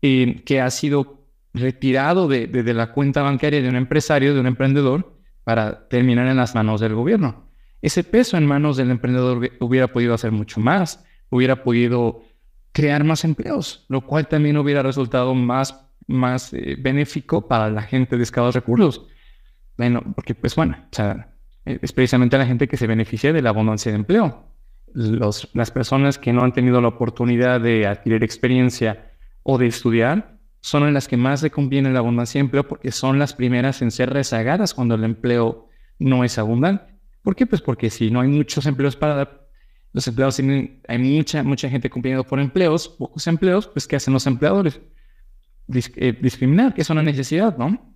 eh, 0.00 0.42
que 0.46 0.60
ha 0.60 0.70
sido 0.70 1.24
retirado 1.52 2.28
de, 2.28 2.46
de 2.46 2.72
la 2.72 2.92
cuenta 2.92 3.22
bancaria 3.22 3.60
de 3.60 3.68
un 3.68 3.74
empresario, 3.74 4.32
de 4.32 4.38
un 4.38 4.46
emprendedor, 4.46 5.18
para 5.42 5.88
terminar 5.88 6.28
en 6.28 6.36
las 6.36 6.54
manos 6.54 6.80
del 6.80 6.94
gobierno 6.94 7.47
ese 7.80 8.04
peso 8.04 8.36
en 8.36 8.46
manos 8.46 8.76
del 8.76 8.90
emprendedor 8.90 9.50
hubiera 9.60 9.88
podido 9.88 10.14
hacer 10.14 10.32
mucho 10.32 10.60
más, 10.60 11.04
hubiera 11.30 11.62
podido 11.62 12.22
crear 12.72 13.04
más 13.04 13.24
empleos, 13.24 13.84
lo 13.88 14.00
cual 14.02 14.28
también 14.28 14.56
hubiera 14.56 14.82
resultado 14.82 15.34
más, 15.34 15.88
más 16.06 16.52
eh, 16.52 16.76
benéfico 16.78 17.46
para 17.46 17.70
la 17.70 17.82
gente 17.82 18.16
de 18.16 18.22
escasos 18.22 18.54
recursos. 18.54 19.06
Bueno, 19.76 20.02
porque 20.14 20.34
pues 20.34 20.54
bueno, 20.54 20.76
o 20.80 20.94
sea, 20.94 21.34
eh, 21.64 21.78
es 21.80 21.92
precisamente 21.92 22.38
la 22.38 22.46
gente 22.46 22.68
que 22.68 22.76
se 22.76 22.86
beneficia 22.86 23.32
de 23.32 23.42
la 23.42 23.50
abundancia 23.50 23.92
de 23.92 23.98
empleo. 23.98 24.44
Las 24.94 25.70
personas 25.70 26.18
que 26.18 26.32
no 26.32 26.42
han 26.42 26.52
tenido 26.52 26.80
la 26.80 26.88
oportunidad 26.88 27.60
de 27.60 27.86
adquirir 27.86 28.24
experiencia 28.24 29.12
o 29.42 29.58
de 29.58 29.66
estudiar 29.66 30.38
son 30.60 30.92
las 30.92 31.08
que 31.08 31.16
más 31.16 31.42
le 31.42 31.50
conviene 31.50 31.92
la 31.92 31.98
abundancia 31.98 32.38
de 32.38 32.46
empleo 32.46 32.66
porque 32.66 32.90
son 32.90 33.18
las 33.18 33.34
primeras 33.34 33.82
en 33.82 33.90
ser 33.90 34.10
rezagadas 34.10 34.72
cuando 34.72 34.94
el 34.94 35.04
empleo 35.04 35.68
no 35.98 36.24
es 36.24 36.38
abundante. 36.38 36.97
¿Por 37.28 37.36
qué? 37.36 37.44
Pues 37.44 37.60
porque 37.60 37.90
si 37.90 38.10
no 38.10 38.22
hay 38.22 38.28
muchos 38.28 38.64
empleos 38.64 38.96
para 38.96 39.14
dar, 39.14 39.48
los 39.92 40.08
empleados 40.08 40.36
tienen, 40.36 40.80
hay 40.88 40.96
mucha, 40.96 41.42
mucha 41.42 41.68
gente 41.68 41.90
compitiendo 41.90 42.24
por 42.24 42.40
empleos, 42.40 42.88
pocos 42.88 43.26
empleos, 43.26 43.66
pues 43.66 43.86
¿qué 43.86 43.96
hacen 43.96 44.14
los 44.14 44.26
empleadores? 44.26 44.80
Eh, 45.70 46.16
discriminar, 46.22 46.72
que 46.72 46.80
es 46.80 46.88
una 46.88 47.02
necesidad, 47.02 47.58
¿no? 47.58 47.94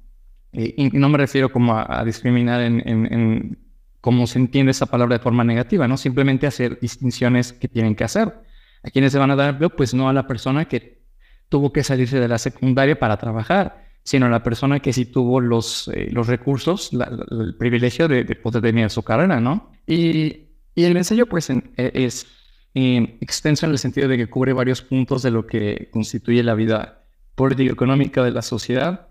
Y, 0.52 0.90
no 0.90 1.08
me 1.08 1.16
refiero 1.16 1.50
como 1.50 1.74
a, 1.74 2.04
discriminar 2.04 2.60
en, 2.60 2.86
en, 2.86 3.58
cómo 4.02 4.26
se 4.26 4.38
entiende 4.38 4.72
esa 4.72 4.84
palabra 4.84 5.16
de 5.16 5.22
forma 5.22 5.44
negativa, 5.44 5.88
¿no? 5.88 5.96
Simplemente 5.96 6.46
hacer 6.46 6.78
distinciones 6.78 7.54
que 7.54 7.68
tienen 7.68 7.94
que 7.94 8.04
hacer. 8.04 8.34
¿A 8.82 8.90
quiénes 8.90 9.12
se 9.12 9.18
van 9.18 9.30
a 9.30 9.36
dar 9.36 9.48
empleo? 9.48 9.70
Pues 9.70 9.94
no 9.94 10.10
a 10.10 10.12
la 10.12 10.26
persona 10.26 10.66
que 10.66 11.06
tuvo 11.48 11.72
que 11.72 11.82
salirse 11.82 12.20
de 12.20 12.28
la 12.28 12.36
secundaria 12.36 12.98
para 12.98 13.16
trabajar 13.16 13.81
sino 14.04 14.28
la 14.28 14.42
persona 14.42 14.80
que 14.80 14.92
sí 14.92 15.06
tuvo 15.06 15.40
los, 15.40 15.88
eh, 15.88 16.08
los 16.10 16.26
recursos, 16.26 16.90
el 16.92 17.56
privilegio 17.56 18.08
de, 18.08 18.24
poder 18.36 18.62
tener 18.62 18.90
su 18.90 19.02
carrera, 19.02 19.40
¿no? 19.40 19.72
Y, 19.86 20.48
y 20.74 20.84
el 20.84 20.96
ensayo, 20.96 21.26
pues, 21.26 21.50
e, 21.50 21.62
es 21.76 22.26
eh, 22.74 23.18
extenso 23.20 23.66
en 23.66 23.72
el 23.72 23.78
sentido 23.78 24.08
de 24.08 24.16
que 24.16 24.28
cubre 24.28 24.52
varios 24.52 24.82
puntos 24.82 25.22
de 25.22 25.30
lo 25.30 25.46
que 25.46 25.88
constituye 25.92 26.42
la 26.42 26.54
vida 26.54 27.04
político-económica 27.34 28.22
de 28.24 28.32
la 28.32 28.42
sociedad. 28.42 29.08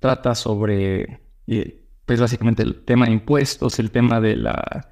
Trata 0.00 0.34
sobre, 0.34 1.22
eh, 1.46 1.84
pues, 2.04 2.20
básicamente 2.20 2.62
el 2.62 2.84
tema 2.84 3.06
de 3.06 3.12
impuestos, 3.12 3.78
el 3.78 3.90
tema 3.90 4.20
de 4.20 4.36
la... 4.36 4.88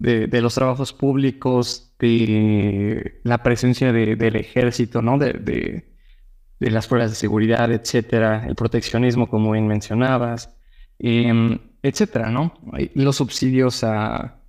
De, 0.00 0.28
de 0.28 0.40
los 0.40 0.54
trabajos 0.54 0.92
públicos, 0.92 1.96
de 1.98 3.20
la 3.24 3.42
presencia 3.42 3.92
de, 3.92 4.14
del 4.14 4.36
ejército, 4.36 5.02
¿no? 5.02 5.18
de, 5.18 5.97
de 6.60 6.70
las 6.70 6.86
fuerzas 6.88 7.10
de 7.10 7.16
seguridad, 7.16 7.70
etcétera, 7.72 8.44
el 8.46 8.54
proteccionismo, 8.54 9.28
como 9.28 9.52
bien 9.52 9.66
mencionabas, 9.66 10.56
em, 10.98 11.58
etcétera, 11.82 12.30
¿no? 12.30 12.54
Los 12.94 13.16
subsidios 13.16 13.84
a, 13.84 14.40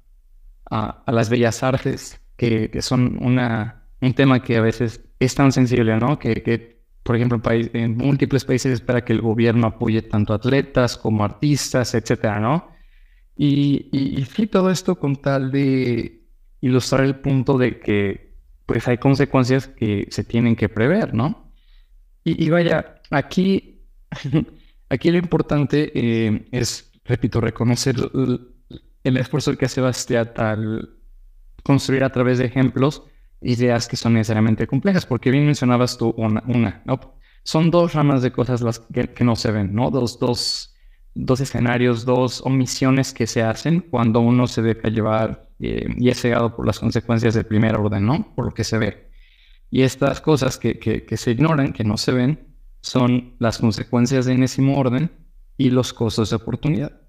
a, 0.70 1.04
las 1.12 1.30
bellas 1.30 1.64
artes, 1.64 2.20
que, 2.36 2.70
que, 2.72 2.82
son 2.82 3.18
una, 3.22 3.84
un 4.02 4.14
tema 4.14 4.42
que 4.42 4.58
a 4.58 4.62
veces 4.62 5.02
es 5.20 5.36
tan 5.36 5.52
sensible, 5.52 5.98
¿no? 5.98 6.18
Que, 6.18 6.42
que 6.42 6.80
por 7.04 7.16
ejemplo, 7.16 7.38
en, 7.38 7.42
país, 7.42 7.70
en 7.74 7.98
múltiples 7.98 8.46
países 8.46 8.74
espera 8.74 9.04
que 9.04 9.14
el 9.14 9.22
gobierno 9.22 9.68
apoye 9.68 10.02
tanto 10.02 10.34
atletas 10.34 10.98
como 10.98 11.24
artistas, 11.24 11.94
etcétera, 11.94 12.40
¿no? 12.40 12.70
Y, 13.36 13.90
y, 13.92 14.26
y 14.38 14.48
todo 14.48 14.70
esto 14.70 14.96
con 14.96 15.16
tal 15.16 15.52
de 15.52 16.28
ilustrar 16.62 17.06
el 17.06 17.16
punto 17.16 17.58
de 17.58 17.80
que 17.80 18.36
pues 18.66 18.88
hay 18.88 18.98
consecuencias 18.98 19.68
que 19.68 20.08
se 20.12 20.24
tienen 20.24 20.56
que 20.56 20.70
prever, 20.70 21.14
¿no? 21.14 21.49
Y, 22.38 22.50
vaya, 22.50 22.96
aquí, 23.10 23.82
aquí 24.90 25.12
lo 25.12 25.18
importante 25.18 25.92
eh, 25.94 26.48
es, 26.52 26.92
repito, 27.06 27.42
reconocer 27.42 27.96
el, 29.04 29.18
esfuerzo 29.18 29.58
que 29.58 29.66
hace 29.66 29.82
Bastiat 29.82 30.38
al 30.38 30.90
construir 31.64 32.04
a 32.04 32.12
través 32.12 32.38
de 32.38 32.46
ejemplos 32.46 33.04
ideas 33.42 33.88
que 33.88 33.96
son 33.96 34.14
necesariamente 34.14 34.68
complejas, 34.68 35.06
porque 35.06 35.32
bien 35.32 35.46
mencionabas 35.46 35.98
tú 35.98 36.14
una, 36.18 36.82
¿no? 36.86 37.00
Son 37.44 37.72
dos 37.72 37.94
ramas 37.94 38.22
de 38.22 38.32
cosas 38.32 38.62
las 38.62 38.80
que, 38.80 39.24
no 39.24 39.36
se 39.36 39.52
ven, 39.52 39.74
¿no? 39.74 39.90
Dos, 39.90 40.20
dos, 40.20 40.76
dos 41.16 41.40
escenarios, 41.40 42.06
dos 42.06 42.42
omisiones 42.42 43.14
que 43.14 43.28
se 43.28 43.42
hacen 43.42 43.80
cuando 43.80 44.20
uno 44.20 44.46
se 44.46 44.62
deja 44.62 44.90
llevar 44.90 45.50
eh, 45.60 45.88
y 45.98 46.10
es 46.10 46.22
cegado 46.22 46.56
por 46.56 46.68
las 46.68 46.80
consecuencias 46.80 47.34
del 47.34 47.46
primer 47.46 47.76
orden, 47.76 48.06
¿no? 48.06 48.34
Por 48.36 48.46
lo 48.46 48.52
que 48.52 48.64
se 48.64 48.78
ve. 48.78 49.09
Y 49.72 49.84
estas 49.84 50.22
cosas 50.22 50.58
que, 50.58 50.80
que, 50.80 51.18
se 51.18 51.32
ignoran, 51.32 51.74
que 51.74 51.84
no 51.84 51.98
se 51.98 52.12
ven, 52.12 52.40
son 52.82 53.36
las 53.40 53.60
consecuencias 53.60 54.26
de 54.26 54.34
enésimo 54.34 54.78
orden 54.80 55.12
y 55.58 55.70
los 55.70 55.94
costos 55.94 56.32
de 56.32 56.38
oportunidad. 56.38 57.02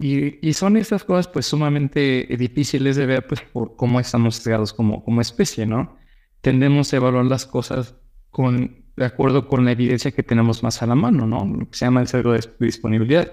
Y, 0.00 0.46
y, 0.46 0.52
son 0.52 0.76
estas 0.76 1.04
cosas 1.04 1.28
pues 1.28 1.46
sumamente 1.46 2.26
difíciles 2.38 2.96
de 2.96 3.06
ver 3.06 3.26
pues 3.26 3.40
por 3.40 3.76
cómo 3.76 3.98
estamos 3.98 4.40
creados 4.40 4.72
como, 4.72 5.04
como 5.04 5.20
especie, 5.20 5.66
¿no? 5.66 5.96
Tendemos 6.40 6.92
a 6.92 6.96
evaluar 6.96 7.24
las 7.24 7.46
cosas 7.46 7.96
con, 8.30 8.84
de 8.96 9.04
acuerdo 9.04 9.48
con 9.48 9.64
la 9.64 9.72
evidencia 9.72 10.12
que 10.12 10.22
tenemos 10.22 10.62
más 10.62 10.82
a 10.82 10.86
la 10.86 10.94
mano, 10.94 11.26
¿no? 11.26 11.44
Lo 11.44 11.68
que 11.70 11.76
se 11.76 11.84
llama 11.84 12.00
el 12.00 12.08
cero 12.08 12.32
de 12.32 12.40
disponibilidad, 12.60 13.32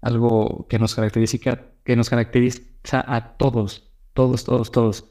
algo 0.00 0.66
que 0.68 0.78
nos 0.78 0.94
caracteriza, 0.94 1.58
que 1.84 1.96
nos 1.96 2.10
caracteriza 2.10 2.62
a 3.06 3.36
todos, 3.36 3.92
todos, 4.12 4.44
todos, 4.44 4.70
todos 4.70 5.08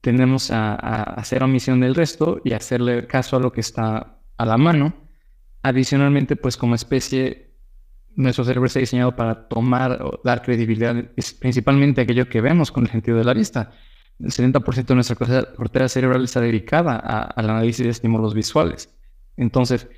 tendemos 0.00 0.50
a, 0.50 0.74
hacer 0.74 1.42
omisión 1.42 1.80
del 1.80 1.94
resto 1.94 2.40
y 2.44 2.52
hacerle 2.52 3.06
caso 3.06 3.36
a 3.36 3.40
lo 3.40 3.52
que 3.52 3.60
está 3.60 4.18
a 4.36 4.44
la 4.44 4.56
mano. 4.56 4.94
Adicionalmente, 5.62 6.36
pues 6.36 6.56
como 6.56 6.74
especie, 6.74 7.54
nuestro 8.16 8.44
cerebro 8.44 8.66
está 8.66 8.80
diseñado 8.80 9.14
para 9.14 9.48
tomar 9.48 10.02
o 10.02 10.20
dar 10.24 10.42
credibilidad, 10.42 10.96
principalmente 11.38 12.00
aquello 12.00 12.28
que 12.28 12.40
vemos 12.40 12.72
con 12.72 12.84
el 12.84 12.90
sentido 12.90 13.18
de 13.18 13.24
la 13.24 13.34
vista. 13.34 13.72
El 14.18 14.30
70% 14.30 14.86
de 14.86 14.94
nuestra 14.94 15.16
corteza 15.16 15.88
cerebral 15.88 16.24
está 16.24 16.40
dedicada 16.40 16.96
al 16.96 17.50
análisis 17.50 17.84
de 17.84 17.90
estímulos 17.90 18.34
visuales. 18.34 18.94
Entonces, 19.36 19.88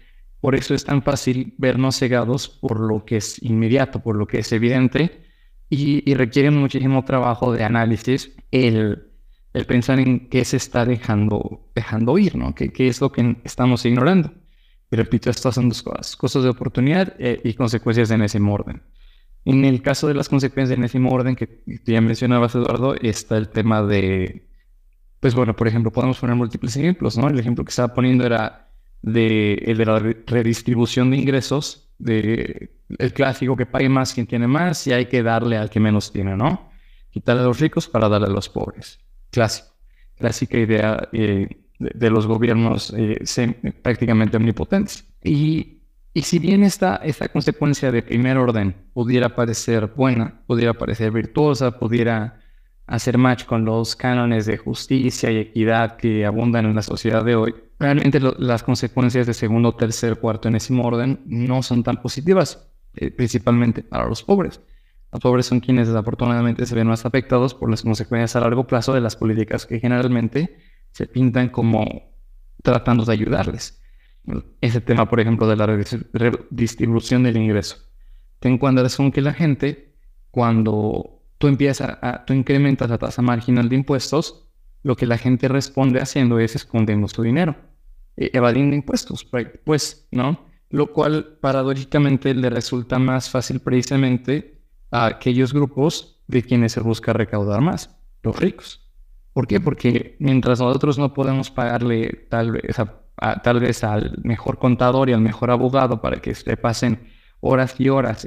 por 0.40 0.54
eso 0.54 0.74
es 0.74 0.84
tan 0.84 1.02
fácil 1.02 1.54
vernos 1.58 1.96
cegados 1.96 2.48
por 2.48 2.80
lo 2.80 3.04
que 3.04 3.16
es 3.16 3.40
inmediato, 3.42 4.00
por 4.00 4.16
lo 4.16 4.26
que 4.26 4.40
es 4.40 4.52
evidente 4.52 5.22
y, 5.68 6.08
y 6.08 6.14
requiere 6.14 6.50
muchísimo 6.50 7.04
trabajo 7.04 7.52
de 7.52 7.64
análisis 7.64 8.32
el 8.50 9.11
el 9.52 9.66
pensar 9.66 9.98
en 10.00 10.28
qué 10.28 10.44
se 10.44 10.56
está 10.56 10.84
dejando, 10.84 11.70
dejando 11.74 12.18
ir, 12.18 12.36
¿no? 12.36 12.54
¿Qué, 12.54 12.72
qué 12.72 12.88
es 12.88 13.00
lo 13.00 13.12
que 13.12 13.36
estamos 13.44 13.84
ignorando? 13.84 14.32
Y 14.90 14.96
repito, 14.96 15.30
estas 15.30 15.54
son 15.54 15.68
dos 15.68 15.82
cosas, 15.82 16.16
cosas 16.16 16.42
de 16.42 16.50
oportunidad 16.50 17.14
eh, 17.18 17.40
y 17.44 17.54
consecuencias 17.54 18.10
en 18.10 18.22
ese 18.22 18.40
orden. 18.40 18.82
En 19.44 19.64
el 19.64 19.82
caso 19.82 20.06
de 20.06 20.14
las 20.14 20.28
consecuencias 20.28 20.78
en 20.78 20.84
ese 20.84 20.98
orden 20.98 21.34
que 21.34 21.62
ya 21.84 22.00
mencionabas, 22.00 22.54
Eduardo, 22.54 22.94
está 22.94 23.36
el 23.36 23.48
tema 23.48 23.82
de, 23.82 24.48
pues 25.20 25.34
bueno, 25.34 25.56
por 25.56 25.66
ejemplo, 25.66 25.90
podemos 25.90 26.18
poner 26.18 26.36
múltiples 26.36 26.76
ejemplos, 26.76 27.16
¿no? 27.18 27.28
El 27.28 27.38
ejemplo 27.38 27.64
que 27.64 27.70
estaba 27.70 27.94
poniendo 27.94 28.24
era 28.24 28.70
de, 29.02 29.54
el 29.66 29.78
de 29.78 29.84
la 29.84 29.98
redistribución 29.98 31.10
de 31.10 31.16
ingresos, 31.16 31.90
de 31.98 32.76
el 32.98 33.12
clásico 33.12 33.56
que 33.56 33.66
pague 33.66 33.88
más 33.88 34.12
quien 34.12 34.26
tiene 34.26 34.46
más 34.46 34.86
y 34.86 34.92
hay 34.92 35.06
que 35.06 35.22
darle 35.22 35.56
al 35.56 35.70
que 35.70 35.80
menos 35.80 36.12
tiene, 36.12 36.36
¿no? 36.36 36.70
Quitarle 37.10 37.42
a 37.42 37.46
los 37.46 37.60
ricos 37.60 37.88
para 37.88 38.08
darle 38.08 38.28
a 38.28 38.30
los 38.30 38.48
pobres. 38.48 39.00
Clásico. 39.32 39.68
Clásica 40.16 40.56
idea 40.56 41.08
eh, 41.12 41.48
de, 41.80 42.10
los 42.10 42.28
gobiernos 42.28 42.94
eh, 42.96 43.24
prácticamente 43.82 44.36
omnipotentes. 44.36 45.04
Y, 45.24 45.80
y 46.14 46.22
si 46.22 46.38
bien 46.38 46.62
esta, 46.62 46.96
esta 46.96 47.28
consecuencia 47.28 47.90
de 47.90 48.02
primer 48.02 48.36
orden 48.36 48.76
pudiera 48.92 49.34
parecer 49.34 49.88
buena, 49.96 50.42
pudiera 50.46 50.74
parecer 50.74 51.10
virtuosa, 51.10 51.78
pudiera 51.78 52.38
hacer 52.86 53.16
match 53.18 53.46
con 53.46 53.64
los 53.64 53.96
cánones 53.96 54.46
de 54.46 54.58
justicia 54.58 55.30
y 55.30 55.38
equidad 55.38 55.96
que 55.96 56.26
abundan 56.26 56.66
en 56.66 56.74
la 56.74 56.82
sociedad 56.82 57.24
de 57.24 57.34
hoy, 57.34 57.54
realmente 57.78 58.20
las 58.20 58.62
consecuencias 58.62 59.26
de 59.26 59.34
segundo, 59.34 59.74
tercer, 59.74 60.18
cuarto 60.18 60.48
en 60.48 60.56
ese 60.56 60.74
orden 60.74 61.20
no 61.24 61.62
son 61.62 61.82
tan 61.82 62.00
positivas, 62.02 62.68
eh, 62.94 63.10
principalmente 63.10 63.82
para 63.82 64.06
los 64.06 64.22
pobres. 64.22 64.60
Los 65.12 65.20
pobres 65.20 65.46
son 65.46 65.60
quienes 65.60 65.88
desafortunadamente 65.88 66.64
se 66.64 66.74
ven 66.74 66.86
más 66.86 67.04
afectados 67.04 67.54
por 67.54 67.70
las 67.70 67.82
consecuencias 67.82 68.34
a 68.34 68.40
largo 68.40 68.66
plazo 68.66 68.94
de 68.94 69.02
las 69.02 69.14
políticas 69.14 69.66
que 69.66 69.78
generalmente 69.78 70.56
se 70.90 71.06
pintan 71.06 71.50
como 71.50 72.14
tratando 72.62 73.04
de 73.04 73.12
ayudarles. 73.12 73.82
Ese 74.60 74.80
tema, 74.80 75.08
por 75.08 75.20
ejemplo, 75.20 75.46
de 75.46 75.56
la 75.56 75.66
redistribución 75.66 77.24
del 77.24 77.36
ingreso. 77.36 77.76
Ten 78.38 78.56
cuenta 78.56 78.82
que 79.12 79.20
la 79.20 79.34
gente, 79.34 79.94
cuando 80.30 81.22
tú 81.36 81.48
empiezas 81.48 81.98
a, 82.00 82.24
tú 82.24 82.32
incrementas 82.32 82.88
la 82.88 82.98
tasa 82.98 83.20
marginal 83.20 83.68
de 83.68 83.76
impuestos, 83.76 84.48
lo 84.82 84.96
que 84.96 85.06
la 85.06 85.18
gente 85.18 85.46
responde 85.48 86.00
haciendo 86.00 86.38
es 86.38 86.56
escondiendo 86.56 87.06
su 87.08 87.22
dinero, 87.22 87.56
e, 88.16 88.30
evadiendo 88.32 88.74
impuestos, 88.74 89.28
pues, 89.64 90.08
¿no? 90.10 90.46
Lo 90.70 90.92
cual 90.92 91.38
paradójicamente 91.40 92.32
le 92.34 92.48
resulta 92.48 92.98
más 92.98 93.28
fácil 93.28 93.60
precisamente 93.60 94.61
a 94.92 95.06
aquellos 95.06 95.52
grupos 95.52 96.22
de 96.28 96.44
quienes 96.44 96.72
se 96.72 96.80
busca 96.80 97.12
recaudar 97.12 97.60
más, 97.60 97.98
los 98.22 98.38
ricos. 98.38 98.88
¿Por 99.32 99.48
qué? 99.48 99.58
Porque 99.58 100.16
mientras 100.20 100.60
nosotros 100.60 100.98
no 100.98 101.12
podemos 101.14 101.50
pagarle 101.50 102.26
tal 102.30 102.52
vez, 102.52 102.76
tal 103.42 103.60
vez 103.60 103.82
al 103.82 104.18
mejor 104.22 104.58
contador 104.58 105.08
y 105.08 105.14
al 105.14 105.20
mejor 105.20 105.50
abogado 105.50 106.00
para 106.00 106.18
que 106.20 106.34
se 106.34 106.56
pasen 106.56 107.08
horas 107.40 107.74
y 107.80 107.88
horas 107.88 108.26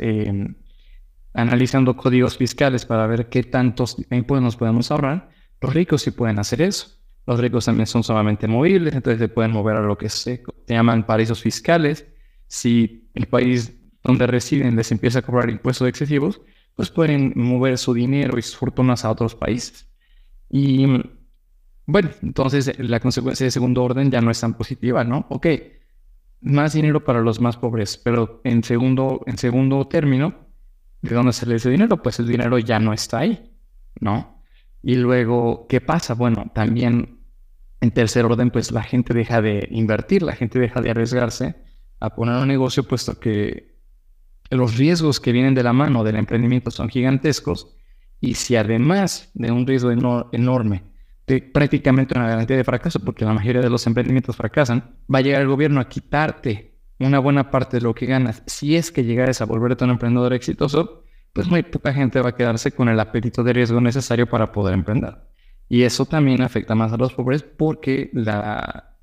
analizando 1.33 1.95
códigos 1.95 2.37
fiscales 2.37 2.85
para 2.85 3.07
ver 3.07 3.29
qué 3.29 3.43
tantos 3.43 3.97
impuestos 4.09 4.43
nos 4.43 4.55
podemos 4.57 4.89
ahorrar, 4.89 5.29
los 5.61 5.73
ricos 5.73 6.01
sí 6.01 6.11
pueden 6.11 6.39
hacer 6.39 6.61
eso. 6.61 6.95
Los 7.27 7.39
ricos 7.39 7.65
también 7.65 7.87
son 7.87 8.03
solamente 8.03 8.47
movibles, 8.47 8.93
entonces 8.93 9.19
se 9.19 9.27
pueden 9.27 9.51
mover 9.51 9.77
a 9.77 9.81
lo 9.81 9.97
que 9.97 10.09
se, 10.09 10.43
llaman 10.67 11.05
paraísos 11.05 11.41
fiscales. 11.41 12.05
Si 12.47 13.09
el 13.15 13.25
país 13.25 13.81
donde 14.03 14.27
residen 14.27 14.75
les 14.75 14.91
empieza 14.91 15.19
a 15.19 15.21
cobrar 15.23 15.49
impuestos 15.49 15.87
excesivos, 15.87 16.41
pues 16.75 16.91
pueden 16.91 17.33
mover 17.35 17.77
su 17.77 17.93
dinero 17.93 18.37
y 18.37 18.41
sus 18.41 18.57
fortunas 18.57 19.05
a 19.05 19.11
otros 19.11 19.35
países. 19.35 19.89
Y 20.49 20.85
bueno, 21.85 22.09
entonces 22.21 22.77
la 22.79 22.99
consecuencia 22.99 23.45
de 23.45 23.51
segundo 23.51 23.83
orden 23.83 24.11
ya 24.11 24.21
no 24.21 24.31
es 24.31 24.39
tan 24.39 24.55
positiva, 24.55 25.03
¿no? 25.03 25.25
Ok, 25.29 25.47
más 26.41 26.73
dinero 26.73 27.03
para 27.03 27.21
los 27.21 27.39
más 27.39 27.57
pobres, 27.57 27.97
pero 27.97 28.41
en 28.43 28.63
segundo, 28.63 29.21
en 29.25 29.37
segundo 29.37 29.87
término, 29.87 30.35
¿de 31.01 31.15
dónde 31.15 31.33
sale 31.33 31.55
ese 31.55 31.69
dinero? 31.69 32.01
Pues 32.01 32.19
el 32.19 32.27
dinero 32.27 32.57
ya 32.59 32.79
no 32.79 32.93
está 32.93 33.19
ahí, 33.19 33.51
¿no? 33.99 34.43
Y 34.81 34.95
luego, 34.95 35.65
¿qué 35.67 35.81
pasa? 35.81 36.13
Bueno, 36.13 36.51
también 36.53 37.19
en 37.81 37.91
tercer 37.91 38.25
orden, 38.25 38.51
pues 38.51 38.71
la 38.71 38.83
gente 38.83 39.13
deja 39.13 39.41
de 39.41 39.67
invertir, 39.71 40.23
la 40.23 40.33
gente 40.33 40.59
deja 40.59 40.81
de 40.81 40.91
arriesgarse 40.91 41.55
a 41.99 42.13
poner 42.13 42.35
un 42.35 42.47
negocio, 42.47 42.83
puesto 42.83 43.19
que 43.19 43.74
los 44.49 44.77
riesgos 44.77 45.19
que 45.19 45.31
vienen 45.31 45.55
de 45.55 45.63
la 45.63 45.73
mano 45.73 46.03
del 46.03 46.15
emprendimiento 46.15 46.71
son 46.71 46.89
gigantescos. 46.89 47.75
Y 48.21 48.35
si 48.35 48.55
además 48.55 49.31
de 49.33 49.51
un 49.51 49.67
riesgo 49.67 49.91
enorme, 50.31 50.83
de 51.27 51.41
prácticamente 51.41 52.17
una 52.17 52.29
garantía 52.29 52.57
de 52.57 52.63
fracaso, 52.63 52.99
porque 52.99 53.25
la 53.25 53.33
mayoría 53.33 53.61
de 53.61 53.69
los 53.69 53.85
emprendimientos 53.87 54.35
fracasan, 54.35 54.95
va 55.13 55.19
a 55.19 55.21
llegar 55.21 55.41
el 55.41 55.47
gobierno 55.47 55.81
a 55.81 55.89
quitarte 55.89 56.75
una 56.99 57.19
buena 57.19 57.51
parte 57.51 57.77
de 57.77 57.83
lo 57.83 57.93
que 57.93 58.05
ganas, 58.05 58.41
si 58.45 58.75
es 58.75 58.91
que 58.91 59.03
llegares 59.03 59.41
a 59.41 59.45
volverte 59.45 59.83
un 59.83 59.91
emprendedor 59.91 60.33
exitoso, 60.33 61.03
pues 61.33 61.47
muy 61.47 61.63
poca 61.63 61.93
gente 61.93 62.21
va 62.21 62.29
a 62.29 62.35
quedarse 62.35 62.71
con 62.71 62.87
el 62.87 62.99
apetito 62.99 63.43
de 63.43 63.51
riesgo 63.51 63.81
necesario 63.81 64.27
para 64.29 64.51
poder 64.51 64.73
emprender. 64.73 65.17
Y 65.67 65.81
eso 65.81 66.05
también 66.05 66.41
afecta 66.41 66.75
más 66.75 66.93
a 66.93 66.97
los 66.97 67.13
pobres 67.13 67.43
porque 67.43 68.09
la, 68.13 68.94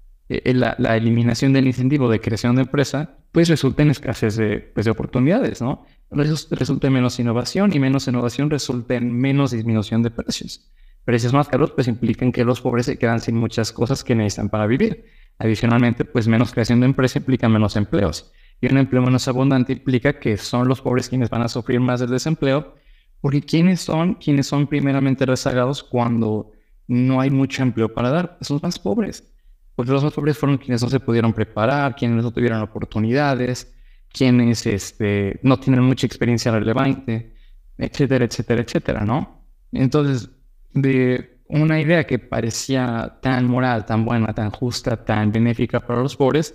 eh, 0.45 0.55
la, 0.55 0.97
eliminación 0.97 1.53
del 1.53 1.67
incentivo 1.67 2.09
de 2.09 2.21
creación 2.21 2.57
de 2.57 2.63
empresa, 2.63 3.19
pues 3.33 3.49
resulta 3.49 3.83
en 3.83 3.91
escasez 3.91 4.37
de, 4.37 4.59
pues, 4.59 4.85
de 4.85 4.91
oportunidades, 4.93 5.61
¿no? 5.61 5.85
Resulta 6.11 6.87
en 6.87 6.93
menos 6.93 7.19
innovación 7.19 7.75
y 7.75 7.79
menos 7.79 8.07
innovación 8.07 8.51
resulta 8.51 8.95
en 8.95 9.13
menos 9.13 9.51
disminución 9.51 10.03
de 10.03 10.11
precios. 10.11 10.71
Precios 11.05 11.33
más 11.33 11.49
caros 11.49 11.73
pues 11.73 11.89
implican 11.89 12.31
que 12.31 12.45
los 12.45 12.61
pobres 12.61 12.87
se 12.87 12.99
quedan 12.99 13.21
sin 13.21 13.37
muchas 13.37 13.73
cosas 13.73 14.05
que 14.05 14.15
necesitan 14.15 14.49
para 14.49 14.67
vivir. 14.67 15.07
Adicionalmente, 15.39 16.05
pues 16.05 16.29
menos 16.29 16.53
creación 16.53 16.81
de 16.81 16.87
empresa 16.87 17.19
implica 17.19 17.49
menos 17.49 17.77
empleos. 17.77 18.33
Y 18.61 18.71
un 18.71 18.79
empleo 18.79 19.03
menos 19.03 19.27
abundante 19.27 19.73
implica 19.73 20.21
que 20.21 20.37
son 20.37 20.69
los 20.69 20.81
pobres 20.81 21.09
quienes 21.09 21.31
van 21.31 21.43
a 21.43 21.49
sufrir 21.49 21.81
más 21.81 21.99
del 21.99 22.11
desempleo, 22.11 22.77
porque 23.21 23.41
¿quiénes 23.41 23.81
son 23.81 24.15
quienes 24.15 24.47
son 24.47 24.69
primeramente 24.69 25.27
rezagados 25.27 25.83
cuando 25.83 26.53
no 26.87 27.21
hay 27.21 27.31
mucho 27.31 27.63
empleo 27.63 27.93
para 27.93 28.11
dar? 28.11 28.39
Son 28.43 28.57
los 28.57 28.63
más 28.63 28.79
pobres. 28.79 29.33
Porque 29.75 29.93
los 29.93 30.13
pobres 30.13 30.37
fueron 30.37 30.59
quienes 30.59 30.83
no 30.83 30.89
se 30.89 31.01
pudieron 31.01 31.33
preparar, 31.33 31.97
quienes 31.97 32.23
no 32.23 32.31
tuvieron 32.31 32.61
oportunidades, 32.61 33.73
quienes 34.13 34.67
este, 34.67 35.41
no 35.43 35.59
tienen 35.59 35.83
mucha 35.83 36.07
experiencia 36.07 36.53
relevante, 36.53 37.35
etcétera, 37.79 38.25
etcétera, 38.25 38.63
etcétera, 38.63 39.05
¿no? 39.05 39.47
Entonces, 39.73 40.31
de 40.75 41.41
una 41.49 41.81
idea 41.81 42.07
que 42.07 42.19
parecía 42.19 43.19
tan 43.23 43.47
moral, 43.47 43.87
tan 43.87 44.05
buena, 44.05 44.35
tan 44.35 44.51
justa, 44.51 45.05
tan 45.05 45.33
benéfica 45.33 45.81
para 45.81 46.01
los 46.01 46.17
pobres, 46.17 46.55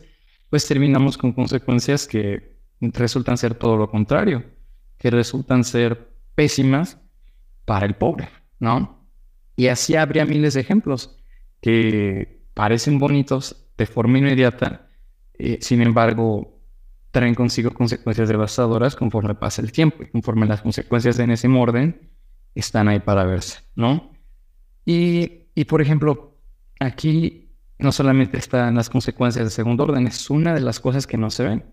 pues 0.50 0.68
terminamos 0.68 1.18
con 1.18 1.34
consecuencias 1.34 2.08
que 2.08 2.58
resultan 2.80 3.38
ser 3.38 3.56
todo 3.56 3.78
lo 3.78 3.90
contrario, 3.90 4.44
que 4.98 5.10
resultan 5.10 5.64
ser 5.64 6.12
pésimas 6.36 7.00
para 7.66 7.86
el 7.86 7.96
pobre, 7.96 8.30
¿no? 8.60 9.08
Y 9.56 9.68
así 9.68 9.96
habría 9.96 10.26
miles 10.26 10.54
de 10.54 10.62
ejemplos 10.62 11.18
que 11.62 12.37
parecen 12.58 12.98
bonitos 12.98 13.70
de 13.78 13.86
forma 13.86 14.18
inmediata, 14.18 14.90
eh, 15.38 15.60
sin 15.62 15.84
embargo, 15.84 16.60
traen 17.12 17.36
consigo 17.36 17.72
consecuencias 17.72 18.30
devastadoras 18.30 18.96
conforme 18.96 19.36
pasa 19.36 19.62
el 19.62 19.72
tiempo 19.72 20.02
y 20.02 20.08
conforme 20.08 20.48
las 20.48 20.64
consecuencias 20.64 21.20
en 21.20 21.30
ese 21.30 21.48
orden 21.48 22.10
están 22.56 22.88
ahí 22.88 23.00
para 23.00 23.26
verse, 23.26 23.60
¿no? 23.76 24.12
Y, 24.86 25.66
por 25.66 25.84
ejemplo, 25.84 26.36
aquí 26.80 27.52
no 27.78 27.92
solamente 27.92 28.40
están 28.40 28.74
las 28.74 28.90
consecuencias 28.90 29.46
de 29.46 29.52
segundo 29.52 29.84
orden, 29.84 30.08
es 30.08 30.28
una 30.32 30.56
de 30.56 30.62
las 30.62 30.80
cosas 30.80 31.06
que 31.06 31.18
no 31.18 31.30
se 31.30 31.44
ven. 31.44 31.64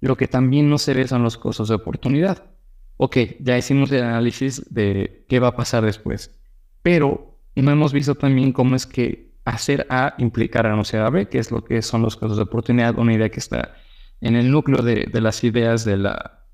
Lo 0.00 0.16
que 0.16 0.26
también 0.26 0.70
no 0.70 0.78
se 0.78 0.94
ve 0.94 1.06
son 1.06 1.22
los 1.22 1.36
costos 1.36 1.68
de 1.68 1.74
oportunidad. 1.74 2.50
Ok, 2.96 3.18
ya 3.40 3.58
hicimos 3.58 3.92
el 3.92 4.04
análisis 4.04 4.72
de 4.72 5.26
qué 5.28 5.38
va 5.38 5.48
a 5.48 5.56
pasar 5.56 5.84
después, 5.84 6.40
pero 6.82 7.38
no 7.56 7.70
hemos 7.70 7.92
visto 7.92 8.14
también 8.14 8.52
cómo 8.52 8.74
es 8.74 8.86
que 8.86 9.29
hacer 9.44 9.86
A 9.90 10.14
implicar 10.18 10.66
a 10.66 10.76
no 10.76 10.84
ser 10.84 11.00
a 11.00 11.10
B, 11.10 11.28
que 11.28 11.38
es 11.38 11.50
lo 11.50 11.64
que 11.64 11.82
son 11.82 12.02
los 12.02 12.16
costos 12.16 12.36
de 12.36 12.44
oportunidad, 12.44 12.98
una 12.98 13.14
idea 13.14 13.30
que 13.30 13.40
está 13.40 13.74
en 14.20 14.36
el 14.36 14.50
núcleo 14.50 14.82
de, 14.82 15.08
las 15.20 15.42
ideas 15.44 15.84
de 15.84 15.96
la, 15.96 16.44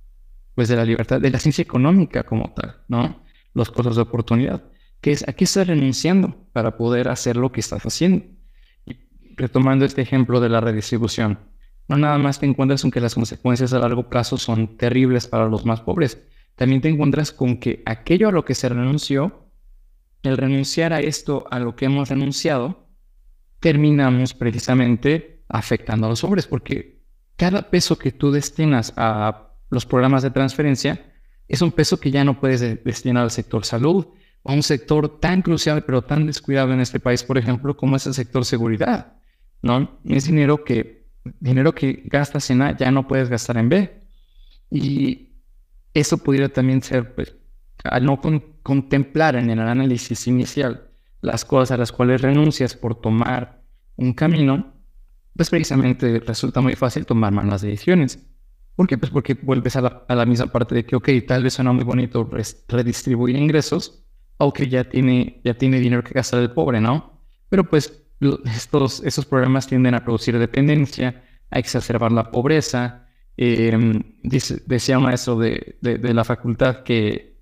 pues 0.55 0.69
de 0.69 0.77
la 0.77 0.85
libertad, 0.85 1.21
de 1.21 1.31
la 1.31 1.39
ciencia 1.39 1.63
económica 1.63 2.23
como 2.23 2.53
tal, 2.55 2.77
¿no? 2.89 3.23
Los 3.55 3.71
costos 3.71 3.97
de 3.97 4.03
oportunidad 4.03 4.63
que 5.01 5.13
es 5.13 5.27
a 5.29 5.33
qué 5.33 5.45
estás 5.45 5.67
renunciando 5.67 6.35
para 6.53 6.77
poder 6.77 7.09
hacer 7.09 7.37
lo 7.37 7.53
que 7.53 7.61
estás 7.61 7.85
haciendo. 7.85 8.25
Retomando 9.37 9.85
este 9.85 10.03
ejemplo 10.03 10.41
de 10.41 10.49
la 10.49 10.61
redistribución, 10.61 11.39
no 11.89 11.97
nada 11.97 12.19
más 12.19 12.41
te 12.41 12.47
encuentras 12.47 12.83
con 12.83 12.91
que 12.91 13.01
las 13.01 13.15
consecuencias 13.15 13.73
a 13.73 13.79
largo 13.79 14.09
plazo 14.09 14.39
son 14.39 14.77
terribles 14.77 15.27
para 15.27 15.49
los 15.49 15.65
más 15.65 15.81
pobres, 15.83 16.27
también 16.57 16.81
te 16.81 16.89
encuentras 16.89 17.33
con 17.33 17.59
que 17.59 17.83
aquello 17.85 18.29
a 18.29 18.33
lo 18.33 18.45
que 18.45 18.55
se 18.55 18.69
renunció, 18.69 19.46
el 20.27 20.37
renunciar 20.37 20.93
a 20.93 21.01
esto 21.01 21.47
a 21.51 21.59
lo 21.59 21.77
que 21.77 21.87
hemos 21.87 22.09
renunciado, 22.09 22.89
terminamos 23.61 24.35
precisamente 24.35 25.45
afectando 25.49 26.07
a 26.07 26.11
los 26.11 26.21
pobres, 26.21 26.47
porque 26.47 27.03
cada 27.37 27.71
peso 27.71 27.99
que 27.99 28.13
tú 28.13 28.31
destinas 28.31 28.93
a 28.97 29.53
los 29.71 29.87
programas 29.87 30.23
de 30.23 30.31
transferencia 30.31 31.13
es 31.49 31.63
un 31.63 31.73
peso 31.73 31.99
que 32.01 32.11
ya 32.11 32.25
no 32.25 32.41
puedes 32.41 32.61
destinar 32.85 33.23
al 33.23 33.31
sector 33.31 33.65
salud, 33.65 34.07
a 34.45 34.53
un 34.53 34.63
sector 34.63 35.21
tan 35.21 35.43
crucial 35.43 35.85
pero 35.85 36.03
tan 36.03 36.27
descuidado 36.27 36.73
en 36.73 36.81
este 36.81 37.01
país, 37.01 37.23
por 37.23 37.39
ejemplo, 37.39 37.77
como 37.77 37.97
es 37.97 38.07
el 38.07 38.15
sector 38.15 38.45
seguridad, 38.45 39.17
¿no? 39.63 39.99
Es 40.05 40.27
dinero 40.27 40.65
que, 40.65 41.09
dinero 41.41 41.75
que 41.75 42.03
gastas 42.07 42.51
en 42.51 42.63
A 42.63 42.77
ya 42.77 42.91
no 42.91 43.07
puedes 43.09 43.29
gastar 43.29 43.59
en 43.59 43.69
B. 43.69 44.03
Y 44.71 45.41
eso 45.95 46.19
pudiera 46.19 46.49
también 46.49 46.83
ser, 46.83 47.15
pues, 47.15 47.35
al 47.85 48.05
no 48.05 48.21
contemplar 48.67 49.37
en 49.37 49.49
el 49.49 49.61
análisis 49.61 50.27
inicial 50.27 50.91
las 51.21 51.45
cosas 51.45 51.71
a 51.71 51.77
las 51.77 51.93
cuales 51.93 52.21
renuncias 52.21 52.75
por 52.75 53.01
tomar 53.01 53.63
un 53.95 54.13
camino, 54.13 54.75
pues 55.37 55.51
precisamente 55.51 56.19
resulta 56.19 56.61
muy 56.61 56.75
fácil 56.75 57.07
tomar 57.07 57.33
malas 57.33 57.63
decisiones. 57.63 58.19
¿Por 58.75 58.89
qué? 58.89 58.99
Pues 58.99 59.13
porque 59.13 59.35
vuelves 59.35 59.77
a 59.77 60.05
la, 60.09 60.27
misma 60.27 60.47
parte 60.49 60.75
de 60.75 60.85
que, 60.85 60.97
ok, 60.97 61.09
tal 61.29 61.45
vez 61.45 61.55
suena 61.55 61.73
muy 61.73 61.85
bonito 61.85 62.29
redistribuir 62.67 63.37
ingresos, 63.37 64.05
aunque 64.37 64.69
ya 64.69 64.83
tiene, 64.83 65.41
ya 65.45 65.55
tiene 65.55 65.79
dinero 65.79 66.03
que 66.03 66.15
gastar 66.15 66.41
el 66.43 66.51
pobre, 66.51 66.81
¿no? 66.81 67.23
Pero 67.49 67.71
pues 67.71 68.03
estos, 68.53 69.01
esos 69.05 69.27
programas 69.27 69.69
tienden 69.69 69.95
a 69.95 70.03
producir 70.03 70.37
dependencia, 70.41 71.23
a 71.53 71.61
exacerbar 71.61 72.11
la 72.11 72.33
pobreza. 72.33 73.07
Em, 73.37 74.03
decía 74.67 74.99
un 74.99 75.05
maestro 75.05 75.39
de, 75.39 75.79
de, 75.81 76.13
la 76.13 76.25
facultad 76.25 76.83
que, 76.83 77.36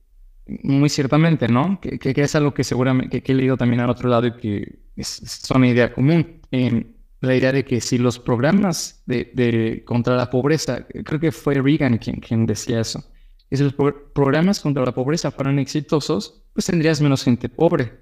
muy 0.47 0.89
ciertamente, 0.89 1.49
¿no? 1.49 1.81
Que, 1.81 1.99
que, 1.99 2.21
es 2.21 2.35
algo 2.35 2.53
que 2.53 2.65
seguramente 2.65 3.23
que, 3.23 3.33
he 3.33 3.35
leído 3.35 3.57
también 3.57 3.81
al 3.81 3.91
otro 3.91 4.09
lado 4.09 4.27
y 4.27 4.37
que 4.37 4.79
es, 4.97 5.23
es 5.23 5.51
una 5.51 5.69
idea 5.69 5.93
común. 5.93 6.41
Eh, 6.51 6.87
la 7.25 7.35
idea 7.35 7.53
de 7.53 7.65
que 7.65 7.81
si 7.81 7.99
los 7.99 8.19
programas 8.19 9.03
de, 9.07 9.83
contra 9.87 10.17
la 10.17 10.31
pobreza, 10.31 10.87
creo 11.05 11.19
que 11.19 11.33
fue 11.33 11.55
Reagan 11.55 11.99
quien, 11.99 12.21
quien 12.21 12.47
decía 12.47 12.81
eso, 12.81 13.03
y 13.51 13.57
si 13.57 13.65
los 13.65 13.75
programas 13.75 14.61
contra 14.61 14.85
la 14.85 14.93
pobreza 14.93 15.31
fueran 15.31 15.59
exitosos, 15.59 16.45
pues 16.53 16.67
tendrías 16.67 17.01
menos 17.01 17.25
gente 17.25 17.49
pobre. 17.49 17.93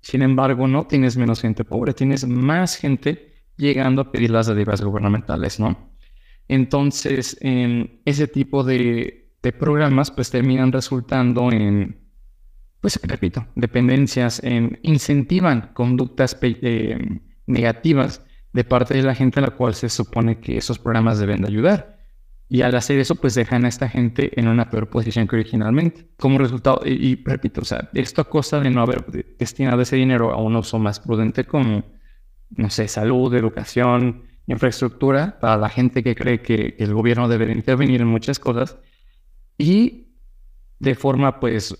Sin 0.00 0.22
embargo, 0.22 0.66
no 0.66 0.86
tienes 0.86 1.16
menos 1.16 1.40
gente 1.40 1.64
pobre, 1.64 1.92
tienes 1.92 2.26
más 2.26 2.76
gente 2.76 3.34
llegando 3.56 4.02
a 4.02 4.12
pedir 4.12 4.30
las 4.30 4.46
dádivas 4.46 4.80
gubernamentales, 4.80 5.60
¿no? 5.60 5.90
Entonces, 6.48 7.36
ese 7.40 8.26
tipo 8.26 8.64
de, 8.64 9.29
de, 9.42 9.52
programas 9.52 10.10
pues 10.10 10.30
terminan 10.30 10.72
resultando 10.72 11.50
en, 11.52 12.00
pues 12.80 13.00
repito, 13.02 13.46
dependencias, 13.54 14.42
en, 14.42 14.78
incentivan 14.82 15.70
conductas 15.74 16.36
eh, 16.42 17.20
negativas 17.46 18.24
de 18.52 18.64
parte 18.64 18.94
de 18.94 19.02
la 19.02 19.14
gente 19.14 19.40
a 19.40 19.42
la 19.42 19.50
cual 19.50 19.74
se 19.74 19.88
supone 19.88 20.40
que 20.40 20.58
esos 20.58 20.78
programas 20.78 21.18
deben 21.18 21.42
de 21.42 21.48
ayudar. 21.48 22.00
Y 22.52 22.62
al 22.62 22.74
hacer 22.74 22.98
eso, 22.98 23.14
pues 23.14 23.36
dejan 23.36 23.64
a 23.64 23.68
esta 23.68 23.88
gente 23.88 24.38
en 24.38 24.48
una 24.48 24.70
peor 24.70 24.90
posición 24.90 25.28
que 25.28 25.36
originalmente. 25.36 26.08
Como 26.18 26.36
resultado, 26.36 26.80
y, 26.84 27.22
repito, 27.24 27.60
o 27.60 27.64
sea, 27.64 27.88
esto 27.94 28.22
a 28.22 28.28
costa 28.28 28.58
de 28.58 28.70
no 28.70 28.82
haber 28.82 29.06
destinado 29.38 29.80
ese 29.82 29.94
dinero 29.94 30.32
a 30.32 30.42
un 30.42 30.56
uso 30.56 30.80
más 30.80 30.98
prudente 30.98 31.44
como, 31.44 31.84
no 32.50 32.70
sé, 32.70 32.88
salud, 32.88 33.32
educación, 33.34 34.24
infraestructura, 34.48 35.38
para 35.38 35.56
la 35.58 35.68
gente 35.68 36.02
que 36.02 36.16
cree 36.16 36.42
que, 36.42 36.74
el 36.80 36.92
gobierno 36.92 37.28
debe 37.28 37.52
intervenir 37.52 38.00
en 38.00 38.08
muchas 38.08 38.40
cosas. 38.40 38.78
Y 39.60 40.08
de 40.78 40.94
forma, 40.94 41.38
pues, 41.38 41.76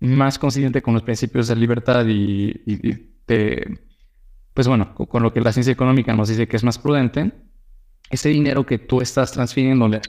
más 0.00 0.38
consciente 0.38 0.82
con 0.82 0.94
los 0.94 1.02
principios 1.02 1.48
de 1.48 1.56
libertad 1.56 2.04
y 2.06 2.52
de 3.26 3.86
pues 4.56 4.66
bueno, 4.68 4.94
con 4.94 5.22
lo 5.22 5.34
que 5.34 5.42
la 5.42 5.52
ciencia 5.52 5.70
económica 5.70 6.14
nos 6.14 6.30
dice 6.30 6.48
que 6.48 6.56
es 6.56 6.64
más 6.64 6.78
prudente, 6.78 7.30
ese 8.08 8.30
dinero 8.30 8.64
que 8.64 8.78
tú 8.78 9.02
estás 9.02 9.30
transfiriendo 9.30 9.84
a 9.84 9.88
la 9.90 10.00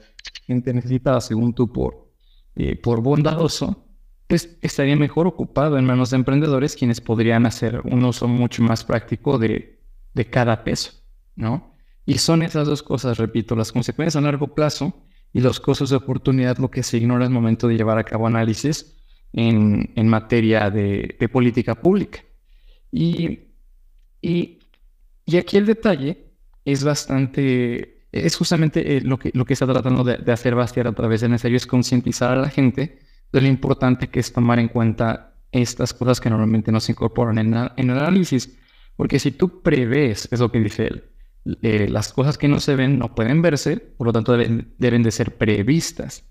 gente 0.45 0.73
necesitada, 0.73 1.19
según 1.19 1.53
tú, 1.53 1.69
por, 1.69 2.13
eh, 2.55 2.77
por 2.77 3.01
bondadoso, 3.01 3.89
pues 4.25 4.57
estaría 4.61 4.95
mejor 4.95 5.27
ocupado 5.27 5.77
en 5.77 5.83
manos 5.83 6.11
de 6.11 6.15
emprendedores 6.15 6.77
quienes 6.77 7.01
podrían 7.01 7.45
hacer 7.45 7.81
un 7.83 8.05
uso 8.05 8.29
mucho 8.29 8.63
más 8.63 8.85
práctico 8.85 9.37
de, 9.37 9.81
de 10.13 10.29
cada 10.29 10.63
peso, 10.63 10.93
¿no? 11.35 11.75
Y 12.05 12.17
son 12.19 12.41
esas 12.41 12.69
dos 12.69 12.81
cosas, 12.81 13.17
repito, 13.17 13.53
las 13.53 13.73
consecuencias 13.73 14.15
a 14.15 14.21
largo 14.21 14.55
plazo 14.55 14.93
y 15.37 15.41
los 15.41 15.59
costos 15.59 15.89
de 15.91 15.97
oportunidad 15.97 16.57
lo 16.57 16.71
que 16.71 16.83
se 16.83 16.97
ignora 16.97 17.25
al 17.25 17.31
momento 17.31 17.67
de 17.67 17.77
llevar 17.77 17.97
a 17.97 18.03
cabo 18.03 18.27
análisis 18.27 18.97
en, 19.33 19.91
en 19.95 20.07
materia 20.07 20.69
de, 20.69 21.15
de 21.19 21.29
política 21.29 21.75
pública. 21.75 22.19
Y 22.91 23.47
y, 24.21 24.59
aquí 25.37 25.57
el 25.57 25.65
detalle 25.65 26.33
es 26.65 26.83
bastante, 26.83 28.07
es 28.11 28.35
justamente 28.35 28.97
eh, 28.97 29.01
lo, 29.01 29.17
que, 29.17 29.31
lo 29.33 29.45
que 29.45 29.53
está 29.53 29.65
tratando 29.65 30.03
de, 30.03 30.31
hacer 30.31 30.55
Bastiat 30.55 30.87
a 30.87 30.93
través 30.93 31.21
de 31.21 31.29
Necesario, 31.29 31.57
es 31.57 31.67
concientizar 31.67 32.31
a 32.31 32.41
la 32.41 32.49
gente 32.49 32.99
de 33.31 33.41
lo 33.41 33.47
importante 33.47 34.09
que 34.09 34.19
es 34.19 34.33
tomar 34.33 34.59
en 34.59 34.69
cuenta 34.69 35.35
estas 35.51 35.93
cosas 35.93 36.19
que 36.19 36.29
normalmente 36.29 36.71
no 36.71 36.79
se 36.79 36.91
incorporan 36.91 37.37
en, 37.37 37.53
en 37.53 37.89
el 37.89 37.97
análisis. 37.97 38.57
Porque 38.95 39.19
si 39.19 39.31
tú 39.31 39.61
prevés, 39.61 40.27
es 40.31 40.39
lo 40.39 40.51
que 40.51 40.59
dice 40.59 40.87
él, 40.87 41.03
eh, 41.61 41.87
las 41.89 42.13
cosas 42.13 42.37
que 42.37 42.47
no 42.47 42.59
se 42.59 42.75
ven 42.75 42.99
no 42.99 43.15
pueden 43.15 43.41
verse, 43.41 43.77
por 43.77 44.07
lo 44.07 44.13
tanto 44.13 44.33
deben, 44.33 44.73
deben 44.77 45.03
de 45.03 45.11
ser 45.11 45.37
previstas. 45.37 46.25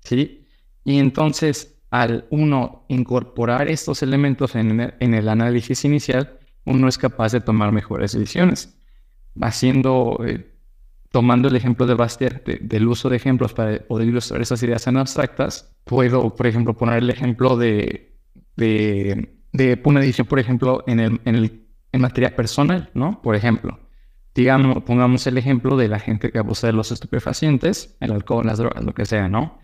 ¿sí? 0.00 0.46
Y 0.84 0.98
entonces, 0.98 1.80
al 1.90 2.26
uno 2.30 2.84
incorporar 2.88 3.68
estos 3.68 4.02
elementos 4.02 4.54
en, 4.54 4.94
en 4.98 5.14
el 5.14 5.28
análisis 5.28 5.84
inicial, 5.84 6.38
uno 6.64 6.88
es 6.88 6.98
capaz 6.98 7.32
de 7.32 7.40
tomar 7.40 7.72
mejores 7.72 8.12
decisiones. 8.12 8.78
Haciendo, 9.40 10.18
eh, 10.26 10.54
tomando 11.10 11.48
el 11.48 11.56
ejemplo 11.56 11.86
de 11.86 11.94
Bastiat, 11.94 12.44
del 12.44 12.86
uso 12.86 13.08
de 13.08 13.16
ejemplos 13.16 13.52
para 13.54 13.78
poder 13.80 14.08
ilustrar 14.08 14.42
esas 14.42 14.62
ideas 14.62 14.84
tan 14.84 14.96
abstractas, 14.96 15.74
puedo, 15.84 16.34
por 16.34 16.46
ejemplo, 16.46 16.76
poner 16.76 16.98
el 16.98 17.10
ejemplo 17.10 17.56
de, 17.56 18.16
de, 18.56 19.36
de 19.52 19.80
una 19.84 20.00
decisión, 20.00 20.26
por 20.26 20.38
ejemplo, 20.38 20.84
en, 20.86 21.00
el, 21.00 21.20
en, 21.24 21.34
el, 21.34 21.66
en 21.92 22.00
materia 22.00 22.34
personal, 22.36 22.90
¿no? 22.94 23.20
Por 23.22 23.34
ejemplo, 23.34 23.78
digamos, 24.34 24.82
pongamos 24.84 25.26
el 25.26 25.38
ejemplo 25.38 25.76
de 25.76 25.88
la 25.88 25.98
gente 25.98 26.30
que 26.30 26.38
abusa 26.38 26.66
de 26.66 26.72
los 26.72 26.90
estupefacientes, 26.92 27.96
el 28.00 28.12
alcohol, 28.12 28.46
las 28.46 28.58
drogas, 28.58 28.84
lo 28.84 28.94
que 28.94 29.04
sea, 29.04 29.28
¿no? 29.28 29.58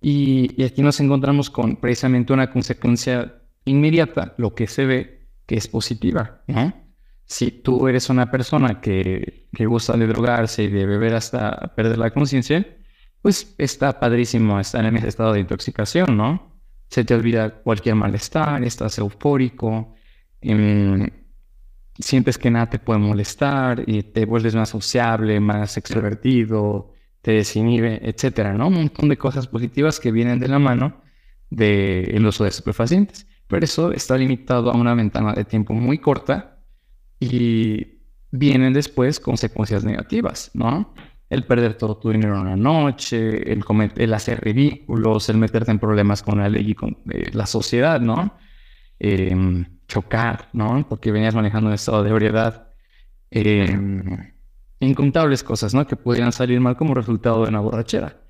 Y, 0.00 0.62
aquí 0.62 0.82
nos 0.82 1.00
encontramos 1.00 1.50
con 1.50 1.76
precisamente 1.76 2.32
una 2.32 2.50
consecuencia 2.50 3.42
inmediata, 3.64 4.34
lo 4.38 4.54
que 4.54 4.66
se 4.66 4.86
ve 4.86 5.28
que 5.46 5.56
es 5.56 5.68
positiva. 5.68 6.42
Si 7.24 7.50
tú 7.50 7.88
eres 7.88 8.08
una 8.08 8.30
persona 8.30 8.80
que, 8.80 9.48
que 9.52 9.66
gusta 9.66 9.96
de 9.96 10.06
drogarse 10.06 10.64
y 10.64 10.68
de 10.68 10.86
beber 10.86 11.14
hasta 11.14 11.74
perder 11.74 11.98
la 11.98 12.10
conciencia, 12.10 12.66
pues 13.20 13.54
está 13.58 13.98
padrísimo 13.98 14.60
estar 14.60 14.84
en 14.84 14.96
ese 14.96 15.08
estado 15.08 15.32
de 15.32 15.40
intoxicación, 15.40 16.16
¿no? 16.16 16.60
Se 16.88 17.04
te 17.04 17.14
olvida 17.14 17.50
cualquier 17.62 17.96
malestar, 17.96 18.62
estás 18.62 18.98
eufórico, 18.98 19.94
em, 20.40 21.08
sientes 21.98 22.38
que 22.38 22.50
nada 22.50 22.70
te 22.70 22.78
puede 22.78 22.98
molestar 23.00 23.82
y 23.86 24.02
te 24.02 24.24
vuelves 24.26 24.54
más 24.54 24.68
sociable, 24.70 25.40
más 25.40 25.76
extrovertido, 25.76 26.92
te 27.22 27.32
desinhibe, 27.32 28.00
etcétera, 28.08 28.52
¿no? 28.52 28.68
Un 28.68 28.74
montón 28.74 29.08
de 29.08 29.16
cosas 29.16 29.46
positivas 29.46 30.00
que 30.00 30.12
vienen 30.12 30.38
de 30.38 30.48
la 30.48 30.58
mano 30.58 31.02
del 31.50 32.26
uso 32.26 32.44
de 32.44 32.50
estupefacientes 32.50 33.26
pero 33.48 33.64
eso 33.64 33.92
está 33.92 34.16
limitado 34.16 34.70
a 34.70 34.76
una 34.76 34.94
ventana 34.94 35.32
de 35.32 35.44
tiempo 35.44 35.72
muy 35.72 35.98
corta 35.98 36.58
y 37.20 38.00
vienen 38.30 38.72
después 38.72 39.20
consecuencias 39.20 39.84
negativas, 39.84 40.50
¿no? 40.54 40.94
El 41.28 41.44
perder 41.44 41.74
todo 41.74 41.96
tu 41.96 42.10
dinero 42.10 42.34
en 42.36 42.42
una 42.42 42.56
noche, 42.56 43.52
el, 43.52 43.64
el 43.96 44.14
hacer 44.14 44.40
ridículos, 44.40 45.28
el 45.28 45.38
meterte 45.38 45.70
en 45.70 45.78
problemas 45.78 46.22
con 46.22 46.38
la 46.38 46.48
ley 46.48 46.70
y 46.70 46.74
con 46.74 46.98
eh, 47.10 47.30
la 47.32 47.46
sociedad, 47.46 48.00
¿no? 48.00 48.36
Em, 48.98 49.64
chocar, 49.86 50.48
¿no? 50.52 50.86
Porque 50.88 51.12
venías 51.12 51.34
manejando 51.34 51.68
un 51.68 51.74
estado 51.74 52.02
de 52.02 52.10
ebriedad. 52.10 52.68
Em, 53.30 54.32
incontables 54.80 55.42
cosas, 55.42 55.74
¿no? 55.74 55.86
Que 55.86 55.96
podrían 55.96 56.32
salir 56.32 56.60
mal 56.60 56.76
como 56.76 56.94
resultado 56.94 57.42
de 57.42 57.48
una 57.48 57.60
borrachera. 57.60 58.20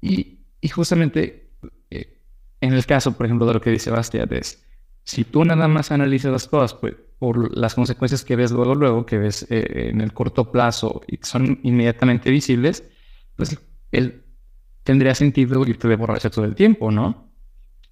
Y, 0.00 0.40
y 0.60 0.68
justamente 0.68 1.44
en 2.64 2.72
el 2.72 2.86
caso, 2.86 3.12
por 3.12 3.26
ejemplo, 3.26 3.46
de 3.46 3.52
lo 3.52 3.60
que 3.60 3.70
dice 3.70 3.90
Bastiat, 3.90 4.32
es 4.32 4.64
si 5.02 5.24
tú 5.24 5.44
nada 5.44 5.68
más 5.68 5.92
analizas 5.92 6.32
las 6.32 6.48
cosas 6.48 6.72
pues, 6.72 6.94
por 7.18 7.54
las 7.54 7.74
consecuencias 7.74 8.24
que 8.24 8.36
ves 8.36 8.52
luego, 8.52 8.74
luego, 8.74 9.04
que 9.04 9.18
ves 9.18 9.46
eh, 9.50 9.90
en 9.90 10.00
el 10.00 10.14
corto 10.14 10.50
plazo 10.50 11.02
y 11.06 11.18
son 11.22 11.60
inmediatamente 11.62 12.30
visibles, 12.30 12.82
pues 13.36 13.58
él 13.92 14.24
tendría 14.82 15.14
sentido 15.14 15.62
irte 15.66 15.88
de 15.88 15.96
borracho 15.96 16.30
todo 16.30 16.46
el 16.46 16.54
tiempo, 16.54 16.90
¿no? 16.90 17.23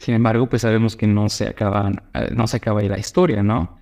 Sin 0.03 0.15
embargo, 0.15 0.49
pues 0.49 0.63
sabemos 0.63 0.97
que 0.97 1.07
no 1.07 1.29
se 1.29 1.47
acaba, 1.47 1.93
no 2.35 2.49
se 2.49 2.57
acaba 2.57 2.81
ahí 2.81 2.89
la 2.89 2.99
historia, 2.99 3.41
¿no? 3.45 3.79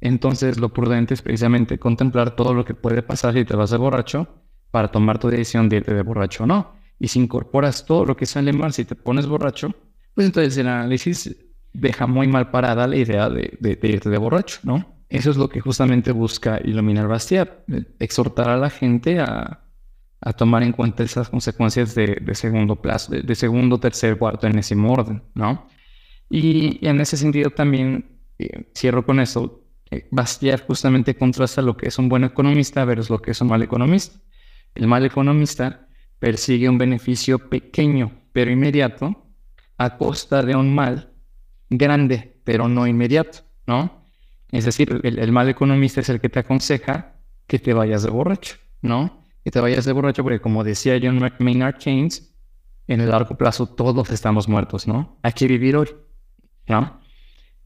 Entonces, 0.00 0.58
lo 0.58 0.70
prudente 0.72 1.12
es 1.12 1.20
precisamente 1.20 1.78
contemplar 1.78 2.34
todo 2.34 2.54
lo 2.54 2.64
que 2.64 2.72
puede 2.72 3.02
pasar 3.02 3.34
si 3.34 3.44
te 3.44 3.54
vas 3.54 3.68
de 3.68 3.76
borracho 3.76 4.28
para 4.70 4.90
tomar 4.90 5.18
tu 5.18 5.28
decisión 5.28 5.68
de 5.68 5.76
irte 5.76 5.92
de 5.92 6.00
borracho 6.00 6.44
o 6.44 6.46
no. 6.46 6.72
Y 6.98 7.08
si 7.08 7.18
incorporas 7.18 7.84
todo 7.84 8.06
lo 8.06 8.16
que 8.16 8.24
sale 8.24 8.50
mal 8.54 8.72
si 8.72 8.86
te 8.86 8.94
pones 8.94 9.26
borracho, 9.26 9.74
pues 10.14 10.26
entonces 10.26 10.56
el 10.56 10.68
análisis 10.68 11.36
deja 11.74 12.06
muy 12.06 12.28
mal 12.28 12.50
parada 12.50 12.86
la 12.86 12.96
idea 12.96 13.28
de, 13.28 13.58
irte 13.82 14.08
de 14.08 14.16
borracho, 14.16 14.60
¿no? 14.62 15.04
Eso 15.10 15.30
es 15.30 15.36
lo 15.36 15.50
que 15.50 15.60
justamente 15.60 16.12
busca 16.12 16.62
iluminar 16.64 17.08
Bastiat, 17.08 17.50
exhortar 17.98 18.48
a 18.48 18.56
la 18.56 18.70
gente 18.70 19.20
a, 19.20 19.67
tomar 20.36 20.62
en 20.62 20.72
cuenta 20.72 21.02
esas 21.02 21.28
consecuencias 21.28 21.94
de, 21.94 22.20
segundo 22.34 22.76
plazo, 22.76 23.12
de, 23.12 23.34
segundo, 23.34 23.78
tercer, 23.78 24.18
cuarto, 24.18 24.46
enésimo 24.46 24.92
orden, 24.92 25.22
¿no? 25.34 25.68
Y, 26.28 26.84
en 26.86 27.00
ese 27.00 27.16
sentido 27.16 27.50
también, 27.50 28.20
eh, 28.38 28.70
cierro 28.74 29.04
con 29.04 29.20
eso, 29.20 29.64
eh, 29.90 30.08
justamente 30.66 31.16
contrasta 31.16 31.62
lo 31.62 31.76
que 31.76 31.88
es 31.88 31.98
un 31.98 32.08
buen 32.08 32.24
economista 32.24 32.84
versus 32.84 33.10
lo 33.10 33.22
que 33.22 33.30
es 33.30 33.40
un 33.40 33.48
mal 33.48 33.62
economista. 33.62 34.18
El 34.74 34.86
mal 34.86 35.04
economista 35.04 35.88
persigue 36.18 36.68
un 36.68 36.78
beneficio 36.78 37.48
pequeño 37.48 38.12
pero 38.32 38.50
inmediato 38.50 39.26
a 39.78 39.96
costa 39.96 40.42
de 40.42 40.54
un 40.54 40.74
mal 40.74 41.12
grande 41.70 42.40
pero 42.44 42.68
no 42.68 42.86
inmediato, 42.86 43.40
¿no? 43.66 44.06
Es 44.50 44.64
decir, 44.64 45.00
el, 45.02 45.32
mal 45.32 45.48
economista 45.48 46.00
es 46.00 46.08
el 46.08 46.20
que 46.20 46.28
te 46.28 46.38
aconseja 46.38 47.16
que 47.46 47.58
te 47.58 47.74
vayas 47.74 48.02
de 48.02 48.10
borracho, 48.10 48.56
¿no? 48.80 49.17
Que 49.44 49.50
te 49.50 49.60
vayas 49.60 49.84
de 49.84 49.92
borracho 49.92 50.22
porque 50.22 50.40
como 50.40 50.64
decía 50.64 50.98
John 51.02 51.20
Maynard 51.38 51.78
Keynes, 51.78 52.34
en 52.86 53.00
el 53.00 53.10
largo 53.10 53.36
plazo 53.36 53.66
todos 53.66 54.10
estamos 54.10 54.48
muertos, 54.48 54.88
¿no? 54.88 55.18
Hay 55.22 55.32
que 55.32 55.46
vivir 55.46 55.76
hoy, 55.76 55.88
¿no? 56.66 57.00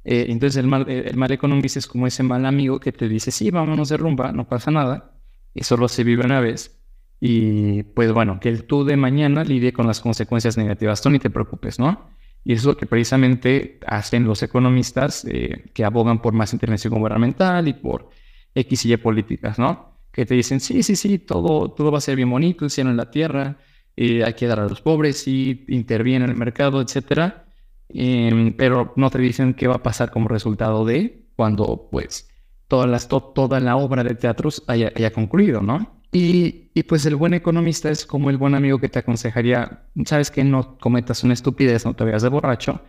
Eh, 0.04 0.26
entonces 0.28 0.56
el 0.58 0.66
mal, 0.66 0.88
el 0.90 1.16
mal 1.16 1.30
economista 1.30 1.78
es 1.78 1.86
como 1.86 2.06
ese 2.06 2.22
mal 2.22 2.44
amigo 2.44 2.80
que 2.80 2.92
te 2.92 3.08
dice, 3.08 3.30
sí, 3.30 3.50
vámonos 3.50 3.88
de 3.88 3.96
rumba, 3.96 4.32
no 4.32 4.48
pasa 4.48 4.70
nada, 4.70 5.14
y 5.54 5.62
solo 5.62 5.88
se 5.88 6.04
vive 6.04 6.24
una 6.24 6.40
vez. 6.40 6.82
Y 7.20 7.84
pues 7.84 8.12
bueno, 8.12 8.40
que 8.40 8.48
el 8.48 8.64
tú 8.64 8.84
de 8.84 8.96
mañana 8.96 9.44
lidie 9.44 9.72
con 9.72 9.86
las 9.86 10.00
consecuencias 10.00 10.56
negativas, 10.58 11.00
tú 11.00 11.08
ni 11.08 11.20
te 11.20 11.30
preocupes, 11.30 11.78
¿no? 11.78 12.10
Y 12.44 12.54
eso 12.54 12.62
es 12.62 12.66
lo 12.74 12.76
que 12.76 12.86
precisamente 12.86 13.78
hacen 13.86 14.24
los 14.24 14.42
economistas 14.42 15.24
eh, 15.30 15.70
que 15.72 15.84
abogan 15.84 16.20
por 16.20 16.32
más 16.32 16.52
intervención 16.52 16.92
gubernamental 16.92 17.68
y 17.68 17.74
por 17.74 18.10
X 18.54 18.86
y 18.86 18.92
Y 18.92 18.96
políticas, 18.96 19.58
¿no? 19.58 19.91
Que 20.12 20.26
te 20.26 20.34
dicen, 20.34 20.60
sí, 20.60 20.82
sí, 20.82 20.94
sí, 20.96 21.18
todo, 21.18 21.70
todo 21.72 21.90
va 21.90 21.98
a 21.98 22.00
ser 22.02 22.16
bien 22.16 22.30
bonito, 22.30 22.64
el 22.64 22.70
cielo 22.70 22.90
en 22.90 22.96
la 22.96 23.10
tierra, 23.10 23.56
eh, 23.96 24.24
hay 24.24 24.34
que 24.34 24.46
dar 24.46 24.60
a 24.60 24.68
los 24.68 24.80
pobres 24.80 25.26
y 25.26 25.64
interviene 25.68 26.24
en 26.26 26.30
el 26.30 26.36
mercado, 26.36 26.80
etcétera. 26.80 27.46
Em, 27.88 28.54
pero 28.56 28.92
no 28.96 29.10
te 29.10 29.18
dicen 29.18 29.54
qué 29.54 29.66
va 29.68 29.76
a 29.76 29.82
pasar 29.82 30.10
como 30.10 30.28
resultado 30.28 30.84
de 30.84 31.26
cuando, 31.36 31.88
pues, 31.90 32.28
toda, 32.68 32.86
las, 32.86 33.08
toda 33.08 33.60
la 33.60 33.76
obra 33.76 34.02
de 34.04 34.14
teatros 34.14 34.62
haya, 34.66 34.92
haya 34.96 35.12
concluido, 35.12 35.60
¿no? 35.60 36.00
Y, 36.12 36.70
y, 36.74 36.82
pues 36.84 37.06
el 37.06 37.16
buen 37.16 37.34
economista 37.34 37.90
es 37.90 38.04
como 38.06 38.30
el 38.30 38.36
buen 38.36 38.54
amigo 38.54 38.78
que 38.78 38.88
te 38.88 38.98
aconsejaría, 38.98 39.86
sabes 40.04 40.30
que 40.30 40.44
no 40.44 40.78
cometas 40.78 41.24
una 41.24 41.32
estupidez, 41.32 41.86
no 41.86 41.94
te 41.94 42.04
veas 42.04 42.22
de 42.22 42.28
borracho, 42.28 42.82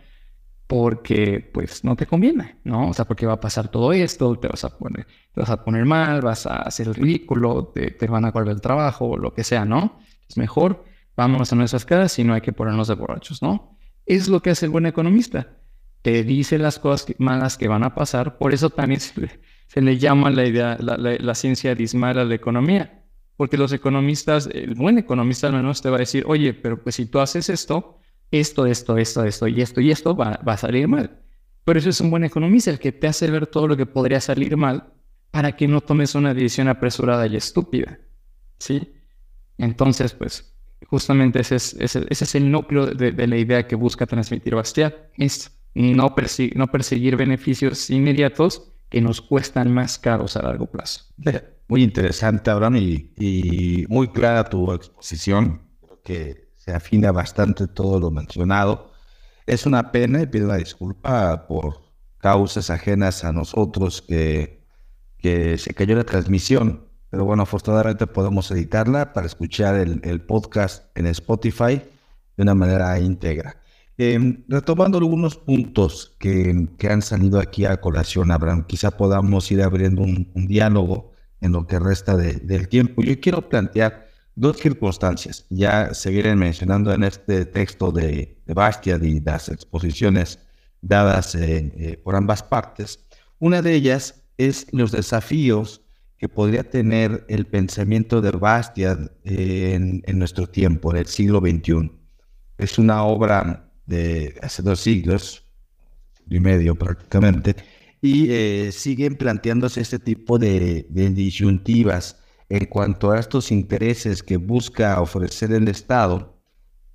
porque 0.66 1.50
pues 1.52 1.84
no 1.84 1.94
te 1.94 2.06
conviene, 2.06 2.56
¿no? 2.64 2.88
O 2.88 2.94
sea, 2.94 3.04
porque 3.04 3.26
va 3.26 3.34
a 3.34 3.40
pasar 3.40 3.68
todo 3.68 3.92
esto, 3.92 4.34
te 4.38 4.48
vas 4.48 4.64
a 4.64 4.78
poner, 4.78 5.06
te 5.32 5.40
vas 5.40 5.50
a 5.50 5.62
poner 5.62 5.84
mal, 5.84 6.22
vas 6.22 6.46
a 6.46 6.62
hacer 6.62 6.88
el 6.88 6.94
ridículo, 6.94 7.72
te, 7.74 7.90
te 7.90 8.06
van 8.06 8.24
a 8.24 8.30
volver 8.30 8.54
el 8.54 8.60
trabajo, 8.60 9.16
lo 9.18 9.34
que 9.34 9.44
sea, 9.44 9.64
¿no? 9.64 9.98
Es 10.28 10.36
mejor, 10.36 10.84
vámonos 11.16 11.52
a 11.52 11.56
nuestras 11.56 11.84
casas 11.84 12.18
y 12.18 12.24
no 12.24 12.34
hay 12.34 12.40
que 12.40 12.52
ponernos 12.52 12.88
de 12.88 12.94
borrachos, 12.94 13.42
¿no? 13.42 13.76
Es 14.06 14.28
lo 14.28 14.40
que 14.40 14.50
hace 14.50 14.66
el 14.66 14.72
buen 14.72 14.86
economista. 14.86 15.58
Te 16.02 16.22
dice 16.24 16.58
las 16.58 16.78
cosas 16.78 17.14
malas 17.18 17.56
que 17.56 17.68
van 17.68 17.84
a 17.84 17.94
pasar, 17.94 18.38
por 18.38 18.52
eso 18.54 18.70
también 18.70 19.00
se 19.00 19.80
le, 19.80 19.98
llama 19.98 20.30
la 20.30 20.46
idea, 20.46 20.76
la, 20.80 20.96
la, 20.96 21.34
ciencia 21.34 21.74
dismal 21.74 22.18
a 22.18 22.24
la 22.24 22.34
economía. 22.34 23.02
Porque 23.36 23.56
los 23.56 23.72
economistas, 23.72 24.48
el 24.52 24.74
buen 24.74 24.98
economista 24.98 25.48
al 25.48 25.54
menos 25.54 25.82
te 25.82 25.90
va 25.90 25.96
a 25.96 26.00
decir, 26.00 26.24
oye, 26.26 26.54
pero 26.54 26.82
pues 26.82 26.94
si 26.94 27.06
tú 27.06 27.20
haces 27.20 27.48
esto, 27.48 27.98
esto, 28.40 28.66
esto, 28.66 28.98
esto, 28.98 29.24
esto 29.24 29.46
y 29.48 29.60
esto 29.60 29.80
y 29.80 29.90
esto 29.90 30.16
va, 30.16 30.40
a 30.44 30.56
salir 30.56 30.88
mal. 30.88 31.20
Pero 31.64 31.78
eso 31.78 31.88
es 31.88 32.00
un 32.00 32.10
buen 32.10 32.24
economista, 32.24 32.70
el 32.70 32.78
que 32.78 32.92
te 32.92 33.06
hace 33.06 33.30
ver 33.30 33.46
todo 33.46 33.68
lo 33.68 33.76
que 33.76 33.86
podría 33.86 34.20
salir 34.20 34.56
mal 34.56 34.92
para 35.30 35.56
que 35.56 35.66
no 35.66 35.80
tomes 35.80 36.14
una 36.14 36.34
decisión 36.34 36.68
apresurada 36.68 37.26
y 37.26 37.36
estúpida. 37.36 37.98
¿Sí? 38.58 38.92
Entonces, 39.58 40.12
pues, 40.14 40.54
justamente 40.86 41.40
ese 41.40 41.56
es, 41.56 41.74
ese, 41.78 42.06
es 42.08 42.34
el 42.34 42.50
núcleo 42.50 42.86
de, 42.86 43.26
la 43.26 43.36
idea 43.36 43.66
que 43.66 43.76
busca 43.76 44.06
transmitir 44.06 44.54
Bastiat, 44.54 44.94
es 45.16 45.58
no, 45.74 46.14
no 46.54 46.66
perseguir 46.70 47.16
beneficios 47.16 47.90
inmediatos 47.90 48.72
que 48.90 49.00
nos 49.00 49.20
cuestan 49.20 49.72
más 49.72 49.98
caros 49.98 50.36
a 50.36 50.42
largo 50.42 50.66
plazo. 50.66 51.04
Muy 51.68 51.82
interesante, 51.82 52.50
Abraham, 52.50 52.76
y 52.76 53.86
muy 53.88 54.08
clara 54.08 54.44
tu 54.44 54.72
exposición, 54.72 55.62
que 56.04 56.43
se 56.64 56.72
afina 56.74 57.12
bastante 57.12 57.66
todo 57.66 58.00
lo 58.00 58.10
mencionado. 58.10 58.92
Es 59.46 59.66
una 59.66 59.92
pena 59.92 60.22
y 60.22 60.26
pido 60.26 60.46
una 60.46 60.56
disculpa 60.56 61.46
por 61.46 61.82
causas 62.18 62.70
ajenas 62.70 63.24
a 63.24 63.32
nosotros 63.32 64.02
que, 64.02 64.64
que 65.18 65.58
se 65.58 65.74
cayó 65.74 65.96
la 65.96 66.04
transmisión 66.04 66.84
pero 67.14 67.26
bueno, 67.26 67.44
afortunadamente 67.44 68.08
podemos 68.08 68.50
editarla 68.50 69.12
para 69.12 69.28
escuchar 69.28 69.76
el, 69.76 70.20
podcast 70.22 70.84
en 70.98 71.06
Spotify 71.06 71.80
de 72.36 72.42
una 72.42 72.56
manera 72.56 72.98
íntegra. 72.98 73.62
Em, 73.96 74.42
retomando 74.48 74.98
algunos 74.98 75.36
puntos 75.36 76.16
que, 76.18 76.66
han 76.90 77.02
salido 77.02 77.38
aquí 77.38 77.66
a 77.66 77.80
colación, 77.80 78.32
Abraham, 78.32 78.64
quizá 78.66 78.90
podamos 78.90 79.48
ir 79.52 79.62
abriendo 79.62 80.02
un, 80.02 80.28
diálogo 80.34 81.12
en 81.40 81.52
lo 81.52 81.68
que 81.68 81.78
resta 81.78 82.16
del 82.16 82.68
tiempo. 82.68 83.00
Yo 83.00 83.20
quiero 83.20 83.48
plantear 83.48 84.03
dos 84.34 84.58
circunstancias. 84.58 85.46
Ya 85.50 85.94
seguiré 85.94 86.34
mencionando 86.34 86.92
en 86.92 87.04
este 87.04 87.46
texto 87.46 87.92
de, 87.92 88.38
de 88.46 88.54
Bastiat 88.54 89.02
y 89.02 89.20
las 89.20 89.48
exposiciones 89.48 90.38
dadas 90.84 91.34
eh, 91.34 91.72
eh, 91.76 91.96
por 92.02 92.14
ambas 92.14 92.42
partes. 92.42 93.00
Una 93.38 93.62
de 93.62 93.74
ellas 93.74 94.22
es 94.36 94.66
los 94.72 94.92
desafíos 94.92 95.82
que 96.18 96.28
podría 96.28 96.68
tener 96.68 97.24
el 97.28 97.46
pensamiento 97.46 98.20
de 98.20 98.30
Bastiat 98.30 99.10
en, 99.24 100.02
nuestro 100.14 100.46
tiempo, 100.46 100.92
en 100.92 100.98
el 100.98 101.06
siglo 101.06 101.40
XXI. 101.40 101.90
Es 102.58 102.78
una 102.78 103.02
obra 103.04 103.70
de 103.86 104.38
hace 104.42 104.62
dos 104.62 104.80
siglos 104.80 105.44
y 106.30 106.40
medio 106.40 106.74
prácticamente, 106.74 107.56
y 108.00 108.30
eh, 108.30 108.70
siguen 108.72 109.16
planteándose 109.16 109.80
este 109.80 109.98
tipo 109.98 110.38
de, 110.38 110.86
disyuntivas 110.90 112.18
en 112.54 112.66
cuanto 112.66 113.10
a 113.10 113.18
estos 113.18 113.50
intereses 113.50 114.22
que 114.22 114.36
busca 114.36 115.00
ofrecer 115.00 115.50
el 115.50 115.66
Estado, 115.66 116.38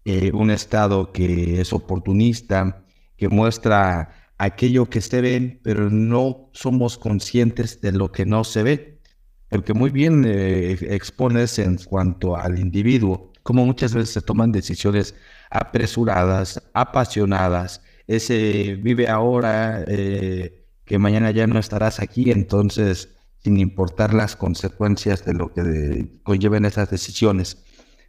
eh, 0.06 0.32
un 0.34 0.52
Estado 0.52 1.12
que 1.12 1.60
es 1.60 1.74
oportunista, 1.74 2.86
que 3.18 3.28
muestra 3.28 4.32
aquello 4.38 4.90
que 4.90 5.02
se 5.02 5.20
ve, 5.20 5.60
pero 5.62 5.90
no 5.90 6.50
somos 6.54 6.98
conscientes 6.98 7.82
de 7.82 7.92
lo 7.92 8.10
que 8.10 8.26
no 8.26 8.46
se 8.46 8.64
ve. 8.64 9.02
Porque 9.50 9.74
muy 9.74 9.90
bien 9.90 10.24
eh, 10.26 10.78
expones 10.92 11.60
en 11.60 11.78
cuanto 11.78 12.38
al 12.38 12.58
individuo, 12.58 13.34
como 13.44 13.66
muchas 13.66 13.94
veces 13.94 14.12
se 14.12 14.22
toman 14.22 14.54
decisiones 14.54 15.14
apresuradas, 15.50 16.64
apasionadas, 16.74 17.82
ese 18.08 18.76
vive 18.82 19.10
ahora, 19.10 19.84
eh, 19.88 20.66
que 20.86 20.98
mañana 21.00 21.32
ya 21.32 21.48
no 21.48 21.60
estarás 21.60 22.00
aquí, 22.00 22.32
entonces 22.32 23.19
sin 23.44 23.60
importar 23.60 24.14
las 24.14 24.36
consecuencias 24.36 25.26
de 25.26 25.34
lo 25.34 25.54
que 25.54 26.20
conlleven 26.24 26.66
esas 26.66 26.90
decisiones. 26.90 27.64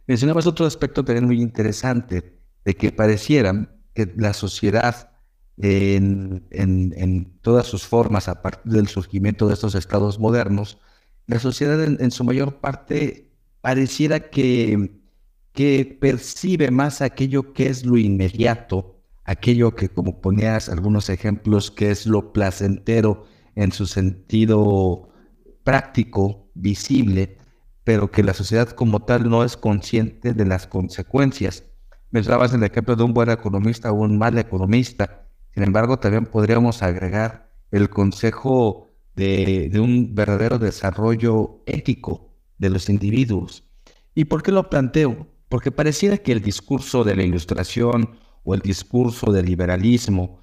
Mencionabas 0.07 0.47
otro 0.47 0.65
aspecto 0.65 1.05
también 1.05 1.25
muy 1.25 1.41
interesante, 1.41 2.39
de 2.65 2.75
que 2.75 2.91
pareciera 2.91 3.75
que 3.93 4.13
la 4.17 4.33
sociedad 4.33 5.11
en, 5.57 6.47
en 6.49 7.39
todas 7.41 7.67
sus 7.67 7.85
formas, 7.85 8.27
a 8.27 8.41
partir 8.41 8.73
del 8.73 8.87
surgimiento 8.87 9.47
de 9.47 9.53
estos 9.53 9.75
estados 9.75 10.19
modernos, 10.19 10.79
la 11.27 11.39
sociedad 11.39 11.81
en, 11.83 12.11
su 12.11 12.23
mayor 12.23 12.59
parte 12.59 13.31
pareciera 13.61 14.19
que, 14.31 14.99
que 15.53 15.97
percibe 16.01 16.71
más 16.71 17.01
aquello 17.01 17.53
que 17.53 17.67
es 17.67 17.85
lo 17.85 17.97
inmediato, 17.97 18.99
aquello 19.23 19.75
que, 19.75 19.89
como 19.89 20.19
ponías 20.19 20.67
algunos 20.67 21.09
ejemplos, 21.09 21.71
que 21.71 21.91
es 21.91 22.05
lo 22.05 22.33
placentero 22.33 23.25
en 23.55 23.71
su 23.71 23.85
sentido 23.85 25.10
práctico, 25.63 26.49
visible, 26.53 27.37
pero 27.83 28.11
que 28.11 28.23
la 28.23 28.33
sociedad 28.33 28.69
como 28.69 29.01
tal 29.01 29.29
no 29.29 29.43
es 29.43 29.57
consciente 29.57 30.33
de 30.33 30.45
las 30.45 30.67
consecuencias. 30.67 31.63
Mencionabas 32.11 32.53
el 32.53 32.63
ejemplo 32.63 32.95
de 32.95 33.03
un 33.03 33.13
buen 33.13 33.29
economista 33.29 33.91
o 33.91 33.95
un 33.95 34.17
mal 34.17 34.37
economista. 34.37 35.25
Sin 35.53 35.63
embargo, 35.63 35.97
también 35.97 36.25
podríamos 36.25 36.83
agregar 36.83 37.49
el 37.71 37.89
consejo 37.89 38.87
de, 39.15 39.71
un 39.81 40.13
verdadero 40.13 40.59
desarrollo 40.59 41.63
ético 41.65 42.33
de 42.57 42.69
los 42.69 42.89
individuos. 42.89 43.63
¿Y 44.13 44.25
por 44.25 44.43
qué 44.43 44.51
lo 44.51 44.69
planteo? 44.69 45.27
Porque 45.49 45.71
pareciera 45.71 46.17
que 46.17 46.31
el 46.31 46.41
discurso 46.41 47.03
de 47.03 47.15
la 47.15 47.23
ilustración 47.23 48.17
o 48.43 48.53
el 48.53 48.61
discurso 48.61 49.31
del 49.31 49.45
liberalismo, 49.45 50.40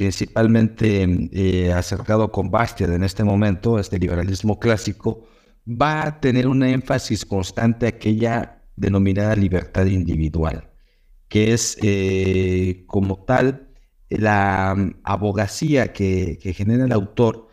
principalmente 0.00 1.28
eh, 1.30 1.74
acercado 1.74 2.32
con 2.32 2.50
Bastiat 2.50 2.88
en 2.88 3.04
este 3.04 3.22
momento, 3.22 3.78
este 3.78 3.98
liberalismo 3.98 4.58
clásico, 4.58 5.28
va 5.68 6.06
a 6.06 6.20
tener 6.20 6.48
un 6.48 6.62
énfasis 6.62 7.26
constante 7.26 7.86
aquella 7.86 8.62
denominada 8.76 9.36
libertad 9.36 9.84
individual, 9.84 10.70
que 11.28 11.52
es 11.52 11.76
eh, 11.82 12.84
como 12.86 13.24
tal 13.24 13.74
la 14.08 14.74
abogacía 15.04 15.92
que, 15.92 16.38
que 16.40 16.54
genera 16.54 16.86
el 16.86 16.92
autor 16.92 17.48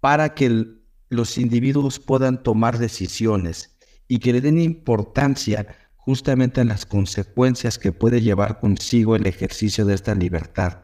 para 0.00 0.32
que 0.32 0.64
los 1.10 1.36
individuos 1.36 2.00
puedan 2.00 2.42
tomar 2.42 2.78
decisiones 2.78 3.76
y 4.08 4.20
que 4.20 4.32
le 4.32 4.40
den 4.40 4.58
importancia 4.58 5.66
justamente 5.96 6.62
a 6.62 6.64
las 6.64 6.86
consecuencias 6.86 7.78
que 7.78 7.92
puede 7.92 8.22
llevar 8.22 8.58
consigo 8.58 9.16
el 9.16 9.26
ejercicio 9.26 9.84
de 9.84 9.92
esta 9.92 10.14
libertad. 10.14 10.78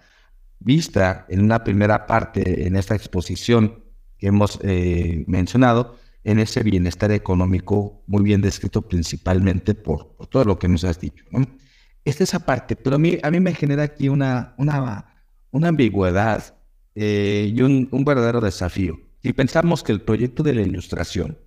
Vista 0.61 1.26
en 1.28 1.42
una 1.42 1.64
primera 1.64 2.06
parte, 2.06 2.66
en 2.66 2.76
esta 2.76 2.94
exposición 2.94 3.82
que 4.18 4.28
hemos 4.28 4.58
eh, 4.62 5.24
mencionado, 5.26 5.96
en 6.22 6.38
ese 6.38 6.62
bienestar 6.62 7.11
económico 7.11 8.02
muy 8.06 8.22
bien 8.22 8.42
descrito 8.42 8.82
principalmente 8.82 9.74
por, 9.74 10.16
todo 10.28 10.44
lo 10.44 10.58
que 10.58 10.68
nos 10.68 10.84
has 10.84 11.00
dicho. 11.00 11.24
¿no? 11.30 11.40
Esta 12.04 12.24
es 12.24 12.30
esa 12.30 12.40
parte, 12.40 12.76
pero 12.76 12.96
a 12.96 12.98
mí, 12.98 13.18
a 13.22 13.30
mí 13.30 13.40
me 13.40 13.54
genera 13.54 13.84
aquí 13.84 14.08
una, 14.08 14.54
una, 14.58 15.24
una 15.50 15.68
ambigüedad 15.68 16.54
eh, 16.94 17.50
y 17.54 17.62
un, 17.62 17.88
un, 17.90 18.04
verdadero 18.04 18.40
desafío. 18.40 18.98
Si 19.22 19.32
pensamos 19.32 19.82
que 19.82 19.92
el 19.92 20.02
proyecto 20.02 20.42
de 20.42 20.54
la 20.54 20.62
ilustración, 20.62 21.38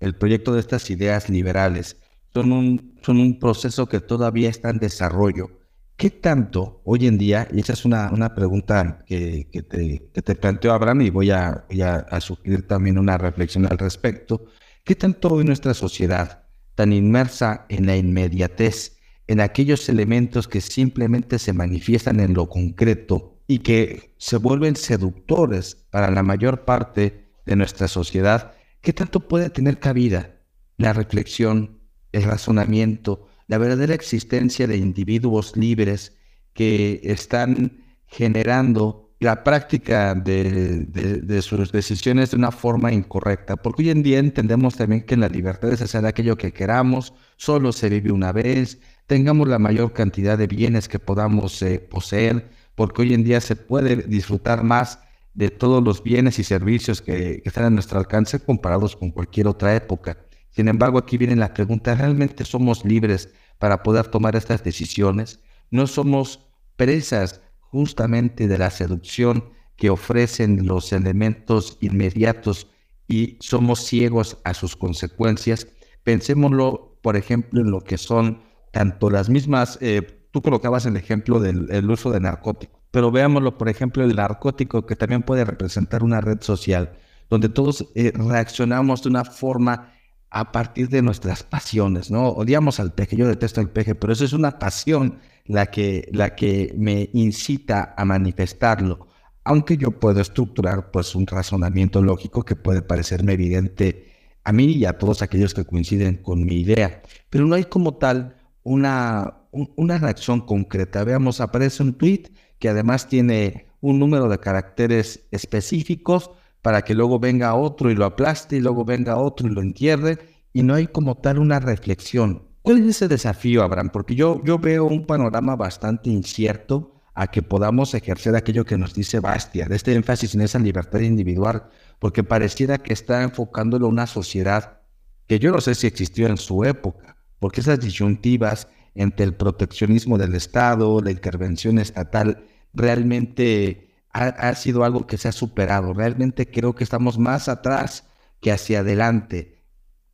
el 0.00 0.14
proyecto 0.14 0.52
de 0.52 0.60
estas 0.60 0.90
ideas 0.90 1.28
liberales, 1.30 1.96
son 2.34 2.52
un, 2.52 2.98
son 3.02 3.18
un 3.18 3.38
proceso 3.38 3.86
que 3.86 4.00
todavía 4.00 4.50
está 4.50 4.70
en 4.70 4.78
desarrollo, 4.78 5.57
¿qué 5.98 6.10
tanto 6.10 6.80
hoy 6.84 7.08
en 7.08 7.18
día, 7.18 7.48
y 7.52 7.60
esa 7.60 7.72
es 7.72 7.84
una, 7.84 8.10
una 8.12 8.32
pregunta 8.34 9.04
que, 9.04 9.48
que, 9.52 9.62
te, 9.62 10.10
que 10.14 10.22
te 10.22 10.36
planteo 10.36 10.72
Abraham 10.72 11.02
y 11.02 11.10
voy, 11.10 11.30
a, 11.32 11.66
a, 11.82 11.94
a 12.10 12.20
sugerir 12.20 12.66
también 12.68 12.98
una 12.98 13.18
reflexión 13.18 13.66
al 13.66 13.76
respecto, 13.78 14.46
¿qué 14.84 14.94
tanto 14.94 15.28
hoy 15.28 15.44
nuestra 15.44 15.74
sociedad, 15.74 16.44
tan 16.76 16.92
inmersa 16.92 17.66
en 17.68 17.86
la 17.86 17.96
inmediatez, 17.96 18.96
en 19.26 19.40
aquellos 19.40 19.88
elementos 19.88 20.46
que 20.46 20.60
simplemente 20.60 21.38
se 21.40 21.52
manifiestan 21.52 22.20
en 22.20 22.32
lo 22.32 22.48
concreto 22.48 23.42
y 23.48 23.58
que 23.58 24.14
se 24.18 24.36
vuelven 24.36 24.76
seductores 24.76 25.74
para 25.90 26.12
la 26.12 26.22
mayor 26.22 26.64
parte 26.64 27.28
de 27.44 27.56
nuestra 27.56 27.88
sociedad, 27.88 28.52
¿qué 28.82 28.92
tanto 28.92 29.26
puede 29.26 29.50
tener 29.50 29.80
cabida 29.80 30.36
la 30.76 30.92
reflexión, 30.92 31.80
el 32.12 32.22
razonamiento, 32.22 33.27
la 33.48 33.58
verdadera 33.58 33.94
existencia 33.94 34.66
de 34.66 34.76
individuos 34.76 35.56
libres 35.56 36.16
que 36.52 37.00
están 37.02 37.82
generando 38.06 39.08
la 39.20 39.42
práctica 39.42 40.14
de, 40.14 41.42
sus 41.42 41.72
decisiones 41.72 42.30
de 42.30 42.36
una 42.36 42.52
forma 42.52 42.92
incorrecta, 42.92 43.56
porque 43.56 43.82
hoy 43.82 43.90
en 43.90 44.02
día 44.02 44.18
entendemos 44.18 44.76
también 44.76 45.04
que 45.04 45.16
la 45.16 45.28
libertad 45.28 45.72
es 45.72 45.82
hacer 45.82 46.06
aquello 46.06 46.36
que 46.36 46.52
queramos, 46.52 47.14
solo 47.36 47.72
se 47.72 47.88
vive 47.88 48.12
una 48.12 48.32
vez, 48.32 48.78
tengamos 49.06 49.48
la 49.48 49.58
mayor 49.58 49.92
cantidad 49.92 50.38
de 50.38 50.46
bienes 50.46 50.86
que 50.86 51.00
podamos 51.00 51.60
eh, 51.62 51.80
poseer, 51.80 52.50
porque 52.76 53.02
hoy 53.02 53.14
en 53.14 53.24
día 53.24 53.40
se 53.40 53.56
puede 53.56 53.96
disfrutar 53.96 54.62
más 54.62 55.00
de 55.34 55.50
todos 55.50 55.82
los 55.82 56.02
bienes 56.02 56.38
y 56.38 56.44
servicios 56.44 57.02
que, 57.02 57.42
están 57.44 57.64
a 57.64 57.70
nuestro 57.70 57.98
alcance 57.98 58.38
comparados 58.38 58.94
con 58.94 59.10
cualquier 59.10 59.48
otra 59.48 59.74
época. 59.74 60.16
Sin 60.50 60.68
embargo, 60.68 60.98
aquí 60.98 61.16
viene 61.18 61.36
la 61.36 61.54
pregunta, 61.54 61.94
¿realmente 61.94 62.44
somos 62.44 62.84
libres 62.84 63.32
para 63.58 63.82
poder 63.82 64.06
tomar 64.08 64.36
estas 64.36 64.64
decisiones? 64.64 65.40
¿No 65.70 65.86
somos 65.86 66.46
presas 66.76 67.40
justamente 67.60 68.48
de 68.48 68.58
la 68.58 68.70
seducción 68.70 69.50
que 69.76 69.90
ofrecen 69.90 70.66
los 70.66 70.92
elementos 70.92 71.78
inmediatos 71.80 72.68
y 73.06 73.36
somos 73.40 73.80
ciegos 73.80 74.38
a 74.44 74.54
sus 74.54 74.76
consecuencias? 74.76 75.68
Pensémoslo, 76.02 76.98
por 77.02 77.16
ejemplo, 77.16 77.60
en 77.60 77.70
lo 77.70 77.82
que 77.82 77.98
son 77.98 78.42
tanto 78.72 79.10
las 79.10 79.28
mismas, 79.28 79.78
eh, 79.80 80.02
tú 80.30 80.42
colocabas 80.42 80.86
el 80.86 80.96
ejemplo 80.96 81.40
del 81.40 81.90
uso 81.90 82.10
de 82.10 82.20
narcóticos, 82.20 82.80
pero 82.90 83.10
veámoslo, 83.10 83.58
por 83.58 83.68
ejemplo, 83.68 84.04
el 84.04 84.16
narcótico 84.16 84.86
que 84.86 84.96
también 84.96 85.22
puede 85.22 85.44
representar 85.44 86.02
una 86.02 86.20
red 86.20 86.40
social, 86.40 86.92
donde 87.28 87.48
todos 87.48 87.86
eh, 87.94 88.12
reaccionamos 88.14 89.02
de 89.02 89.10
una 89.10 89.24
forma 89.24 89.92
a 90.30 90.52
partir 90.52 90.88
de 90.88 91.02
nuestras 91.02 91.42
pasiones, 91.42 92.10
¿no? 92.10 92.28
Odiamos 92.28 92.80
al 92.80 92.92
peje, 92.92 93.16
yo 93.16 93.26
detesto 93.26 93.60
el 93.60 93.70
peje, 93.70 93.94
pero 93.94 94.12
eso 94.12 94.24
es 94.24 94.32
una 94.32 94.58
pasión 94.58 95.18
la 95.46 95.66
que, 95.66 96.08
la 96.12 96.34
que 96.34 96.74
me 96.76 97.08
incita 97.14 97.94
a 97.96 98.04
manifestarlo, 98.04 99.08
aunque 99.44 99.78
yo 99.78 99.92
puedo 99.92 100.20
estructurar 100.20 100.90
pues 100.90 101.14
un 101.14 101.26
razonamiento 101.26 102.02
lógico 102.02 102.44
que 102.44 102.56
puede 102.56 102.82
parecerme 102.82 103.32
evidente 103.32 104.12
a 104.44 104.52
mí 104.52 104.72
y 104.72 104.84
a 104.84 104.98
todos 104.98 105.22
aquellos 105.22 105.54
que 105.54 105.64
coinciden 105.64 106.16
con 106.16 106.44
mi 106.44 106.56
idea, 106.60 107.02
pero 107.30 107.46
no 107.46 107.54
hay 107.54 107.64
como 107.64 107.94
tal 107.96 108.36
una, 108.62 109.38
una 109.50 109.98
reacción 109.98 110.42
concreta. 110.42 111.04
Veamos, 111.04 111.40
aparece 111.40 111.82
un 111.82 111.94
tweet 111.94 112.30
que 112.58 112.68
además 112.68 113.08
tiene 113.08 113.68
un 113.80 113.98
número 113.98 114.28
de 114.28 114.38
caracteres 114.38 115.26
específicos 115.30 116.30
para 116.62 116.82
que 116.82 116.94
luego 116.94 117.18
venga 117.18 117.54
otro 117.54 117.90
y 117.90 117.94
lo 117.94 118.04
aplaste 118.04 118.56
y 118.56 118.60
luego 118.60 118.84
venga 118.84 119.16
otro 119.16 119.48
y 119.48 119.50
lo 119.50 119.60
entierre 119.60 120.18
y 120.52 120.62
no 120.62 120.74
hay 120.74 120.86
como 120.86 121.16
tal 121.16 121.38
una 121.38 121.60
reflexión. 121.60 122.48
¿Cuál 122.62 122.78
es 122.78 122.96
ese 122.96 123.08
desafío, 123.08 123.62
Abraham? 123.62 123.90
Porque 123.92 124.14
yo, 124.14 124.42
yo 124.44 124.58
veo 124.58 124.84
un 124.84 125.06
panorama 125.06 125.56
bastante 125.56 126.10
incierto 126.10 126.94
a 127.14 127.28
que 127.28 127.42
podamos 127.42 127.94
ejercer 127.94 128.36
aquello 128.36 128.64
que 128.64 128.78
nos 128.78 128.94
dice 128.94 129.20
Bastia, 129.20 129.66
de 129.66 129.76
este 129.76 129.94
énfasis 129.94 130.34
en 130.34 130.42
esa 130.42 130.58
libertad 130.58 131.00
individual, 131.00 131.68
porque 131.98 132.22
pareciera 132.22 132.78
que 132.78 132.92
está 132.92 133.22
enfocándolo 133.22 133.88
una 133.88 134.06
sociedad 134.06 134.82
que 135.26 135.38
yo 135.38 135.52
no 135.52 135.60
sé 135.60 135.74
si 135.74 135.86
existió 135.86 136.26
en 136.26 136.36
su 136.36 136.64
época, 136.64 137.16
porque 137.38 137.60
esas 137.60 137.80
disyuntivas 137.80 138.68
entre 138.94 139.24
el 139.24 139.34
proteccionismo 139.34 140.18
del 140.18 140.34
Estado, 140.34 141.00
la 141.00 141.10
intervención 141.10 141.78
estatal, 141.78 142.44
realmente 142.72 143.87
ha, 144.18 144.54
sido 144.54 144.84
algo 144.84 145.06
que 145.06 145.16
se 145.16 145.28
ha 145.28 145.32
superado. 145.32 145.94
Realmente 145.94 146.50
creo 146.50 146.74
que 146.74 146.84
estamos 146.84 147.18
más 147.18 147.48
atrás 147.48 148.04
que 148.40 148.50
hacia 148.50 148.80
adelante. 148.80 149.62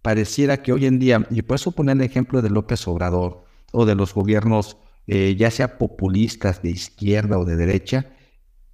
Pareciera 0.02 0.62
que 0.62 0.72
hoy 0.72 0.86
en 0.86 0.98
día, 0.98 1.26
y 1.30 1.42
puedo 1.42 1.72
poner 1.72 1.96
el 1.96 2.02
ejemplo 2.02 2.42
de 2.42 2.50
López 2.50 2.86
Obrador 2.86 3.44
o 3.72 3.86
de 3.86 3.94
los 3.94 4.12
gobiernos, 4.12 4.76
eh, 5.07 5.34
ya 5.38 5.50
sea 5.50 5.78
populistas 5.78 6.62
de 6.62 6.70
izquierda 6.70 7.38
o 7.38 7.44
de 7.44 7.57
derecha, 7.57 8.11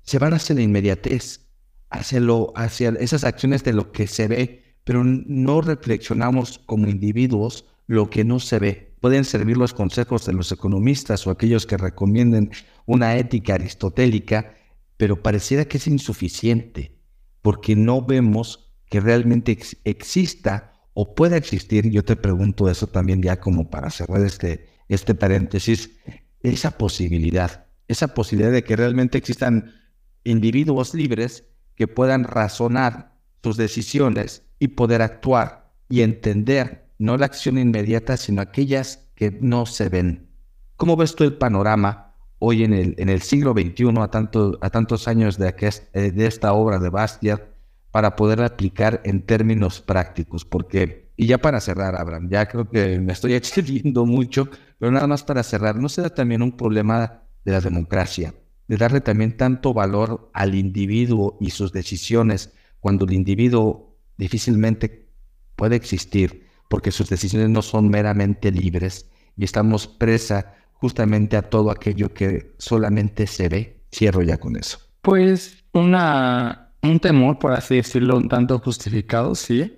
se 0.03 0.19
van 0.19 0.35
hacia 0.35 0.57
la 0.57 0.63
inmediatez, 0.63 1.47
hacia, 1.89 2.21
lo, 2.21 2.53
hacia 2.57 2.91
esas 2.99 3.25
acciones 3.25 3.63
de 3.63 3.73
lo 3.73 3.93
que 3.93 4.07
se 4.07 4.27
ve, 4.27 4.65
pero 4.85 5.05
no 5.05 5.61
reflexionamos 5.61 6.59
como 6.67 6.89
individuos 6.89 7.67
lo 7.87 8.11
que 8.11 8.25
no 8.25 8.41
se 8.41 8.59
ve. 8.59 8.95
Pueden 9.01 9.25
servir 9.25 9.57
los 9.57 9.73
consejos 9.73 10.27
de 10.27 10.33
los 10.33 10.51
economistas 10.53 11.27
o 11.27 11.31
aquellos 11.31 11.67
que 11.67 11.77
recomienden 11.77 12.51
una 12.87 13.17
ética 13.17 13.55
aristotélica, 13.55 14.55
pero 15.01 15.23
pareciera 15.23 15.65
que 15.65 15.79
es 15.79 15.87
insuficiente, 15.87 17.01
porque 17.41 17.75
no 17.75 18.05
vemos 18.05 18.71
que 18.85 19.01
realmente 19.01 19.59
exista 19.85 20.75
o 20.93 21.15
pueda 21.15 21.39
existir, 21.39 21.89
yo 21.91 22.05
te 22.05 22.17
pregunto 22.17 22.69
eso 22.69 22.87
también 22.87 23.23
ya 23.23 23.41
como 23.41 23.71
para 23.71 23.89
cerrar 23.89 24.21
este, 24.21 24.69
este 24.89 25.15
paréntesis, 25.15 25.99
esa 26.43 26.73
posibilidad, 26.73 27.65
esa 27.89 28.09
posibilidad 28.09 28.53
de 28.53 28.63
que 28.63 28.77
realmente 28.77 29.17
existan 29.17 29.73
individuos 30.23 30.93
libres 30.93 31.45
que 31.77 31.89
puedan 31.89 32.25
razonar 32.25 33.17
sus 33.43 33.57
decisiones 33.57 34.43
y 34.59 34.69
poder 34.69 35.01
actuar 35.01 35.73
y 35.89 36.03
entender 36.03 36.91
no 36.99 37.17
la 37.17 37.25
acción 37.25 37.57
inmediata, 37.57 38.19
sino 38.19 38.43
aquellas 38.43 39.09
que 39.15 39.31
no 39.41 39.65
se 39.65 39.89
ven. 39.89 40.29
¿Cómo 40.77 40.95
ves 40.95 41.15
tú 41.15 41.25
el 41.25 41.39
panorama 41.39 42.10
hoy 42.41 42.65
en 42.65 42.75
el, 42.75 42.95
en 42.99 43.09
el 43.09 43.23
siglo 43.23 43.53
XXI, 43.53 43.95
a, 44.01 44.09
tanto, 44.09 44.59
a 44.61 44.71
tantos 44.71 45.07
años 45.07 45.39
de, 45.39 45.55
eh, 45.93 46.11
de 46.11 46.27
esta 46.27 46.53
obra 46.53 46.81
de 46.81 46.89
Bastiat, 46.89 47.41
para 47.93 48.17
poder 48.17 48.43
aplicar 48.43 49.01
en 49.05 49.23
términos 49.23 49.81
prácticos? 49.81 50.45
Porque, 50.45 51.11
y 51.17 51.27
ya 51.27 51.39
para 51.39 51.61
cerrar, 51.61 51.95
Abraham, 51.95 52.29
ya 52.29 52.49
creo 52.49 52.69
que 52.69 52.99
me 52.99 53.13
estoy 53.13 53.35
extendiendo 53.41 54.05
mucho, 54.05 54.49
pero 54.79 54.91
nada 54.91 55.07
más 55.07 55.23
para 55.23 55.45
cerrar, 55.45 55.77
¿no 55.77 55.89
será 55.89 56.11
también 56.11 56.43
un 56.43 56.57
problema 56.57 57.23
de 57.45 57.53
la 57.53 57.61
democracia? 57.61 58.35
De 58.67 58.77
darle 58.77 59.01
también 59.01 59.37
tanto 59.37 59.73
valor 59.73 60.31
al 60.35 60.55
individuo 60.55 61.37
y 61.41 61.51
sus 61.51 61.73
decisiones, 61.73 62.53
cuando 62.81 63.05
el 63.05 63.13
individuo 63.13 63.97
difícilmente 64.17 65.09
puede 65.57 65.77
existir 65.77 66.51
porque 66.71 66.93
sus 66.93 67.11
decisiones 67.11 67.51
no 67.51 67.63
son 67.63 67.89
meramente 67.89 68.53
libres 68.53 69.11
y 69.37 69.43
estamos 69.43 69.89
presa 69.89 70.55
justamente 70.81 71.37
a 71.37 71.43
todo 71.43 71.71
aquello 71.71 72.13
que 72.13 72.55
solamente 72.59 73.27
se 73.27 73.49
ve. 73.49 73.81
Cierro 73.93 74.23
ya 74.23 74.39
con 74.39 74.57
eso. 74.57 74.79
Pues 75.03 75.65
una, 75.73 76.73
un 76.83 77.01
temor, 77.01 77.39
por 77.39 77.53
así 77.53 77.77
decirlo, 77.77 78.17
un 78.17 78.29
tanto 78.29 78.59
justificado, 78.59 79.35
sí, 79.35 79.77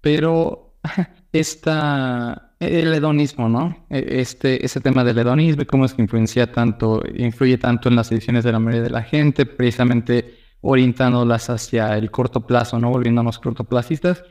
pero 0.00 0.74
esta, 1.32 2.54
el 2.58 2.92
hedonismo, 2.92 3.48
¿no? 3.48 3.86
E, 3.90 4.20
este, 4.20 4.64
ese 4.64 4.80
tema 4.80 5.04
del 5.04 5.18
hedonismo 5.18 5.64
cómo 5.66 5.84
es 5.84 5.94
que 5.94 6.02
influencia 6.02 6.50
tanto, 6.50 7.02
influye 7.14 7.58
tanto 7.58 7.88
en 7.88 7.96
las 7.96 8.10
decisiones 8.10 8.44
de 8.44 8.52
la 8.52 8.58
mayoría 8.58 8.82
de 8.82 8.90
la 8.90 9.02
gente, 9.02 9.46
precisamente 9.46 10.38
orientándolas 10.62 11.50
hacia 11.50 11.96
el 11.96 12.10
corto 12.10 12.46
plazo, 12.46 12.78
¿no? 12.78 12.90
Volviéndonos 12.90 13.38
cortoplacistas. 13.38 14.22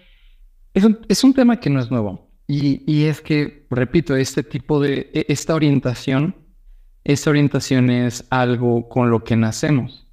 Es 0.73 1.23
un, 1.23 1.33
tema 1.33 1.59
que 1.59 1.69
no 1.69 1.79
es 1.79 1.89
nuevo. 1.89 2.28
Y, 2.51 3.03
es 3.03 3.21
que, 3.21 3.67
repito, 3.69 4.15
este 4.15 4.41
tipo 4.41 4.81
de, 4.81 5.11
e, 5.13 5.27
esta 5.29 5.53
orientación, 5.53 6.35
esta 7.03 7.29
orientación 7.29 7.91
es 7.91 8.25
algo 8.31 8.89
con 8.89 9.11
lo 9.11 9.23
que 9.23 9.35
nacemos. 9.35 10.07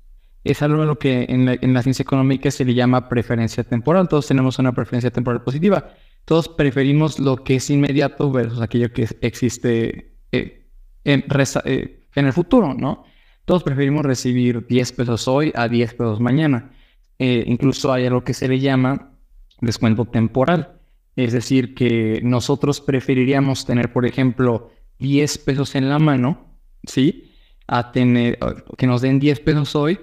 Es 0.44 0.60
algo 0.60 0.84
lo 0.84 0.98
que 0.98 1.24
en 1.30 1.72
la, 1.72 1.82
ciencia 1.82 2.02
económica 2.02 2.50
se 2.50 2.66
le 2.66 2.74
llama 2.74 3.08
preferencia 3.08 3.64
temporal. 3.64 4.06
Todos 4.06 4.26
tenemos 4.26 4.58
una 4.58 4.72
preferencia 4.72 5.10
temporal 5.10 5.42
positiva. 5.42 5.88
Todos 6.26 6.46
preferimos 6.50 7.18
lo 7.18 7.42
que 7.42 7.54
es 7.54 7.70
inmediato 7.70 8.30
versus 8.30 8.60
aquello 8.60 8.92
que 8.92 9.08
existe 9.22 10.12
eh, 10.30 10.66
en, 11.04 11.24
eh, 11.64 12.06
en 12.14 12.26
el 12.26 12.32
futuro, 12.34 12.74
¿no? 12.74 13.04
todos 13.46 13.62
preferimos 13.62 14.04
recibir 14.04 14.66
10 14.66 14.92
pesos 14.92 15.26
hoy 15.26 15.52
a 15.54 15.68
10 15.68 15.94
pesos 15.94 16.20
mañana. 16.20 16.72
Eh, 17.18 17.44
incluso 17.46 17.92
hay 17.92 18.04
algo 18.04 18.24
que 18.24 18.34
se 18.34 18.46
le 18.46 18.58
llama 18.58 19.12
descuento 19.60 20.04
temporal. 20.04 20.75
Es 21.16 21.32
decir, 21.32 21.74
que 21.74 22.20
nosotros 22.22 22.82
preferiríamos 22.82 23.64
tener, 23.64 23.90
por 23.90 24.04
ejemplo, 24.04 24.70
10 24.98 25.38
pesos 25.38 25.74
en 25.74 25.88
la 25.88 25.98
mano, 25.98 26.58
¿sí? 26.84 27.32
A 27.66 27.90
tener, 27.90 28.38
que 28.76 28.86
nos 28.86 29.00
den 29.00 29.18
10 29.18 29.40
pesos 29.40 29.74
hoy 29.74 29.98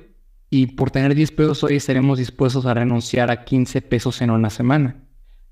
y 0.50 0.68
por 0.68 0.90
tener 0.92 1.14
10 1.14 1.32
pesos 1.32 1.64
hoy 1.64 1.76
estaremos 1.76 2.18
dispuestos 2.18 2.66
a 2.66 2.74
renunciar 2.74 3.30
a 3.30 3.46
15 3.46 3.84
pesos 3.84 4.22
en 4.22 4.32
una 4.32 4.50
semana. 4.50 5.04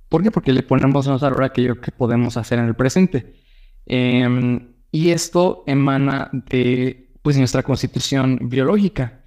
¿Por 0.09 0.23
qué? 0.23 0.31
Porque 0.31 0.51
le 0.51 0.63
ponemos 0.63 1.07
a 1.07 1.45
aquello 1.45 1.79
que 1.79 1.91
podemos 1.91 2.37
hacer 2.37 2.59
en 2.59 2.65
el 2.65 2.75
presente. 2.75 3.35
Em, 3.85 4.73
y 4.91 5.11
esto 5.11 5.63
emana 5.67 6.29
de 6.33 7.13
pues, 7.21 7.37
nuestra 7.37 7.63
constitución 7.63 8.39
biológica. 8.43 9.19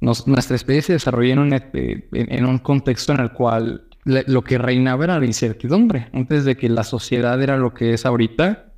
nuestra 0.00 0.56
especie 0.56 0.82
se 0.82 0.92
desarrolló 0.94 1.32
en 1.32 2.44
un 2.44 2.58
contexto 2.58 3.12
en 3.14 3.20
el 3.20 3.32
cual 3.32 3.85
lo 4.06 4.44
que 4.44 4.56
reinaba 4.56 5.04
era 5.04 5.18
la 5.18 5.26
incertidumbre. 5.26 6.08
Antes 6.12 6.44
de 6.44 6.56
que 6.56 6.68
la 6.68 6.84
sociedad 6.84 7.42
era 7.42 7.56
lo 7.56 7.74
que 7.74 7.92
es 7.92 8.06
ahorita, 8.06 8.72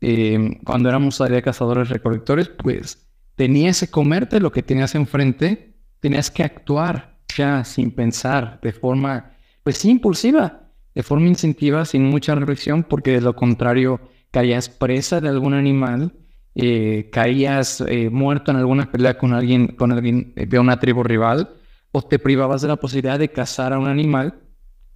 eh, 0.00 0.58
cuando 0.64 0.88
éramos 0.88 1.18
todavía 1.18 1.42
cazadores 1.42 1.90
recolectores, 1.90 2.48
pues 2.48 3.06
tenías 3.36 3.80
que 3.80 3.88
comerte 3.88 4.40
lo 4.40 4.50
que 4.50 4.62
tenías 4.62 4.94
enfrente, 4.94 5.74
tenías 6.00 6.30
que 6.30 6.44
actuar 6.44 7.18
ya 7.36 7.62
sin 7.64 7.90
pensar, 7.90 8.58
de 8.62 8.72
forma, 8.72 9.32
pues 9.62 9.84
impulsiva, 9.84 10.70
de 10.94 11.02
forma 11.02 11.26
instintiva, 11.26 11.84
sin 11.84 12.04
mucha 12.04 12.34
reflexión, 12.34 12.84
porque 12.84 13.12
de 13.12 13.20
lo 13.20 13.36
contrario 13.36 14.00
caías 14.30 14.70
presa 14.70 15.20
de 15.20 15.28
algún 15.28 15.52
animal, 15.52 16.12
eh, 16.54 17.10
caías 17.12 17.82
eh, 17.86 18.08
muerto 18.08 18.50
en 18.50 18.58
alguna 18.58 18.90
pelea 18.90 19.18
con 19.18 19.34
alguien, 19.34 19.68
con 19.68 19.92
alguien 19.92 20.32
de 20.34 20.58
una 20.58 20.80
tribu 20.80 21.02
rival, 21.02 21.50
o 21.92 22.00
te 22.02 22.18
privabas 22.18 22.62
de 22.62 22.68
la 22.68 22.76
posibilidad 22.76 23.18
de 23.18 23.28
cazar 23.28 23.72
a 23.72 23.78
un 23.78 23.88
animal 23.88 24.40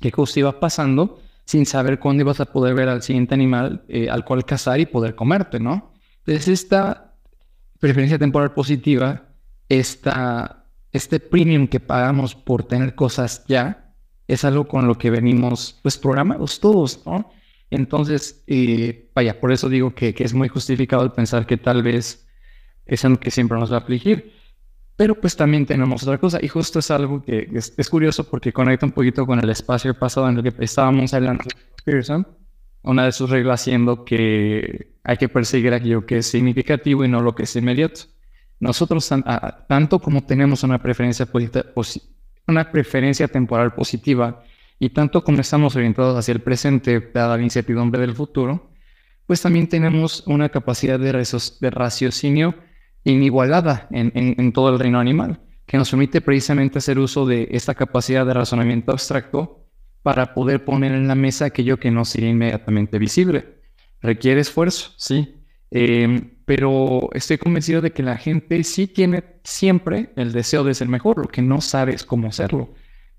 que 0.00 0.10
justo 0.10 0.40
iba 0.40 0.60
pasando 0.60 1.20
sin 1.44 1.66
saber 1.66 1.98
cuándo 1.98 2.22
ibas 2.22 2.40
a 2.40 2.46
poder 2.46 2.74
ver 2.74 2.88
al 2.88 3.02
siguiente 3.02 3.34
animal 3.34 3.82
eh, 3.88 4.10
al 4.10 4.24
cual 4.24 4.44
cazar 4.44 4.80
y 4.80 4.86
poder 4.86 5.14
comerte, 5.14 5.58
¿no? 5.58 5.92
Entonces 6.18 6.48
esta 6.48 7.14
preferencia 7.78 8.18
temporal 8.18 8.52
positiva, 8.52 9.28
esta, 9.68 10.66
este 10.92 11.20
premium 11.20 11.66
que 11.66 11.80
pagamos 11.80 12.34
por 12.34 12.64
tener 12.64 12.94
cosas 12.94 13.44
ya, 13.46 13.94
es 14.26 14.44
algo 14.44 14.68
con 14.68 14.86
lo 14.86 14.98
que 14.98 15.10
venimos 15.10 15.78
pues 15.82 15.96
programados 15.96 16.60
todos, 16.60 17.02
¿no? 17.06 17.30
Entonces, 17.70 18.42
eh, 18.46 19.10
vaya, 19.14 19.40
por 19.40 19.52
eso 19.52 19.68
digo 19.68 19.94
que, 19.94 20.14
que, 20.14 20.24
es 20.24 20.32
muy 20.32 20.48
justificado 20.48 21.02
el 21.02 21.12
pensar 21.12 21.46
que 21.46 21.56
tal 21.56 21.82
vez 21.82 22.26
es 22.86 23.04
algo 23.04 23.20
que 23.20 23.30
siempre 23.30 23.58
nos 23.58 23.70
va 23.70 23.76
a 23.76 23.80
afligir. 23.80 24.37
Pero 24.98 25.14
pues 25.14 25.36
también 25.36 25.64
tenemos 25.64 26.02
otra 26.02 26.18
cosa, 26.18 26.40
y 26.42 26.48
justo 26.48 26.80
es 26.80 26.90
algo 26.90 27.22
que 27.22 27.48
es, 27.52 27.88
curioso 27.88 28.24
porque 28.28 28.52
conecta 28.52 28.84
un 28.84 28.90
poquito 28.90 29.24
con 29.24 29.38
el 29.38 29.48
espacio 29.48 29.96
pasado 29.96 30.28
en 30.28 30.38
el 30.38 30.42
que 30.42 30.64
estábamos 30.64 31.14
hablando 31.14 31.44
de 31.44 31.54
Pearson, 31.84 32.26
una 32.82 33.04
de 33.04 33.12
sus 33.12 33.30
reglas 33.30 33.60
siendo 33.60 34.04
que 34.04 34.96
hay 35.04 35.16
que 35.16 35.28
perseguir 35.28 35.72
aquello 35.72 36.04
que 36.04 36.18
es 36.18 36.26
significativo 36.26 37.04
y 37.04 37.08
no 37.08 37.22
lo 37.22 37.32
que 37.32 37.44
es 37.44 37.54
inmediato. 37.54 38.00
Nosotros, 38.58 39.08
tanto 39.68 40.00
como 40.00 40.26
tenemos 40.26 40.64
una 40.64 40.82
preferencia, 40.82 41.28
una 42.48 42.72
preferencia 42.72 43.28
temporal 43.28 43.74
positiva 43.74 44.42
y 44.80 44.90
tanto 44.90 45.22
como 45.22 45.40
estamos 45.40 45.76
orientados 45.76 46.18
hacia 46.18 46.32
el 46.32 46.40
presente, 46.40 47.12
dada 47.14 47.36
la 47.36 47.42
incertidumbre 47.44 48.00
del 48.00 48.16
futuro, 48.16 48.72
pues 49.26 49.40
también 49.42 49.68
tenemos 49.68 50.24
una 50.26 50.48
capacidad 50.48 50.98
de, 50.98 51.12
de 51.12 51.70
raciocinio 51.70 52.56
inigualada 53.04 53.88
en, 53.90 54.52
todo 54.52 54.70
el 54.70 54.78
reino 54.78 54.98
animal, 54.98 55.40
que 55.66 55.76
nos 55.76 55.90
permite 55.90 56.20
precisamente 56.20 56.78
hacer 56.78 56.98
uso 56.98 57.26
de 57.26 57.48
esta 57.50 57.74
capacidad 57.74 58.26
de 58.26 58.34
razonamiento 58.34 58.92
abstracto 58.92 59.66
para 60.02 60.34
poder 60.34 60.64
poner 60.64 60.92
en 60.92 61.08
la 61.08 61.14
mesa 61.14 61.46
aquello 61.46 61.78
que 61.78 61.90
no 61.90 62.04
sería 62.04 62.30
inmediatamente 62.30 62.98
visible. 62.98 63.58
Requiere 64.00 64.40
esfuerzo, 64.40 64.92
sí, 64.96 65.34
em, 65.70 66.30
pero 66.44 67.10
estoy 67.12 67.38
convencido 67.38 67.80
de 67.80 67.92
que 67.92 68.02
la 68.02 68.16
gente 68.16 68.62
sí 68.64 68.86
tiene 68.86 69.24
siempre 69.44 70.12
el 70.16 70.32
deseo 70.32 70.64
de 70.64 70.74
ser 70.74 70.88
mejor, 70.88 71.18
lo 71.18 71.28
que 71.28 71.42
no 71.42 71.60
sabe 71.60 71.94
es 71.94 72.04
cómo 72.04 72.28
hacerlo. 72.28 72.74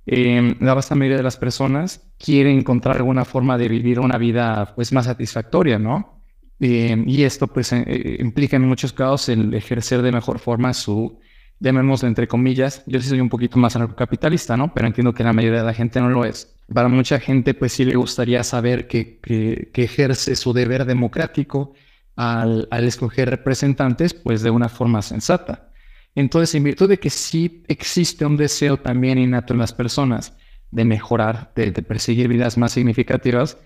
Eh, 0.06 0.56
la 0.60 0.74
vasta 0.74 0.96
mayoría 0.96 1.18
de 1.18 1.24
las 1.24 1.38
personas 1.38 2.10
quieren 2.18 2.58
encontrar 2.58 2.98
alguna 2.98 3.26
forma 3.26 3.60
de 3.60 3.68
vivir 3.68 4.00
una 4.00 4.18
vida 4.18 4.74
pues 4.76 4.92
más 4.92 5.06
satisfactoria, 5.06 5.78
¿no? 5.78 6.18
Eh, 6.60 7.03
y 7.05 7.24
esto 7.24 7.47
pues 7.47 7.72
eh, 7.72 7.84
eh, 7.88 8.18
implica 8.20 8.57
en 8.57 8.68
muchos 8.68 8.91
casos 8.91 9.30
el 9.30 9.53
ejercer 9.53 10.01
de 10.01 10.12
mejor 10.12 10.39
forma 10.39 10.74
su, 10.74 11.20
llamémoslo 11.60 12.07
entre 12.07 12.28
comillas, 12.28 12.84
yo 12.86 12.99
sí 13.01 13.07
soy 13.07 13.22
un 13.22 13.30
poquito 13.30 13.57
más 13.57 13.76
anarcocapitalista, 13.76 14.57
¿no? 14.57 14.74
Pero 14.74 14.88
entiendo 14.88 15.14
que 15.14 15.24
la 15.24 15.34
mayoría 15.34 15.60
de 15.60 15.66
la 15.66 15.74
gente 15.74 16.01
no 16.01 16.10
lo 16.10 16.26
es. 16.26 16.55
Para 16.74 16.89
mucha 16.89 17.20
gente 17.20 17.53
pues 17.53 17.74
sí 17.74 17.86
le 17.86 17.95
gustaría 17.95 18.43
saber 18.43 18.88
que, 18.88 19.20
que, 19.20 19.84
ejerce 19.84 20.36
su 20.36 20.53
deber 20.53 20.86
democrático 20.86 21.74
al, 22.16 22.68
al, 22.72 22.84
escoger 22.84 23.30
representantes 23.30 24.14
pues 24.14 24.41
de 24.41 24.49
una 24.49 24.70
forma 24.70 25.01
sensata. 25.01 25.70
Entonces, 26.16 26.55
en 26.55 26.64
virtud 26.64 26.89
de 26.89 26.99
que 26.99 27.10
sí 27.10 27.64
existe 27.68 28.26
un 28.26 28.36
deseo 28.36 28.78
también 28.78 29.18
innato 29.18 29.53
en 29.53 29.60
las 29.60 29.74
personas 29.74 30.34
de 30.72 30.86
mejorar, 30.86 31.51
de, 31.55 31.72
perseguir 31.72 32.28
vidas 32.28 32.57
más 32.57 32.74
significativas, 32.74 33.57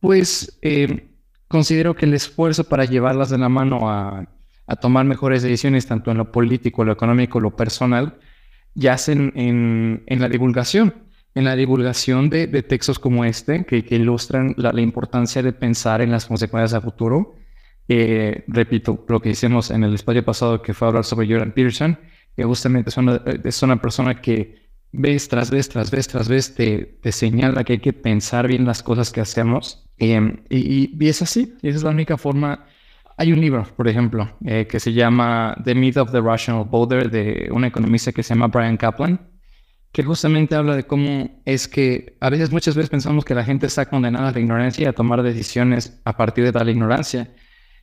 pues 0.00 0.58
eh, 0.62 1.13
considero 1.48 1.94
que 1.94 2.06
el 2.06 2.14
esfuerzo 2.14 2.64
para 2.64 2.84
llevarlas 2.84 3.30
de 3.30 3.38
la 3.38 3.48
mano 3.48 3.90
a, 3.90 4.28
tomar 4.80 5.04
mejores 5.04 5.42
decisiones, 5.42 5.86
tanto 5.86 6.10
en 6.10 6.16
lo 6.18 6.32
político, 6.32 6.84
lo 6.84 6.92
económico, 6.92 7.38
lo 7.38 7.54
personal, 7.54 8.18
yacen 8.74 9.32
en, 9.36 10.20
la 10.20 10.28
divulgación, 10.28 10.94
en 11.34 11.44
la 11.44 11.54
divulgación 11.54 12.30
de, 12.30 12.46
textos 12.62 12.98
como 12.98 13.24
este, 13.24 13.66
que, 13.66 13.84
ilustran 13.90 14.54
la, 14.56 14.80
importancia 14.80 15.42
de 15.42 15.52
pensar 15.52 16.00
en 16.00 16.10
las 16.10 16.26
consecuencias 16.26 16.72
a 16.74 16.80
futuro. 16.80 17.36
Eh, 17.88 18.44
repito, 18.48 19.04
lo 19.06 19.20
que 19.20 19.30
hicimos 19.30 19.70
en 19.70 19.84
el 19.84 19.94
espacio 19.94 20.24
pasado, 20.24 20.62
que 20.62 20.72
fue 20.72 20.88
hablar 20.88 21.04
sobre 21.04 21.28
Jordan 21.28 21.52
Peterson, 21.52 21.98
que 22.34 22.44
justamente 22.44 22.90
es 23.44 23.62
una 23.62 23.80
persona 23.80 24.20
que 24.20 24.63
vez 24.96 25.28
tras 25.28 25.50
vez, 25.50 25.68
tras 25.68 25.90
vez, 25.90 26.08
tras 26.08 26.28
vez, 26.28 26.54
te, 26.54 26.98
te 27.02 27.12
señala 27.12 27.64
que 27.64 27.74
hay 27.74 27.78
que 27.80 27.92
pensar 27.92 28.48
bien 28.48 28.64
las 28.64 28.82
cosas 28.82 29.10
que 29.10 29.20
hacemos 29.20 29.84
Em, 29.98 30.38
y, 30.50 31.06
es 31.06 31.22
así, 31.22 31.54
esa 31.62 31.76
es 31.76 31.82
la 31.82 31.90
única 31.90 32.16
forma. 32.16 32.66
Hay 33.16 33.32
un 33.32 33.40
libro, 33.40 33.64
por 33.76 33.88
ejemplo, 33.88 34.36
eh, 34.44 34.66
que 34.68 34.80
se 34.80 34.92
llama 34.92 35.56
The 35.64 35.74
Myth 35.74 35.96
of 35.98 36.10
the 36.10 36.20
Rational 36.20 36.64
Voter 36.64 37.10
de 37.10 37.48
un 37.52 37.64
economista 37.64 38.12
que 38.12 38.22
se 38.22 38.34
llama 38.34 38.48
Brian 38.48 38.76
Kaplan, 38.76 39.20
que 39.92 40.02
justamente 40.02 40.56
habla 40.56 40.74
de 40.74 40.84
cómo 40.84 41.40
es 41.44 41.68
que 41.68 42.16
a 42.20 42.28
veces, 42.30 42.50
muchas 42.50 42.74
veces 42.74 42.90
pensamos 42.90 43.24
que 43.24 43.34
la 43.34 43.44
gente 43.44 43.66
está 43.66 43.86
condenada 43.86 44.28
a 44.30 44.32
la 44.32 44.40
ignorancia 44.40 44.84
y 44.84 44.86
a 44.86 44.92
tomar 44.92 45.22
decisiones 45.22 46.00
a 46.04 46.16
partir 46.16 46.44
de 46.44 46.52
tal 46.52 46.68
ignorancia. 46.68 47.32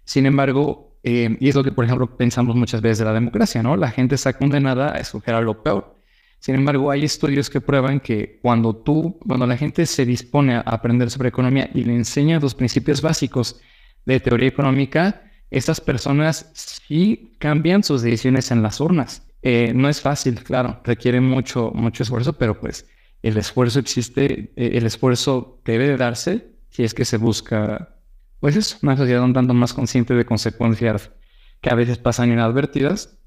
Sin 0.04 0.26
embargo, 0.26 1.00
em, 1.04 1.38
y 1.40 1.50
es 1.50 1.56
lo 1.56 1.64
que, 1.64 1.72
por 1.72 1.86
ejemplo, 1.86 2.18
pensamos 2.18 2.56
muchas 2.56 2.82
veces 2.82 3.00
de 3.00 3.06
la 3.06 3.14
democracia, 3.14 3.64
¿no? 3.64 3.78
La 3.78 3.92
gente 3.92 4.16
está 4.16 4.34
condenada 4.34 4.94
a 4.94 5.00
escoger 5.00 5.36
a 5.36 5.42
lo 5.42 5.64
peor. 5.64 6.01
Sin 6.42 6.56
embargo, 6.56 6.90
hay 6.90 7.04
estudios 7.04 7.52
que 7.52 7.62
prueban 7.62 8.00
que 8.00 8.40
cuando 8.42 8.76
tú, 8.76 9.20
cuando 9.28 9.46
la 9.46 9.56
gente 9.56 9.86
se 9.86 10.08
dispone 10.08 10.56
a 10.56 10.62
aprender 10.62 11.12
sobre 11.12 11.30
economía 11.30 11.70
y 11.72 11.84
le 11.84 11.94
enseña 11.94 12.40
los 12.40 12.56
principios 12.56 13.00
básicos 13.00 13.62
de 14.08 14.20
teoría 14.20 14.48
económica, 14.48 15.22
estas 15.52 15.80
personas 15.80 16.50
sí 16.56 17.36
cambian 17.38 17.84
sus 17.84 18.02
decisiones 18.02 18.50
en 18.50 18.64
las 18.64 18.80
urnas. 18.80 19.28
Eh, 19.44 19.72
no 19.76 19.88
es 19.88 20.02
fácil, 20.02 20.44
claro, 20.44 20.82
requiere 20.84 21.22
mucho, 21.22 21.72
mucho 21.76 22.02
esfuerzo, 22.02 22.34
pero 22.34 22.60
pues 22.60 22.90
el 23.22 23.38
esfuerzo 23.38 23.78
existe, 23.78 24.52
eh, 24.56 24.72
el 24.74 24.88
esfuerzo 24.88 25.62
debe 25.64 25.90
de 25.90 25.98
darse 25.98 26.56
si 26.70 26.84
es 26.84 26.96
que 26.96 27.06
se 27.06 27.18
busca, 27.18 27.98
pues 28.40 28.56
es 28.56 28.80
una 28.82 28.98
sociedad 28.98 29.24
un 29.24 29.34
tanto 29.34 29.54
más 29.54 29.76
consciente 29.76 30.16
de 30.16 30.26
consecuencias 30.26 31.12
que 31.62 31.70
a 31.70 31.76
veces 31.76 32.00
pasan 32.00 32.32
inadvertidas 32.32 33.21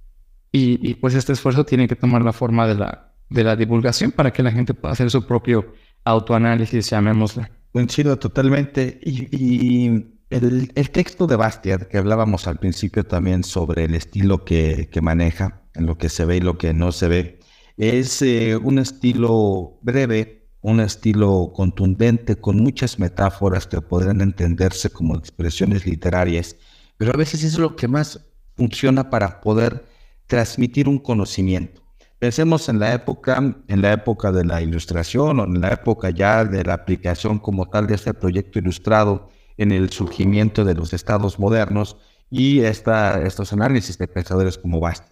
y, 0.56 0.94
pues 0.94 1.14
este 1.14 1.32
esfuerzo 1.32 1.64
tiene 1.64 1.88
que 1.88 1.96
tomar 1.96 2.22
la 2.22 2.32
forma 2.32 2.68
de 2.68 2.76
la, 2.76 3.12
de 3.28 3.42
la 3.42 3.56
divulgación 3.56 4.12
para 4.12 4.32
que 4.32 4.40
la 4.40 4.52
gente 4.52 4.72
pueda 4.72 4.92
hacer 4.92 5.10
su 5.10 5.26
propio 5.26 5.74
autoanálisis, 6.04 6.90
llamémoslo. 6.90 7.44
Coincido 7.72 8.16
totalmente. 8.20 9.00
Y, 9.02 9.90
el, 10.30 10.70
el, 10.72 10.90
texto 10.90 11.26
de 11.26 11.34
Bastiat, 11.34 11.88
que 11.88 11.98
hablábamos 11.98 12.46
al 12.46 12.58
principio 12.58 13.02
también 13.04 13.42
sobre 13.42 13.84
el 13.84 13.96
estilo 13.96 14.44
que, 14.44 14.88
que 14.92 15.00
maneja, 15.00 15.62
en 15.74 15.86
lo 15.86 15.98
que 15.98 16.08
se 16.08 16.24
ve 16.24 16.36
y 16.36 16.40
lo 16.40 16.56
que 16.56 16.72
no 16.72 16.92
se 16.92 17.08
ve, 17.08 17.40
es 17.76 18.22
eh, 18.22 18.56
un 18.56 18.78
estilo 18.78 19.80
breve, 19.82 20.46
un 20.60 20.78
estilo 20.78 21.52
contundente, 21.52 22.36
con 22.36 22.58
muchas 22.58 23.00
metáforas 23.00 23.66
que 23.66 23.80
podrían 23.80 24.20
entenderse 24.20 24.88
como 24.88 25.16
expresiones 25.16 25.84
literarias, 25.84 26.54
pero 26.96 27.12
a 27.12 27.16
veces 27.16 27.42
es 27.42 27.58
lo 27.58 27.74
que 27.74 27.88
más 27.88 28.20
funciona 28.56 29.10
para 29.10 29.40
poder 29.40 29.93
transmitir 30.26 30.88
un 30.88 30.98
conocimiento. 30.98 31.82
Pensemos 32.18 32.68
en 32.68 32.78
la 32.78 32.94
época, 32.94 33.36
en 33.68 33.82
la 33.82 33.92
época 33.92 34.32
de 34.32 34.44
la 34.44 34.62
ilustración 34.62 35.40
o 35.40 35.44
en 35.44 35.60
la 35.60 35.68
época 35.68 36.10
ya 36.10 36.44
de 36.44 36.64
la 36.64 36.74
aplicación 36.74 37.38
como 37.38 37.68
tal 37.68 37.86
de 37.86 37.96
este 37.96 38.14
proyecto 38.14 38.58
ilustrado 38.58 39.28
en 39.56 39.72
el 39.72 39.90
surgimiento 39.90 40.64
de 40.64 40.74
los 40.74 40.92
estados 40.92 41.38
modernos 41.38 41.96
y 42.30 42.60
esta, 42.60 43.22
estos 43.22 43.52
análisis 43.52 43.98
de 43.98 44.08
pensadores 44.08 44.58
como 44.58 44.80
Bast. 44.80 45.04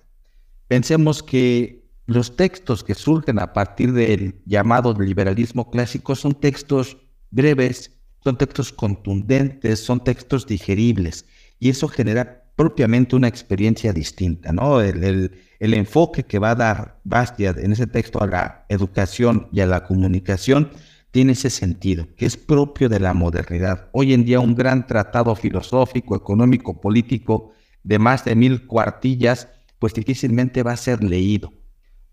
pensemos 0.68 1.22
que 1.22 1.82
los 2.06 2.34
textos 2.34 2.82
que 2.82 2.94
surgen 2.94 3.38
a 3.38 3.52
partir 3.52 3.92
del 3.92 4.40
llamado 4.44 4.92
liberalismo 4.98 5.70
clásico 5.70 6.16
son 6.16 6.34
textos 6.34 6.96
breves, 7.30 7.92
son 8.24 8.36
textos 8.36 8.72
contundentes, 8.72 9.80
son 9.80 10.02
textos 10.02 10.46
digeribles, 10.46 11.26
y 11.58 11.70
eso 11.70 11.88
genera 11.88 12.41
propiamente 12.56 13.16
una 13.16 13.28
experiencia 13.28 13.92
distinta, 13.92 14.52
¿no? 14.52 14.80
El, 14.80 15.30
enfoque 15.58 16.24
que 16.24 16.38
va 16.38 16.50
a 16.50 16.54
dar 16.54 17.00
Bastiat 17.04 17.58
en 17.58 17.72
ese 17.72 17.86
texto 17.86 18.20
a 18.20 18.26
la 18.26 18.66
educación 18.68 19.48
y 19.52 19.60
a 19.60 19.66
la 19.66 19.84
comunicación 19.84 20.70
tiene 21.12 21.32
ese 21.32 21.50
sentido, 21.50 22.08
que 22.16 22.26
es 22.26 22.36
propio 22.36 22.88
de 22.88 22.98
la 22.98 23.14
modernidad. 23.14 23.88
Hoy 23.92 24.12
en 24.12 24.24
día 24.24 24.40
un 24.40 24.54
gran 24.54 24.86
tratado 24.86 25.34
filosófico, 25.36 26.16
económico, 26.16 26.80
político 26.80 27.52
de 27.84 27.98
más 27.98 28.24
de 28.24 28.34
mil 28.34 28.66
cuartillas, 28.66 29.48
pues 29.78 29.94
difícilmente 29.94 30.62
va 30.62 30.72
a 30.72 30.76
ser 30.76 31.04
leído. 31.04 31.52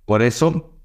Por 0.06 0.22
eso, 0.22 0.80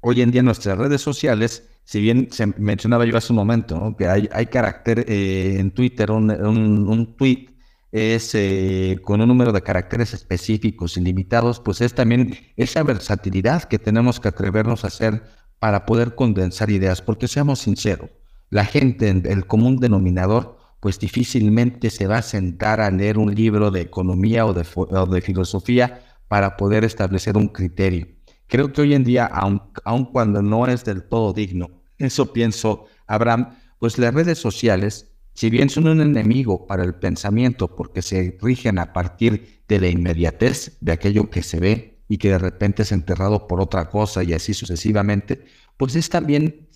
hoy 0.00 0.20
en 0.22 0.30
día 0.30 0.42
nuestras 0.42 0.78
redes 0.78 1.00
sociales, 1.00 1.68
si 1.84 2.00
bien 2.00 2.28
se 2.30 2.46
mencionaba 2.46 3.04
yo 3.04 3.16
hace 3.16 3.32
un 3.32 3.36
momento, 3.36 3.94
que 3.96 4.06
hay, 4.06 4.28
hay 4.32 4.46
carácter 4.46 5.04
eh, 5.08 5.56
en 5.58 5.70
Twitter, 5.70 6.10
un, 6.10 6.30
un, 6.30 7.16
tweet 7.16 7.49
es 7.92 8.34
eh, 8.34 8.98
con 9.02 9.20
un 9.20 9.28
número 9.28 9.52
de 9.52 9.62
caracteres 9.62 10.14
específicos, 10.14 10.96
ilimitados, 10.96 11.60
pues 11.60 11.80
es 11.80 11.94
también 11.94 12.36
esa 12.56 12.82
versatilidad 12.82 13.64
que 13.64 13.78
tenemos 13.78 14.20
que 14.20 14.28
atrevernos 14.28 14.84
a 14.84 14.88
hacer 14.88 15.24
para 15.58 15.86
poder 15.86 16.14
condensar 16.14 16.70
ideas, 16.70 17.02
porque 17.02 17.28
seamos 17.28 17.60
sinceros, 17.60 18.10
la 18.48 18.64
gente, 18.64 19.08
el 19.08 19.46
común 19.46 19.76
denominador, 19.76 20.58
pues 20.80 20.98
difícilmente 20.98 21.90
se 21.90 22.06
va 22.06 22.18
a 22.18 22.22
sentar 22.22 22.80
a 22.80 22.90
leer 22.90 23.18
un 23.18 23.34
libro 23.34 23.70
de 23.70 23.82
economía 23.82 24.46
o 24.46 24.54
de, 24.54 24.64
de 24.64 25.20
filosofía 25.20 26.02
para 26.26 26.56
poder 26.56 26.84
establecer 26.84 27.36
un 27.36 27.48
criterio. 27.48 28.08
Creo 28.46 28.72
que 28.72 28.80
hoy 28.80 28.94
en 28.94 29.04
día, 29.04 29.26
aun, 29.26 29.62
aun 29.84 30.06
cuando 30.06 30.42
no 30.42 30.66
es 30.66 30.84
del 30.84 31.04
todo 31.04 31.32
digno, 31.32 31.68
eso 31.98 32.32
pienso, 32.32 32.86
Abraham, 33.06 33.56
pues 33.78 33.98
las 33.98 34.14
redes 34.14 34.38
sociales, 34.38 35.12
si 35.34 35.50
bien 35.50 35.70
son 35.70 35.88
un 35.88 36.00
enemigo 36.00 36.66
para 36.66 36.84
el 36.84 36.94
pensamiento 36.94 37.74
porque 37.74 38.02
se 38.02 38.36
rigen 38.40 38.78
a 38.78 38.92
partir 38.92 39.62
de 39.68 39.80
la 39.80 39.88
inmediatez 39.88 40.76
de 40.80 40.92
aquello 40.92 41.30
que 41.30 41.42
se 41.42 41.60
ve, 41.60 41.90
y 42.10 42.18
que 42.18 42.30
de 42.30 42.38
repente 42.38 42.82
es 42.82 42.90
enterrado 42.90 43.46
por 43.46 43.60
otra 43.60 43.88
cosa 43.88 44.24
y 44.24 44.32
así 44.32 44.52
sucesivamente, 44.52 45.44
pues 45.76 45.94
es 45.94 46.08
también 46.08 46.68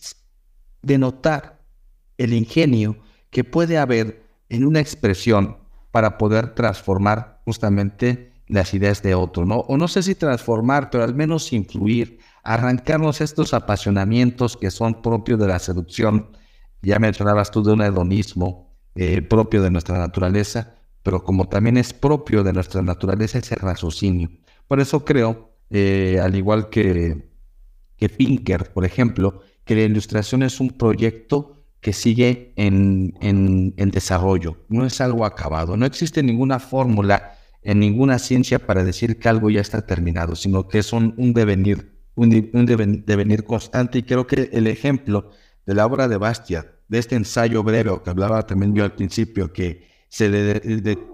denotar 0.80 1.60
el 2.18 2.32
ingenio 2.32 2.98
que 3.30 3.42
puede 3.42 3.76
haber 3.76 4.22
en 4.48 4.64
una 4.64 4.78
expresión 4.78 5.58
para 5.90 6.18
poder 6.18 6.54
transformar 6.54 7.42
justamente 7.44 8.32
las 8.46 8.74
ideas 8.74 9.02
de 9.02 9.16
otro, 9.16 9.44
¿no? 9.44 9.56
O 9.56 9.76
no 9.76 9.88
sé 9.88 10.04
si 10.04 10.14
transformar, 10.14 10.88
pero 10.88 11.02
al 11.02 11.16
menos 11.16 11.52
influir, 11.52 12.20
arrancarnos 12.44 13.20
estos 13.20 13.54
apasionamientos 13.54 14.56
que 14.56 14.70
son 14.70 15.02
propios 15.02 15.40
de 15.40 15.48
la 15.48 15.58
seducción. 15.58 16.28
Ya 16.84 16.98
mencionabas 16.98 17.50
tú 17.50 17.62
de 17.62 17.72
un 17.72 17.82
hedonismo 17.82 18.74
eh, 18.94 19.22
propio 19.22 19.62
de 19.62 19.70
nuestra 19.70 19.98
naturaleza, 19.98 20.74
pero 21.02 21.24
como 21.24 21.48
también 21.48 21.76
es 21.76 21.92
propio 21.92 22.44
de 22.44 22.52
nuestra 22.52 22.82
naturaleza 22.82 23.38
ese 23.38 23.56
raciocinio. 23.56 24.30
Por 24.68 24.80
eso 24.80 25.04
creo, 25.04 25.50
eh, 25.70 26.20
al 26.22 26.36
igual 26.36 26.70
que, 26.70 27.28
que 27.96 28.08
Pinker, 28.08 28.72
por 28.72 28.84
ejemplo, 28.84 29.40
que 29.64 29.74
la 29.74 29.82
ilustración 29.82 30.42
es 30.42 30.60
un 30.60 30.70
proyecto 30.70 31.64
que 31.80 31.92
sigue 31.92 32.54
en, 32.56 33.14
en, 33.20 33.90
desarrollo, 33.90 34.56
no 34.68 34.86
es 34.86 35.02
algo 35.02 35.26
acabado, 35.26 35.76
no 35.76 35.84
existe 35.84 36.22
ninguna 36.22 36.58
fórmula 36.58 37.36
en 37.60 37.78
ninguna 37.78 38.18
ciencia 38.18 38.58
para 38.58 38.84
decir 38.84 39.18
que 39.18 39.28
algo 39.28 39.50
ya 39.50 39.60
está 39.60 39.84
terminado, 39.86 40.34
sino 40.34 40.66
que 40.66 40.78
es 40.78 40.92
un, 40.94 41.14
devenir, 41.34 41.98
un, 42.14 42.30
devenir 43.06 43.44
constante. 43.44 43.98
Y 43.98 44.02
creo 44.02 44.26
que 44.26 44.50
el 44.52 44.66
ejemplo 44.66 45.30
de 45.66 45.74
la 45.74 45.86
obra 45.86 46.08
de 46.08 46.16
Bastia, 46.16 46.72
de 46.88 46.98
este 46.98 47.16
ensayo 47.16 47.62
breve 47.62 48.00
que 48.02 48.10
hablaba 48.10 48.46
también 48.46 48.74
yo 48.74 48.84
al 48.84 48.94
principio, 48.94 49.52
que 49.52 49.88
se 50.08 50.30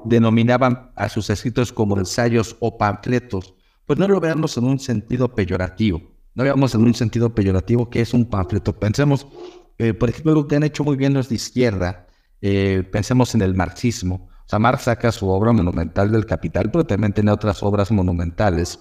denominaban 0.04 0.90
a 0.94 1.08
sus 1.08 1.30
escritos 1.30 1.72
como 1.72 1.96
ensayos 1.96 2.56
o 2.60 2.76
panfletos, 2.76 3.54
pues 3.86 3.98
no 3.98 4.06
lo 4.06 4.20
veamos 4.20 4.56
en 4.58 4.64
un 4.64 4.78
sentido 4.78 5.34
peyorativo. 5.34 6.02
No 6.34 6.44
veamos 6.44 6.74
en 6.74 6.82
un 6.82 6.94
sentido 6.94 7.34
peyorativo 7.34 7.90
que 7.90 8.02
es 8.02 8.14
un 8.14 8.26
panfleto. 8.26 8.78
Pensemos, 8.78 9.26
eh, 9.78 9.94
por 9.94 10.10
ejemplo, 10.10 10.34
lo 10.34 10.46
que 10.46 10.56
han 10.56 10.62
hecho 10.62 10.84
muy 10.84 10.96
bien 10.96 11.14
los 11.14 11.28
de 11.28 11.36
izquierda, 11.36 12.06
eh, 12.42 12.86
pensemos 12.92 13.34
en 13.34 13.42
el 13.42 13.54
marxismo. 13.54 14.28
O 14.46 14.48
sea, 14.50 14.58
Marx 14.58 14.82
saca 14.82 15.12
su 15.12 15.28
obra 15.28 15.52
monumental 15.52 16.10
del 16.10 16.26
Capital, 16.26 16.70
pero 16.70 16.84
también 16.84 17.12
tiene 17.12 17.30
otras 17.30 17.62
obras 17.62 17.90
monumentales, 17.90 18.80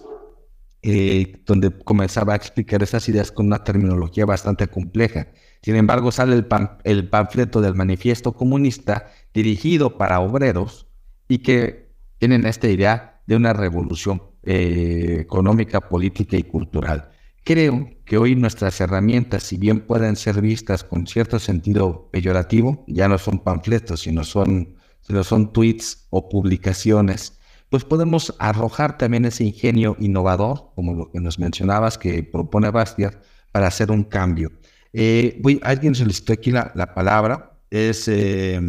eh, 0.81 1.41
donde 1.45 1.71
comenzaba 1.83 2.33
a 2.33 2.35
explicar 2.35 2.81
esas 2.83 3.07
ideas 3.09 3.31
con 3.31 3.47
una 3.47 3.63
terminología 3.63 4.25
bastante 4.25 4.67
compleja. 4.67 5.27
Sin 5.61 5.75
embargo, 5.75 6.11
sale 6.11 6.35
el, 6.35 6.47
el 6.83 7.09
panfleto 7.09 7.61
del 7.61 7.75
Manifiesto 7.75 8.33
Comunista 8.33 9.11
dirigido 9.33 9.97
para 9.97 10.19
obreros 10.19 10.87
y 11.27 11.39
que 11.39 11.89
tienen 12.17 12.45
esta 12.45 12.69
idea 12.69 13.21
de 13.27 13.35
una 13.35 13.53
revolución 13.53 14.21
eh, 14.43 15.17
económica, 15.19 15.81
política 15.81 16.37
y 16.37 16.43
cultural. 16.43 17.11
Creo 17.43 17.89
que 18.05 18.17
hoy 18.17 18.35
nuestras 18.35 18.79
herramientas, 18.81 19.43
si 19.43 19.57
bien 19.57 19.81
pueden 19.81 20.15
ser 20.15 20.41
vistas 20.41 20.83
con 20.83 21.07
cierto 21.07 21.39
sentido 21.39 22.09
peyorativo, 22.11 22.83
ya 22.87 23.07
no 23.07 23.17
son 23.17 23.39
panfletos, 23.39 24.01
sino 24.01 24.23
son, 24.23 24.75
sino 25.01 25.23
son 25.23 25.51
tweets 25.51 26.07
o 26.09 26.29
publicaciones, 26.29 27.38
pues 27.69 27.85
podemos 27.85 28.35
arrojar 28.39 28.97
también 28.97 29.25
ese 29.25 29.43
ingenio 29.43 29.95
innovador, 29.99 30.71
como 30.75 30.93
lo 30.93 31.11
que 31.11 31.19
nos 31.19 31.39
mencionabas, 31.39 31.97
que 31.97 32.23
propone 32.23 32.71
Bastiat, 32.71 33.15
para 33.51 33.67
hacer 33.67 33.91
un 33.91 34.03
cambio. 34.03 34.51
Eh, 34.93 35.41
alguien 35.61 35.95
solicitó 35.95 36.33
aquí 36.33 36.51
la, 36.51 36.71
la 36.75 36.93
palabra, 36.93 37.49
es 37.69 38.07
eh, 38.07 38.59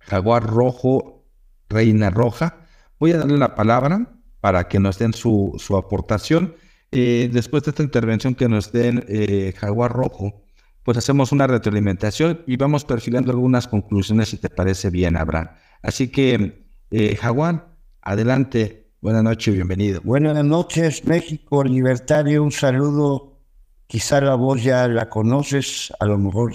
Jaguar 0.00 0.44
Rojo, 0.44 1.26
Reina 1.68 2.10
Roja. 2.10 2.66
Voy 2.98 3.12
a 3.12 3.18
darle 3.18 3.38
la 3.38 3.54
palabra 3.54 4.14
para 4.40 4.68
que 4.68 4.78
nos 4.78 4.98
den 4.98 5.12
su, 5.12 5.54
su 5.58 5.76
aportación. 5.76 6.54
Eh, 6.90 7.30
después 7.32 7.62
de 7.64 7.70
esta 7.70 7.82
intervención 7.82 8.34
que 8.34 8.48
nos 8.48 8.70
den 8.70 9.04
eh, 9.08 9.54
Jaguar 9.56 9.92
Rojo, 9.92 10.44
pues 10.84 10.98
hacemos 10.98 11.32
una 11.32 11.46
retroalimentación 11.46 12.42
y 12.46 12.56
vamos 12.56 12.84
perfilando 12.84 13.32
algunas 13.32 13.68
conclusiones 13.68 14.30
si 14.30 14.36
te 14.36 14.50
parece 14.50 14.90
bien, 14.90 15.16
Abraham. 15.16 15.50
Así 15.80 16.08
que, 16.08 16.66
Jaguar, 17.20 17.71
adelante. 18.02 18.90
Buenas 19.00 19.22
noches, 19.22 19.54
bienvenido. 19.54 20.00
Buenas 20.04 20.44
noches, 20.44 21.04
México 21.04 21.64
Libertario. 21.64 22.42
Un 22.42 22.52
saludo. 22.52 23.40
Quizá 23.86 24.20
la 24.20 24.34
voz 24.34 24.62
ya 24.62 24.88
la 24.88 25.08
conoces, 25.08 25.92
a 26.00 26.06
lo 26.06 26.18
mejor 26.18 26.54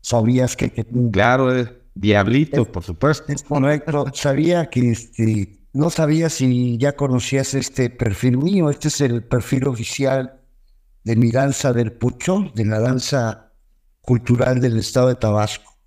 sabías 0.00 0.56
que... 0.56 0.70
Claro, 1.12 1.50
Diablito, 1.94 2.64
por 2.64 2.82
supuesto. 2.82 3.32
Es 3.32 3.44
correcto. 3.44 4.06
Sabía 4.12 4.68
que 4.68 4.90
este, 4.90 5.60
no 5.72 5.90
sabía 5.90 6.28
si 6.28 6.76
ya 6.78 6.96
conocías 6.96 7.54
este 7.54 7.90
perfil 7.90 8.38
mío. 8.38 8.70
Este 8.70 8.88
es 8.88 9.00
el 9.00 9.22
perfil 9.22 9.68
oficial 9.68 10.40
de 11.04 11.16
mi 11.16 11.30
danza 11.30 11.72
del 11.72 11.92
Pucho, 11.92 12.50
de 12.54 12.64
la 12.64 12.80
danza 12.80 13.52
cultural 14.00 14.60
del 14.60 14.78
estado 14.78 15.08
de 15.08 15.14
Tabasco, 15.14 15.78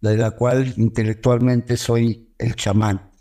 de 0.00 0.16
la 0.16 0.32
cual 0.32 0.74
intelectualmente 0.76 1.76
soy 1.76 2.34
el 2.38 2.54
chamán. 2.54 3.13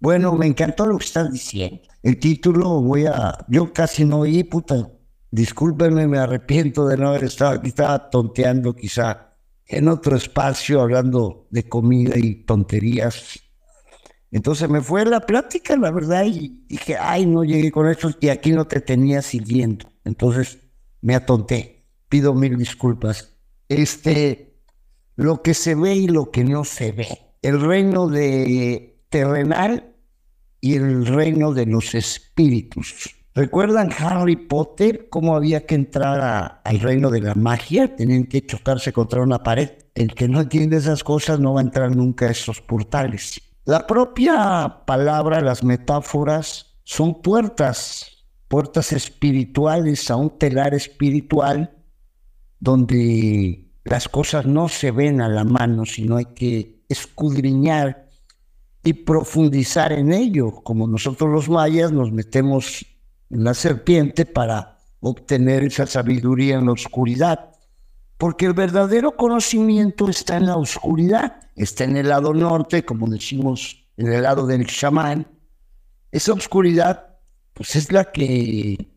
Bueno, 0.00 0.32
me 0.34 0.46
encantó 0.46 0.86
lo 0.86 0.98
que 0.98 1.04
estás 1.04 1.32
diciendo. 1.32 1.82
El 2.02 2.18
título 2.18 2.80
voy 2.80 3.06
a... 3.06 3.44
Yo 3.48 3.72
casi 3.72 4.04
no 4.04 4.20
oí, 4.20 4.44
puta. 4.44 4.90
Discúlpenme, 5.30 6.06
me 6.06 6.18
arrepiento 6.18 6.86
de 6.86 6.96
no 6.96 7.08
haber 7.08 7.24
estado 7.24 7.52
aquí. 7.52 7.68
Estaba 7.68 8.08
tonteando 8.10 8.74
quizá 8.74 9.34
en 9.66 9.88
otro 9.88 10.16
espacio 10.16 10.80
hablando 10.80 11.46
de 11.50 11.68
comida 11.68 12.16
y 12.16 12.44
tonterías. 12.44 13.40
Entonces 14.30 14.68
me 14.68 14.80
fue 14.80 15.04
la 15.04 15.20
plática, 15.20 15.76
la 15.76 15.90
verdad, 15.90 16.24
y 16.26 16.64
dije, 16.68 16.96
ay, 16.98 17.26
no 17.26 17.44
llegué 17.44 17.70
con 17.70 17.88
eso 17.88 18.10
y 18.20 18.28
aquí 18.28 18.52
no 18.52 18.66
te 18.66 18.80
tenía 18.80 19.22
siguiendo. 19.22 19.90
Entonces 20.04 20.58
me 21.00 21.14
atonté. 21.14 21.86
Pido 22.08 22.34
mil 22.34 22.56
disculpas. 22.56 23.36
Este, 23.68 24.58
lo 25.16 25.42
que 25.42 25.54
se 25.54 25.74
ve 25.74 25.94
y 25.94 26.08
lo 26.08 26.30
que 26.30 26.44
no 26.44 26.64
se 26.64 26.92
ve. 26.92 27.08
El 27.42 27.60
reino 27.60 28.08
de 28.08 29.02
terrenal 29.10 29.87
y 30.60 30.76
el 30.76 31.06
reino 31.06 31.52
de 31.52 31.66
los 31.66 31.94
espíritus. 31.94 33.14
¿Recuerdan 33.34 33.90
Harry 33.98 34.34
Potter 34.34 35.08
cómo 35.10 35.36
había 35.36 35.64
que 35.64 35.76
entrar 35.76 36.60
al 36.64 36.80
reino 36.80 37.08
de 37.08 37.20
la 37.20 37.34
magia? 37.36 37.94
Tenían 37.94 38.24
que 38.24 38.44
chocarse 38.44 38.92
contra 38.92 39.22
una 39.22 39.42
pared. 39.42 39.70
El 39.94 40.14
que 40.14 40.26
no 40.26 40.40
entiende 40.40 40.76
esas 40.76 41.04
cosas 41.04 41.38
no 41.38 41.54
va 41.54 41.60
a 41.60 41.64
entrar 41.64 41.94
nunca 41.94 42.26
a 42.26 42.30
esos 42.30 42.60
portales. 42.60 43.40
La 43.64 43.86
propia 43.86 44.82
palabra, 44.86 45.40
las 45.40 45.62
metáforas, 45.62 46.78
son 46.82 47.22
puertas, 47.22 48.24
puertas 48.48 48.92
espirituales 48.92 50.10
a 50.10 50.16
un 50.16 50.36
telar 50.38 50.74
espiritual 50.74 51.76
donde 52.58 53.70
las 53.84 54.08
cosas 54.08 54.46
no 54.46 54.68
se 54.68 54.90
ven 54.90 55.20
a 55.20 55.28
la 55.28 55.44
mano, 55.44 55.84
sino 55.84 56.16
hay 56.16 56.24
que 56.34 56.82
escudriñar 56.88 58.07
y 58.88 58.94
profundizar 58.94 59.92
en 59.92 60.14
ello. 60.14 60.50
Como 60.62 60.86
nosotros 60.86 61.30
los 61.30 61.50
mayas 61.50 61.92
nos 61.92 62.10
metemos 62.10 62.86
en 63.28 63.44
la 63.44 63.52
serpiente 63.52 64.24
para 64.24 64.78
obtener 65.00 65.64
esa 65.64 65.86
sabiduría 65.86 66.56
en 66.56 66.64
la 66.64 66.72
oscuridad. 66.72 67.50
Porque 68.16 68.46
el 68.46 68.54
verdadero 68.54 69.14
conocimiento 69.14 70.08
está 70.08 70.38
en 70.38 70.46
la 70.46 70.56
oscuridad, 70.56 71.38
está 71.54 71.84
en 71.84 71.98
el 71.98 72.08
lado 72.08 72.32
norte, 72.32 72.86
como 72.86 73.06
decimos, 73.08 73.86
en 73.98 74.10
el 74.10 74.22
lado 74.22 74.46
del 74.46 74.66
chamán. 74.66 75.28
Esa 76.10 76.32
oscuridad, 76.32 77.18
pues 77.52 77.76
es 77.76 77.92
la 77.92 78.10
que, 78.10 78.88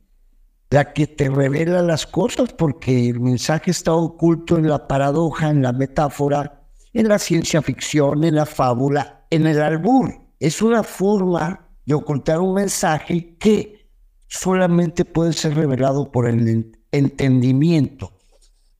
la 0.70 0.94
que 0.94 1.06
te 1.06 1.30
revela 1.30 1.82
las 1.82 2.08
cosas, 2.08 2.54
porque 2.54 3.10
el 3.10 3.20
mensaje 3.20 3.72
está 3.72 3.94
oculto 3.94 4.58
en 4.58 4.70
la 4.70 4.88
paradoja, 4.88 5.50
en 5.50 5.62
la 5.62 5.74
metáfora, 5.74 6.61
en 6.94 7.08
la 7.08 7.20
ciencia 7.20 7.62
ficción, 7.62 8.24
en 8.24 8.36
la 8.36 8.46
fábula, 8.46 9.26
en 9.30 9.48
el 9.48 9.62
albur. 9.62 10.14
Es 10.40 10.62
una 10.62 10.84
forma 10.84 11.70
de 11.86 11.94
ocultar 11.94 12.40
un 12.40 12.56
mensaje 12.56 13.36
que 13.38 13.90
solamente 14.28 15.06
puede 15.06 15.34
ser 15.34 15.56
revelado 15.56 16.12
por 16.12 16.28
el 16.28 16.72
entendimiento 16.92 18.14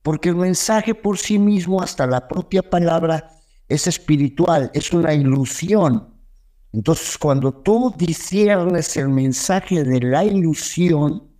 porque 0.02 0.30
el 0.30 0.36
mensaje 0.36 0.94
por 0.94 1.16
sí 1.16 1.38
mismo, 1.38 1.80
hasta 1.80 2.06
la 2.06 2.26
propia 2.28 2.62
palabra, 2.62 3.30
es 3.68 3.86
espiritual, 3.86 4.70
es 4.74 4.92
una 4.92 5.14
ilusión. 5.14 6.08
Entonces, 6.72 7.16
cuando 7.16 7.52
tú 7.52 7.94
disiernes 7.96 8.96
el 8.96 9.08
mensaje 9.08 9.84
de 9.84 10.00
la 10.00 10.24
ilusión, 10.24 11.30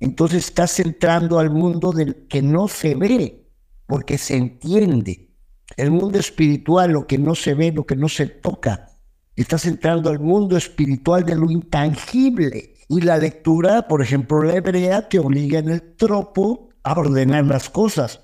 entonces 0.00 0.46
estás 0.46 0.80
entrando 0.80 1.38
al 1.38 1.50
mundo 1.50 1.92
del 1.92 2.26
que 2.26 2.42
no 2.42 2.68
se 2.68 2.94
ve, 2.94 3.46
porque 3.86 4.18
se 4.18 4.36
entiende. 4.36 5.27
El 5.76 5.90
mundo 5.90 6.18
espiritual, 6.18 6.92
lo 6.92 7.06
que 7.06 7.18
no 7.18 7.34
se 7.34 7.54
ve, 7.54 7.72
lo 7.72 7.86
que 7.86 7.96
no 7.96 8.08
se 8.08 8.26
toca. 8.26 8.88
Estás 9.36 9.66
entrando 9.66 10.10
al 10.10 10.18
mundo 10.18 10.56
espiritual 10.56 11.24
de 11.24 11.36
lo 11.36 11.50
intangible. 11.50 12.74
Y 12.88 13.00
la 13.02 13.18
lectura, 13.18 13.86
por 13.86 14.02
ejemplo, 14.02 14.42
la 14.42 14.56
hebrea, 14.56 15.08
te 15.08 15.18
obliga 15.18 15.58
en 15.58 15.68
el 15.68 15.94
tropo 15.96 16.70
a 16.82 16.98
ordenar 16.98 17.44
las 17.44 17.68
cosas, 17.68 18.20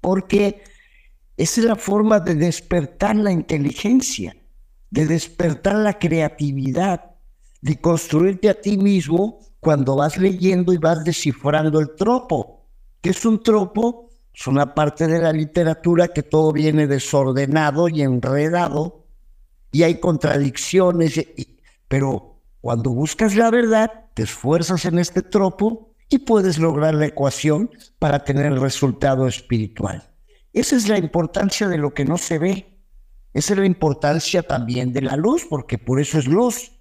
porque 0.00 0.62
esa 1.36 1.60
es 1.60 1.66
la 1.66 1.76
forma 1.76 2.20
de 2.20 2.34
despertar 2.34 3.16
la 3.16 3.30
inteligencia, 3.30 4.36
de 4.90 5.06
despertar 5.06 5.74
la 5.76 5.98
creatividad, 5.98 7.16
de 7.60 7.80
construirte 7.80 8.48
a 8.48 8.60
ti 8.60 8.78
mismo 8.78 9.40
cuando 9.60 9.96
vas 9.96 10.16
leyendo 10.16 10.72
y 10.72 10.78
vas 10.78 11.04
descifrando 11.04 11.80
el 11.80 11.94
tropo. 11.96 12.68
¿Qué 13.00 13.10
es 13.10 13.24
un 13.24 13.42
tropo? 13.42 14.10
Es 14.34 14.46
una 14.48 14.74
parte 14.74 15.06
de 15.06 15.20
la 15.20 15.32
literatura 15.32 16.08
que 16.08 16.24
todo 16.24 16.52
viene 16.52 16.86
desordenado 16.86 17.88
y 17.88 18.02
enredado 18.02 19.04
y 19.70 19.84
hay 19.84 20.00
contradicciones, 20.00 21.20
pero 21.88 22.40
cuando 22.60 22.90
buscas 22.90 23.36
la 23.36 23.50
verdad, 23.50 23.90
te 24.14 24.24
esfuerzas 24.24 24.84
en 24.86 24.98
este 24.98 25.22
tropo 25.22 25.94
y 26.08 26.18
puedes 26.18 26.58
lograr 26.58 26.94
la 26.94 27.06
ecuación 27.06 27.70
para 27.98 28.24
tener 28.24 28.46
el 28.46 28.60
resultado 28.60 29.26
espiritual. 29.26 30.10
Esa 30.52 30.76
es 30.76 30.88
la 30.88 30.98
importancia 30.98 31.68
de 31.68 31.78
lo 31.78 31.92
que 31.92 32.04
no 32.04 32.16
se 32.18 32.38
ve. 32.38 32.78
Esa 33.32 33.54
es 33.54 33.58
la 33.58 33.66
importancia 33.66 34.42
también 34.42 34.92
de 34.92 35.02
la 35.02 35.16
luz, 35.16 35.44
porque 35.48 35.78
por 35.78 36.00
eso 36.00 36.18
es 36.18 36.26
luz. 36.26 36.72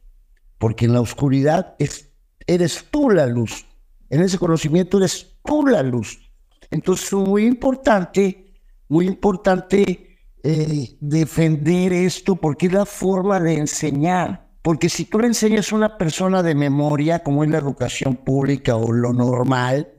Porque 0.59 0.85
en 0.85 0.93
la 0.93 1.01
oscuridad 1.01 1.75
es, 1.79 2.09
eres 2.45 2.85
tú 2.91 3.09
la 3.09 3.25
luz. 3.25 3.65
En 4.09 4.21
ese 4.21 4.37
conocimiento 4.37 4.97
eres 4.97 5.35
tú 5.43 5.65
la 5.65 5.81
luz. 5.81 6.31
Entonces 6.73 7.07
es 7.07 7.13
muy 7.13 7.45
importante, 7.45 8.53
muy 8.89 9.07
importante 9.07 10.17
eh, 10.43 10.97
defender 10.99 11.93
esto 11.93 12.35
porque 12.35 12.65
es 12.65 12.73
la 12.73 12.85
forma 12.85 13.39
de 13.39 13.53
enseñar 13.57 14.43
porque 14.63 14.87
si 14.87 15.03
tú 15.03 15.19
le 15.19 15.27
enseñas 15.27 15.71
a 15.71 15.75
una 15.75 15.97
persona 15.97 16.41
de 16.41 16.55
memoria, 16.55 17.21
como 17.21 17.43
es 17.43 17.49
la 17.49 17.57
educación 17.57 18.15
pública 18.15 18.77
o 18.77 18.93
lo 18.93 19.11
normal, 19.11 19.91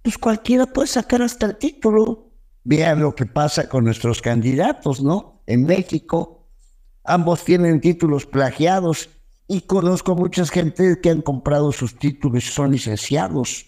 pues 0.00 0.16
cualquiera 0.16 0.64
puede 0.64 0.88
sacar 0.88 1.20
hasta 1.20 1.44
el 1.44 1.58
título. 1.58 2.32
Vean 2.64 3.00
lo 3.00 3.14
que 3.14 3.26
pasa 3.26 3.68
con 3.68 3.84
nuestros 3.84 4.22
candidatos, 4.22 5.02
¿no? 5.02 5.42
En 5.46 5.64
México, 5.64 6.48
ambos 7.04 7.44
tienen 7.44 7.82
títulos 7.82 8.24
plagiados 8.24 9.10
y 9.46 9.60
conozco 9.60 10.14
mucha 10.14 10.46
gente 10.46 10.98
que 11.02 11.10
han 11.10 11.20
comprado 11.20 11.70
sus 11.70 11.98
títulos 11.98 12.46
y 12.46 12.48
son 12.48 12.72
licenciados. 12.72 13.66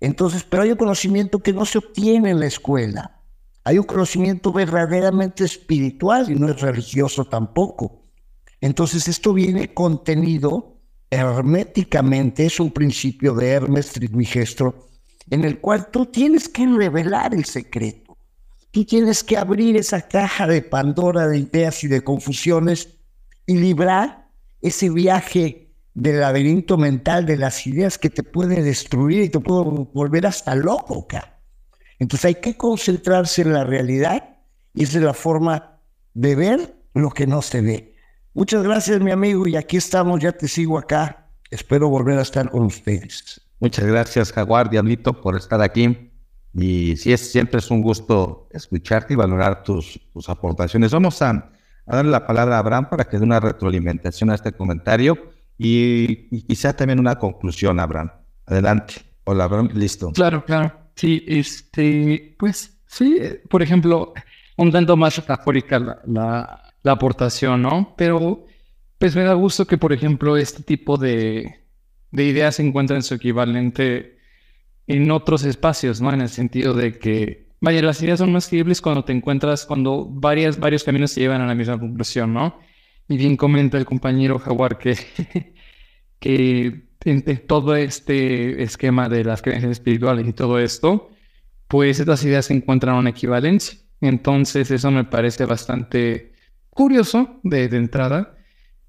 Entonces, 0.00 0.44
pero 0.44 0.62
hay 0.62 0.70
un 0.70 0.76
conocimiento 0.76 1.38
que 1.38 1.52
no 1.52 1.64
se 1.64 1.78
obtiene 1.78 2.30
en 2.30 2.40
la 2.40 2.46
escuela. 2.46 3.20
Hay 3.64 3.78
un 3.78 3.84
conocimiento 3.84 4.52
verdaderamente 4.52 5.44
espiritual 5.44 6.30
y 6.30 6.34
no 6.34 6.48
es 6.48 6.60
religioso 6.60 7.24
tampoco. 7.24 8.04
Entonces 8.60 9.08
esto 9.08 9.32
viene 9.32 9.74
contenido 9.74 10.76
herméticamente, 11.10 12.46
es 12.46 12.60
un 12.60 12.70
principio 12.70 13.34
de 13.34 13.48
Hermes 13.48 13.92
Trismegistro, 13.92 14.88
en 15.30 15.44
el 15.44 15.60
cual 15.60 15.90
tú 15.90 16.06
tienes 16.06 16.48
que 16.48 16.66
revelar 16.66 17.34
el 17.34 17.44
secreto. 17.44 18.16
Tú 18.70 18.84
tienes 18.84 19.24
que 19.24 19.36
abrir 19.36 19.76
esa 19.76 20.02
caja 20.06 20.46
de 20.46 20.62
Pandora 20.62 21.26
de 21.28 21.38
ideas 21.38 21.82
y 21.84 21.88
de 21.88 22.02
confusiones 22.02 22.98
y 23.46 23.56
librar 23.56 24.28
ese 24.60 24.90
viaje 24.90 25.65
del 25.96 26.20
laberinto 26.20 26.76
mental 26.76 27.24
de 27.24 27.38
las 27.38 27.66
ideas 27.66 27.96
que 27.96 28.10
te 28.10 28.22
puede 28.22 28.62
destruir 28.62 29.22
y 29.22 29.28
te 29.30 29.40
puede 29.40 29.86
volver 29.94 30.26
hasta 30.26 30.54
loco. 30.54 31.08
Entonces 31.98 32.24
hay 32.26 32.34
que 32.34 32.54
concentrarse 32.54 33.40
en 33.40 33.54
la 33.54 33.64
realidad 33.64 34.36
y 34.74 34.84
esa 34.84 34.98
es 34.98 35.04
la 35.04 35.14
forma 35.14 35.80
de 36.12 36.34
ver 36.34 36.76
lo 36.92 37.10
que 37.10 37.26
no 37.26 37.40
se 37.40 37.62
ve. 37.62 37.94
Muchas 38.34 38.62
gracias, 38.62 39.00
mi 39.00 39.10
amigo, 39.10 39.48
y 39.48 39.56
aquí 39.56 39.78
estamos, 39.78 40.20
ya 40.20 40.32
te 40.32 40.46
sigo 40.48 40.76
acá. 40.78 41.30
Espero 41.50 41.88
volver 41.88 42.18
a 42.18 42.22
estar 42.22 42.50
con 42.50 42.64
ustedes. 42.64 43.40
Muchas 43.58 43.86
gracias, 43.86 44.32
Jaguar, 44.32 44.68
Diablito, 44.68 45.18
por 45.18 45.34
estar 45.34 45.62
aquí. 45.62 46.12
Y 46.52 46.98
sí, 46.98 47.14
es, 47.14 47.32
siempre 47.32 47.60
es 47.60 47.70
un 47.70 47.80
gusto 47.80 48.48
escucharte 48.50 49.14
y 49.14 49.16
valorar 49.16 49.62
tus, 49.62 49.98
tus 50.12 50.28
aportaciones. 50.28 50.92
Vamos 50.92 51.22
a, 51.22 51.52
darle 51.86 52.10
la 52.10 52.26
palabra 52.26 52.56
a 52.56 52.58
Abraham 52.58 52.90
para 52.90 53.04
que 53.04 53.16
dé 53.16 53.24
una 53.24 53.40
retroalimentación 53.40 54.28
a 54.28 54.34
este 54.34 54.52
comentario 54.52 55.35
y, 55.58 56.36
y 56.36 56.42
quizá 56.42 56.74
también 56.74 57.00
una 57.00 57.18
conclusión, 57.18 57.80
Abraham. 57.80 58.10
Adelante. 58.46 58.94
Hola, 59.24 59.44
Abraham, 59.44 59.70
listo. 59.74 60.12
Claro, 60.12 60.44
claro. 60.44 60.72
Sí, 60.94 61.24
este, 61.26 62.36
pues 62.38 62.78
sí, 62.86 63.20
por 63.48 63.62
ejemplo, 63.62 64.14
un 64.56 64.70
tanto 64.70 64.96
más 64.96 65.18
metafórica 65.18 66.00
la 66.06 66.66
la 66.86 66.92
aportación, 66.92 67.62
¿no? 67.62 67.94
Pero 67.98 68.46
pues 68.98 69.14
me 69.16 69.24
da 69.24 69.34
gusto 69.34 69.66
que, 69.66 69.76
por 69.76 69.92
ejemplo, 69.92 70.36
este 70.36 70.62
tipo 70.62 70.96
de, 70.96 71.66
de 72.12 72.24
ideas 72.24 72.54
se 72.56 72.62
encuentran 72.62 73.02
su 73.02 73.14
equivalente 73.14 74.18
en 74.86 75.10
otros 75.10 75.44
espacios, 75.44 76.00
¿no? 76.00 76.12
En 76.12 76.20
el 76.20 76.28
sentido 76.28 76.74
de 76.74 76.98
que, 76.98 77.48
vaya, 77.60 77.82
las 77.82 78.00
ideas 78.02 78.20
son 78.20 78.32
más 78.32 78.46
creíbles 78.48 78.80
cuando 78.80 79.04
te 79.04 79.12
encuentras, 79.12 79.66
cuando 79.66 80.06
varias, 80.08 80.60
varios 80.60 80.84
caminos 80.84 81.12
te 81.12 81.20
llevan 81.20 81.40
a 81.42 81.46
la 81.46 81.56
misma 81.56 81.78
conclusión, 81.78 82.32
¿no? 82.32 82.60
Y 83.08 83.16
bien 83.16 83.36
comenta 83.36 83.78
el 83.78 83.84
compañero 83.84 84.38
Jaguar 84.38 84.78
que, 84.78 84.96
que 86.18 86.86
en, 87.04 87.46
todo 87.46 87.76
este 87.76 88.62
esquema 88.62 89.08
de 89.08 89.24
las 89.24 89.42
creencias 89.42 89.72
espirituales 89.72 90.26
y 90.26 90.32
todo 90.32 90.58
esto, 90.58 91.10
pues 91.68 92.00
estas 92.00 92.24
ideas 92.24 92.50
encuentran 92.50 92.96
una 92.96 93.10
equivalencia. 93.10 93.78
Entonces 94.00 94.70
eso 94.70 94.90
me 94.90 95.04
parece 95.04 95.44
bastante 95.46 96.32
curioso 96.70 97.40
de, 97.42 97.64
entrada 97.64 98.36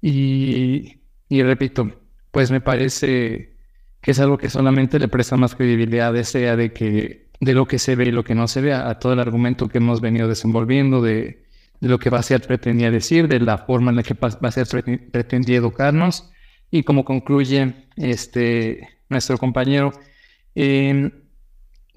y, 0.00 1.00
repito, 1.30 2.00
pues 2.30 2.50
me 2.50 2.60
parece 2.60 3.56
que 4.00 4.10
es 4.12 4.20
algo 4.20 4.38
que 4.38 4.50
solamente 4.50 4.98
le 4.98 5.08
presta 5.08 5.36
más 5.36 5.54
credibilidad 5.54 6.14
a 6.14 6.20
esa 6.20 6.56
de 6.56 6.72
que 6.72 7.28
de 7.40 7.54
lo 7.54 7.66
que 7.66 7.78
se 7.78 7.94
ve 7.94 8.06
y 8.06 8.10
lo 8.10 8.24
que 8.24 8.34
no 8.34 8.48
se 8.48 8.60
ve, 8.60 8.72
a, 8.72 8.98
todo 8.98 9.12
el 9.12 9.20
argumento 9.20 9.68
que 9.68 9.78
hemos 9.78 10.00
venido 10.00 10.28
desenvolviendo, 10.28 11.00
de, 11.00 11.44
lo 11.80 11.98
que 11.98 12.10
ser 12.22 12.42
pretendía 12.42 12.90
decir, 12.90 13.28
de 13.28 13.40
la 13.40 13.58
forma 13.58 13.90
en 13.90 13.96
la 13.96 14.02
que 14.02 14.16
ser 14.50 14.66
pretendía 15.12 15.58
educarnos, 15.58 16.30
y 16.70 16.82
como 16.82 17.04
concluye 17.04 17.74
este, 17.96 18.88
nuestro 19.08 19.38
compañero, 19.38 19.92
em, 20.54 21.10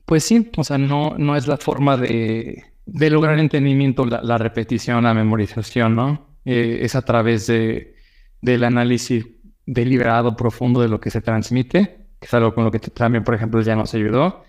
pues 0.05 0.23
sí, 0.23 0.49
o 0.57 0.63
sea, 0.63 0.77
no, 0.77 1.15
no 1.17 1.35
es 1.35 1.47
la 1.47 1.57
forma 1.57 1.97
de, 1.97 2.63
de 2.85 3.09
lograr 3.09 3.39
entendimiento, 3.39 4.05
la, 4.05 4.37
repetición, 4.37 5.03
la 5.03 5.13
memorización, 5.13 5.95
¿no? 5.95 6.27
Eh, 6.45 6.79
es 6.81 6.95
a 6.95 7.03
través 7.03 7.47
de, 7.47 7.95
del 8.41 8.63
análisis 8.63 9.25
deliberado, 9.65 10.35
profundo 10.35 10.81
de 10.81 10.89
lo 10.89 10.99
que 10.99 11.11
se 11.11 11.21
transmite, 11.21 12.07
que 12.19 12.25
es 12.25 12.33
algo 12.33 12.53
con 12.53 12.65
lo 12.65 12.71
que 12.71 12.79
también, 12.79 13.23
por 13.23 13.35
ejemplo, 13.35 13.61
ya 13.61 13.75
nos 13.75 13.93
ayudó, 13.93 14.43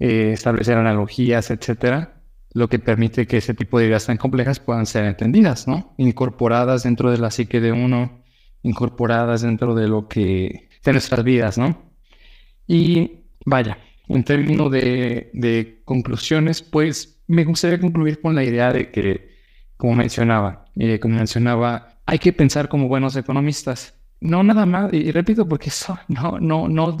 eh, 0.00 0.32
establecer 0.32 0.76
analogías, 0.76 1.50
etcétera, 1.50 2.22
lo 2.52 2.68
que 2.68 2.78
permite 2.78 3.26
que 3.26 3.38
ese 3.38 3.54
tipo 3.54 3.78
de 3.78 3.86
ideas 3.86 4.06
tan 4.06 4.16
complejas 4.16 4.60
puedan 4.60 4.86
ser 4.86 5.04
entendidas, 5.04 5.68
¿no? 5.68 5.94
Incorporadas 5.98 6.84
dentro 6.84 7.10
de 7.10 7.18
la 7.18 7.30
psique 7.30 7.60
de 7.60 7.72
uno, 7.72 8.23
incorporadas 8.64 9.42
dentro 9.42 9.74
de 9.74 9.86
lo 9.86 10.08
que, 10.08 10.68
de 10.82 10.92
nuestras 10.92 11.22
vidas, 11.22 11.56
¿no? 11.56 11.92
Y 12.66 13.20
vaya, 13.44 13.78
en 14.08 14.24
términos 14.24 14.72
de, 14.72 15.82
conclusiones, 15.84 16.62
pues 16.62 17.22
me 17.28 17.44
gustaría 17.44 17.78
concluir 17.78 18.20
con 18.20 18.34
la 18.34 18.42
idea 18.42 18.72
de 18.72 18.90
que, 18.90 19.28
como 19.76 19.94
mencionaba, 19.94 20.64
eh, 20.76 20.98
como 20.98 21.16
mencionaba, 21.16 22.00
hay 22.06 22.18
que 22.18 22.32
pensar 22.32 22.68
como 22.68 22.88
buenos 22.88 23.14
economistas. 23.16 23.94
no 24.20 24.42
nada 24.42 24.66
más, 24.66 24.92
y, 24.92 25.12
repito, 25.12 25.46
porque 25.46 25.68
eso 25.68 25.98
no, 26.08 26.40
no, 26.40 26.68
no, 26.68 26.96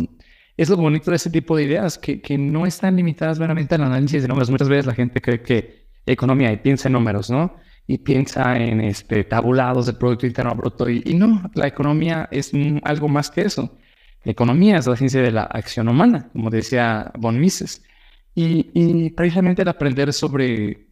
es 0.56 0.68
lo 0.68 0.76
bonito 0.76 1.10
de 1.10 1.16
ese 1.16 1.30
tipo 1.30 1.56
de 1.56 1.64
ideas, 1.64 1.98
que, 1.98 2.20
que 2.20 2.36
no 2.36 2.66
están 2.66 2.96
limitadas 2.96 3.38
meramente 3.38 3.74
al 3.74 3.82
análisis 3.82 4.22
de 4.22 4.28
números. 4.28 4.50
Muchas 4.50 4.68
veces 4.68 4.86
la 4.86 4.94
gente 4.94 5.20
cree 5.20 5.42
que 5.42 5.84
economía 6.06 6.52
y 6.52 6.58
piensa 6.58 6.88
en 6.88 6.92
números, 6.92 7.30
¿no? 7.30 7.56
Y 7.86 7.98
piensa 7.98 8.56
en 8.56 8.80
este, 8.80 9.24
tabulados 9.24 9.86
de 9.86 9.92
Producto 9.92 10.26
Interno 10.26 10.54
Bruto. 10.54 10.88
Y, 10.88 11.14
no, 11.14 11.50
la 11.54 11.66
economía 11.66 12.28
es 12.30 12.52
algo 12.82 13.08
más 13.08 13.30
que 13.30 13.42
eso. 13.42 13.76
La 14.24 14.32
economía 14.32 14.78
es 14.78 14.86
la 14.86 14.96
ciencia 14.96 15.20
de 15.20 15.30
la 15.30 15.42
acción 15.42 15.88
humana, 15.88 16.30
como 16.32 16.50
decía 16.50 17.12
Von 17.18 17.38
Mises. 17.38 17.82
Y, 18.34 18.70
y 18.72 19.10
precisamente 19.10 19.62
el 19.62 19.68
aprender 19.68 20.12
sobre 20.12 20.88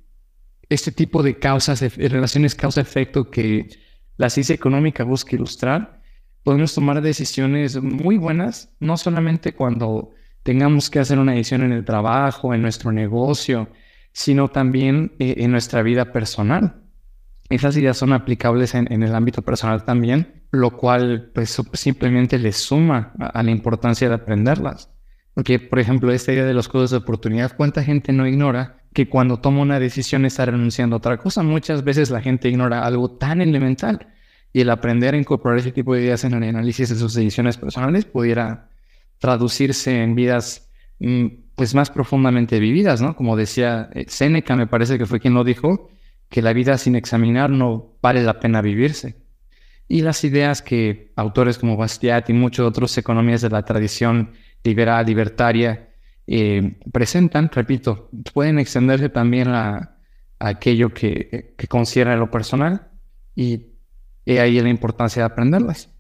este 0.68 0.92
tipo 0.92 1.22
de 1.22 1.38
causas, 1.38 1.80
de 1.80 2.08
relaciones 2.08 2.54
causa-efecto 2.54 3.30
que 3.30 3.68
la 4.16 4.30
ciencia 4.30 4.54
económica 4.54 5.04
busca 5.04 5.34
ilustrar, 5.34 6.02
podemos 6.42 6.74
tomar 6.74 7.00
decisiones 7.00 7.80
muy 7.80 8.18
buenas, 8.18 8.74
no 8.80 8.96
solamente 8.96 9.54
cuando 9.54 10.10
tengamos 10.42 10.90
que 10.90 10.98
hacer 10.98 11.18
una 11.18 11.32
decisión 11.32 11.62
en 11.62 11.72
el 11.72 11.84
trabajo, 11.84 12.52
en 12.54 12.62
nuestro 12.62 12.92
negocio, 12.92 13.68
sino 14.12 14.48
también 14.48 15.12
eh, 15.18 15.34
en 15.38 15.50
nuestra 15.52 15.82
vida 15.82 16.12
personal. 16.12 16.81
Esas 17.52 17.76
ideas 17.76 17.98
son 17.98 18.14
aplicables 18.14 18.74
en, 18.74 18.90
el 18.90 19.14
ámbito 19.14 19.42
personal 19.42 19.84
también, 19.84 20.42
lo 20.52 20.70
cual 20.70 21.30
pues 21.34 21.60
simplemente 21.74 22.38
le 22.38 22.50
suma 22.50 23.12
a, 23.18 23.42
la 23.42 23.50
importancia 23.50 24.08
de 24.08 24.14
aprenderlas. 24.14 24.90
Porque, 25.34 25.58
por 25.58 25.78
ejemplo, 25.78 26.10
esta 26.12 26.32
idea 26.32 26.46
de 26.46 26.54
los 26.54 26.68
códigos 26.68 26.92
de 26.92 26.96
oportunidad, 26.96 27.54
¿cuánta 27.54 27.84
gente 27.84 28.10
no 28.14 28.26
ignora 28.26 28.78
que 28.94 29.06
cuando 29.06 29.38
toma 29.38 29.60
una 29.60 29.78
decisión 29.78 30.24
está 30.24 30.46
renunciando 30.46 30.96
a 30.96 30.98
otra 30.98 31.18
cosa? 31.18 31.42
Muchas 31.42 31.84
veces 31.84 32.08
la 32.10 32.22
gente 32.22 32.48
ignora 32.48 32.86
algo 32.86 33.10
tan 33.18 33.42
elemental 33.42 34.08
y 34.54 34.62
el 34.62 34.70
aprender 34.70 35.12
a 35.12 35.18
incorporar 35.18 35.58
ese 35.58 35.72
tipo 35.72 35.94
de 35.94 36.04
ideas 36.04 36.24
en 36.24 36.32
el 36.32 36.44
análisis 36.44 36.88
de 36.88 36.96
sus 36.96 37.12
decisiones 37.12 37.58
personales 37.58 38.06
pudiera 38.06 38.70
traducirse 39.18 40.02
en 40.02 40.14
vidas 40.14 40.70
mm, 41.00 41.26
pues 41.54 41.74
más 41.74 41.90
profundamente 41.90 42.58
vividas, 42.60 43.02
¿no? 43.02 43.14
Como 43.14 43.36
decía 43.36 43.90
eh, 43.92 44.06
Seneca, 44.08 44.56
me 44.56 44.66
parece 44.66 44.96
que 44.96 45.04
fue 45.04 45.20
quien 45.20 45.34
lo 45.34 45.44
dijo, 45.44 45.90
que 46.32 46.42
la 46.42 46.52
vida 46.52 46.76
sin 46.78 46.96
examinar 46.96 47.50
no 47.50 47.96
vale 48.02 48.24
la 48.24 48.40
pena 48.40 48.60
vivirse. 48.60 49.22
Y 49.86 50.00
las 50.00 50.24
ideas 50.24 50.62
que 50.62 51.12
autores 51.14 51.58
como 51.58 51.76
Bastiat 51.76 52.28
y 52.30 52.32
muchos 52.32 52.66
otros 52.66 52.98
economías 52.98 53.42
de 53.42 53.50
la 53.50 53.64
tradición 53.64 54.32
liberal, 54.64 55.06
libertaria, 55.06 55.90
eh, 56.26 56.78
presentan, 56.92 57.50
repito, 57.52 58.10
pueden 58.32 58.58
extenderse 58.58 59.08
también 59.10 59.48
a, 59.48 59.98
aquello 60.40 60.92
que, 60.92 61.54
que 61.56 61.68
considera 61.68 62.16
lo 62.16 62.28
personal 62.28 62.88
y 63.36 63.72
y 64.24 64.38
ahí 64.38 64.60
la 64.60 64.68
importancia 64.68 65.22
de 65.22 65.26
aprenderlas. 65.26 65.90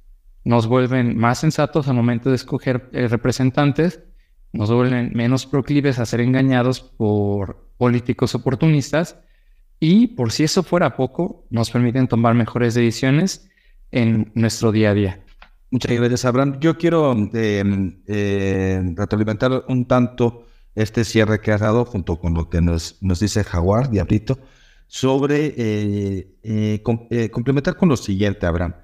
Nos 0.44 0.66
vuelven 0.66 1.16
más 1.16 1.38
sensatos 1.38 1.88
al 1.88 1.94
momento 1.94 2.30
de 2.30 2.36
escoger 2.36 2.88
eh, 2.92 3.08
representantes, 3.08 4.00
nos 4.52 4.70
vuelven 4.70 5.12
menos 5.14 5.46
proclives 5.46 5.98
a 5.98 6.06
ser 6.06 6.20
engañados 6.20 6.80
por 6.80 7.70
políticos 7.78 8.34
oportunistas 8.34 9.18
y, 9.84 10.06
por 10.06 10.30
si 10.30 10.44
eso 10.44 10.62
fuera 10.62 10.94
poco, 10.94 11.44
nos 11.50 11.68
permiten 11.68 12.06
tomar 12.06 12.34
mejores 12.34 12.74
decisiones 12.74 13.50
en 13.90 14.30
nuestro 14.36 14.70
día 14.70 14.90
a 14.90 14.94
día. 14.94 15.24
Muchas 15.72 15.90
gracias, 15.90 16.24
Abraham. 16.24 16.60
Yo 16.60 16.78
quiero 16.78 17.16
eh, 17.34 18.80
retroalimentar 18.94 19.64
un 19.66 19.84
tanto 19.88 20.46
este 20.76 21.02
cierre 21.02 21.40
que 21.40 21.50
has 21.50 21.62
dado 21.62 21.84
junto 21.84 22.20
con 22.20 22.32
lo 22.32 22.48
que 22.48 22.60
nos, 22.60 23.00
dice 23.00 23.42
Jaguar, 23.42 23.90
Diablito 23.90 24.38
sobre 24.86 25.46
eh, 25.46 26.36
eh, 26.44 26.82
eh, 27.10 27.30
complementar 27.30 27.74
con 27.74 27.88
lo 27.88 27.96
siguiente, 27.96 28.46
Abraham. 28.46 28.76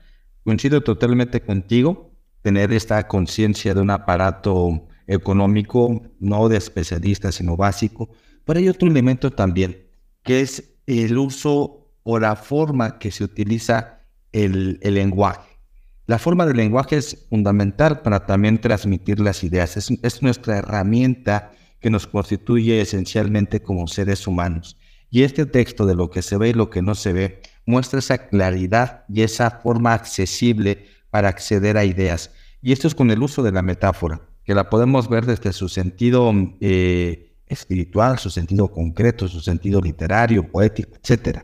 Coincido 0.43 0.81
totalmente 0.81 1.43
contigo, 1.43 2.11
tener 2.43 2.73
esta 2.73 3.07
conciencia 3.07 3.73
de 3.73 3.83
un 3.83 3.91
aparato 3.91 4.89
económico, 5.07 6.03
no 6.19 6.49
de 6.49 6.57
especialista, 6.57 7.31
sino 7.31 7.57
básico. 7.57 8.11
Pero 8.45 8.59
hay 8.59 8.69
otro 8.69 8.89
elemento 8.91 9.31
también, 9.31 9.87
que 10.25 10.41
es 10.41 10.75
el 10.89 11.19
uso 11.19 11.93
o 12.03 12.19
la 12.19 12.35
forma 12.37 12.99
que 12.99 13.11
se 13.11 13.25
utiliza 13.25 14.01
el, 14.33 14.81
lenguaje. 14.83 15.59
La 16.07 16.19
forma 16.19 16.47
del 16.47 16.57
lenguaje 16.57 16.97
es 16.97 17.27
fundamental 17.29 18.01
para 18.01 18.25
también 18.25 18.59
transmitir 18.59 19.21
las 19.21 19.45
ideas. 19.45 19.77
Es, 19.77 19.91
es 20.03 20.23
nuestra 20.23 20.59
herramienta 20.59 21.53
que 21.81 21.91
nos 21.91 22.07
constituye 22.07 22.81
esencialmente 22.81 23.61
como 23.61 23.87
seres 23.87 24.27
humanos. 24.27 24.79
Y 25.11 25.23
este 25.23 25.45
texto 25.45 25.85
de 25.85 25.95
lo 25.95 26.11
que 26.11 26.23
se 26.23 26.39
ve 26.39 26.51
y 26.51 26.55
lo 26.55 26.71
que 26.71 26.83
no 26.83 26.95
se 26.95 27.13
ve 27.13 27.43
muestra 27.67 27.99
esa 27.99 28.29
claridad 28.29 29.05
y 29.09 29.23
esa 29.23 29.51
forma 29.51 29.93
accesible 29.93 30.87
para 31.11 31.29
acceder 31.29 31.77
a 31.77 31.85
ideas. 31.85 32.33
Y 32.63 32.73
esto 32.73 32.89
es 32.89 32.95
con 32.95 33.11
el 33.11 33.23
uso 33.23 33.43
de 33.43 33.53
la 33.53 33.63
metáfora, 33.63 34.23
que 34.45 34.55
la 34.55 34.71
podemos 34.71 35.09
ver 35.09 35.27
desde 35.27 35.53
su 35.53 35.69
sentido 35.69 36.33
eh, 36.61 37.28
espiritual, 37.49 38.19
su 38.19 38.31
sentido 38.31 38.69
concreto, 38.69 39.29
su 39.29 39.41
sentido 39.41 39.81
literario, 39.81 40.51
poético, 40.51 40.93
etc. 40.97 41.41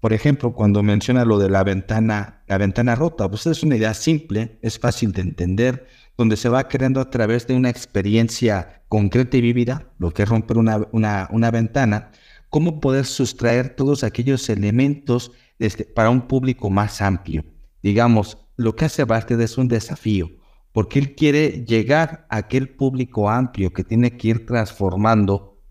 Por 0.00 0.12
ejemplo, 0.12 0.52
cuando 0.52 0.82
menciona 0.82 1.24
lo 1.24 1.38
de 1.38 1.50
la 1.50 1.64
ventana, 1.64 2.42
la 2.46 2.58
ventana 2.58 2.94
rota, 2.94 3.28
pues 3.28 3.46
es 3.46 3.62
una 3.62 3.76
idea 3.76 3.94
simple, 3.94 4.58
es 4.62 4.78
fácil 4.78 5.12
de 5.12 5.22
entender, 5.22 5.86
donde 6.16 6.36
se 6.36 6.48
va 6.48 6.68
creando 6.68 7.00
a 7.00 7.10
través 7.10 7.46
de 7.46 7.54
una 7.54 7.70
experiencia 7.70 8.82
concreta 8.88 9.36
y 9.36 9.40
vivida, 9.40 9.92
lo 9.98 10.10
que 10.12 10.22
es 10.22 10.28
romper 10.28 10.58
una, 10.58 10.86
una, 10.92 11.28
una 11.30 11.50
ventana, 11.50 12.10
cómo 12.50 12.80
poder 12.80 13.04
sustraer 13.04 13.70
todos 13.70 14.04
aquellos 14.04 14.48
elementos 14.48 15.32
este, 15.58 15.84
para 15.84 16.10
un 16.10 16.28
público 16.28 16.70
más 16.70 17.02
amplio. 17.02 17.44
Digamos, 17.82 18.38
lo 18.56 18.76
que 18.76 18.86
hace 18.86 19.04
Bartlett 19.04 19.40
es 19.40 19.58
un 19.58 19.68
desafío, 19.68 20.30
porque 20.76 20.98
él 20.98 21.14
quiere 21.14 21.64
llegar 21.64 22.26
a 22.28 22.36
aquel 22.36 22.68
público 22.68 23.30
amplio 23.30 23.72
que 23.72 23.82
tiene 23.82 24.18
que 24.18 24.28
ir 24.28 24.44
transformando 24.44 25.62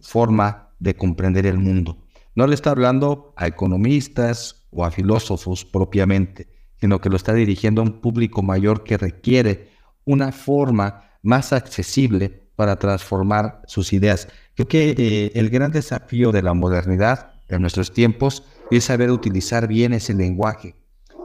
forma 0.00 0.70
de 0.78 0.94
comprender 0.94 1.44
el 1.44 1.58
mundo. 1.58 2.06
No 2.36 2.46
le 2.46 2.54
está 2.54 2.70
hablando 2.70 3.34
a 3.36 3.48
economistas 3.48 4.64
o 4.70 4.84
a 4.84 4.92
filósofos 4.92 5.64
propiamente, 5.64 6.46
sino 6.76 7.00
que 7.00 7.08
lo 7.08 7.16
está 7.16 7.34
dirigiendo 7.34 7.80
a 7.82 7.84
un 7.84 8.00
público 8.00 8.44
mayor 8.44 8.84
que 8.84 8.96
requiere 8.96 9.70
una 10.04 10.30
forma 10.30 11.02
más 11.22 11.52
accesible 11.52 12.48
para 12.54 12.76
transformar 12.76 13.60
sus 13.66 13.92
ideas. 13.92 14.28
Creo 14.54 14.68
que 14.68 14.90
eh, 14.96 15.32
el 15.34 15.50
gran 15.50 15.72
desafío 15.72 16.30
de 16.30 16.42
la 16.42 16.54
modernidad 16.54 17.32
en 17.48 17.60
nuestros 17.60 17.92
tiempos 17.92 18.44
es 18.70 18.84
saber 18.84 19.10
utilizar 19.10 19.66
bien 19.66 19.92
ese 19.94 20.14
lenguaje. 20.14 20.76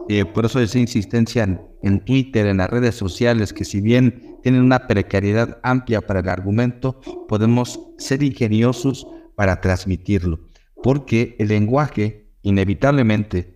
Eh, 0.10 0.26
por 0.26 0.46
eso 0.46 0.60
esa 0.60 0.80
insistencia 0.80 1.44
en, 1.82 2.00
Twitter, 2.04 2.48
en 2.48 2.58
las 2.58 2.70
redes 2.70 2.96
sociales, 2.96 3.54
que 3.54 3.64
si 3.64 3.80
bien 3.80 4.40
tienen 4.44 4.62
una 4.62 4.88
precariedad 4.88 5.60
amplia 5.64 6.02
para 6.02 6.20
el 6.20 6.30
argumento, 6.30 7.00
podemos 7.28 7.80
ser 7.98 8.24
ingeniosos 8.24 9.08
para 9.36 9.62
transmitirlo. 9.62 10.42
Porque 10.84 11.36
el 11.40 11.48
lenguaje 11.50 12.32
inevitablemente 12.42 13.56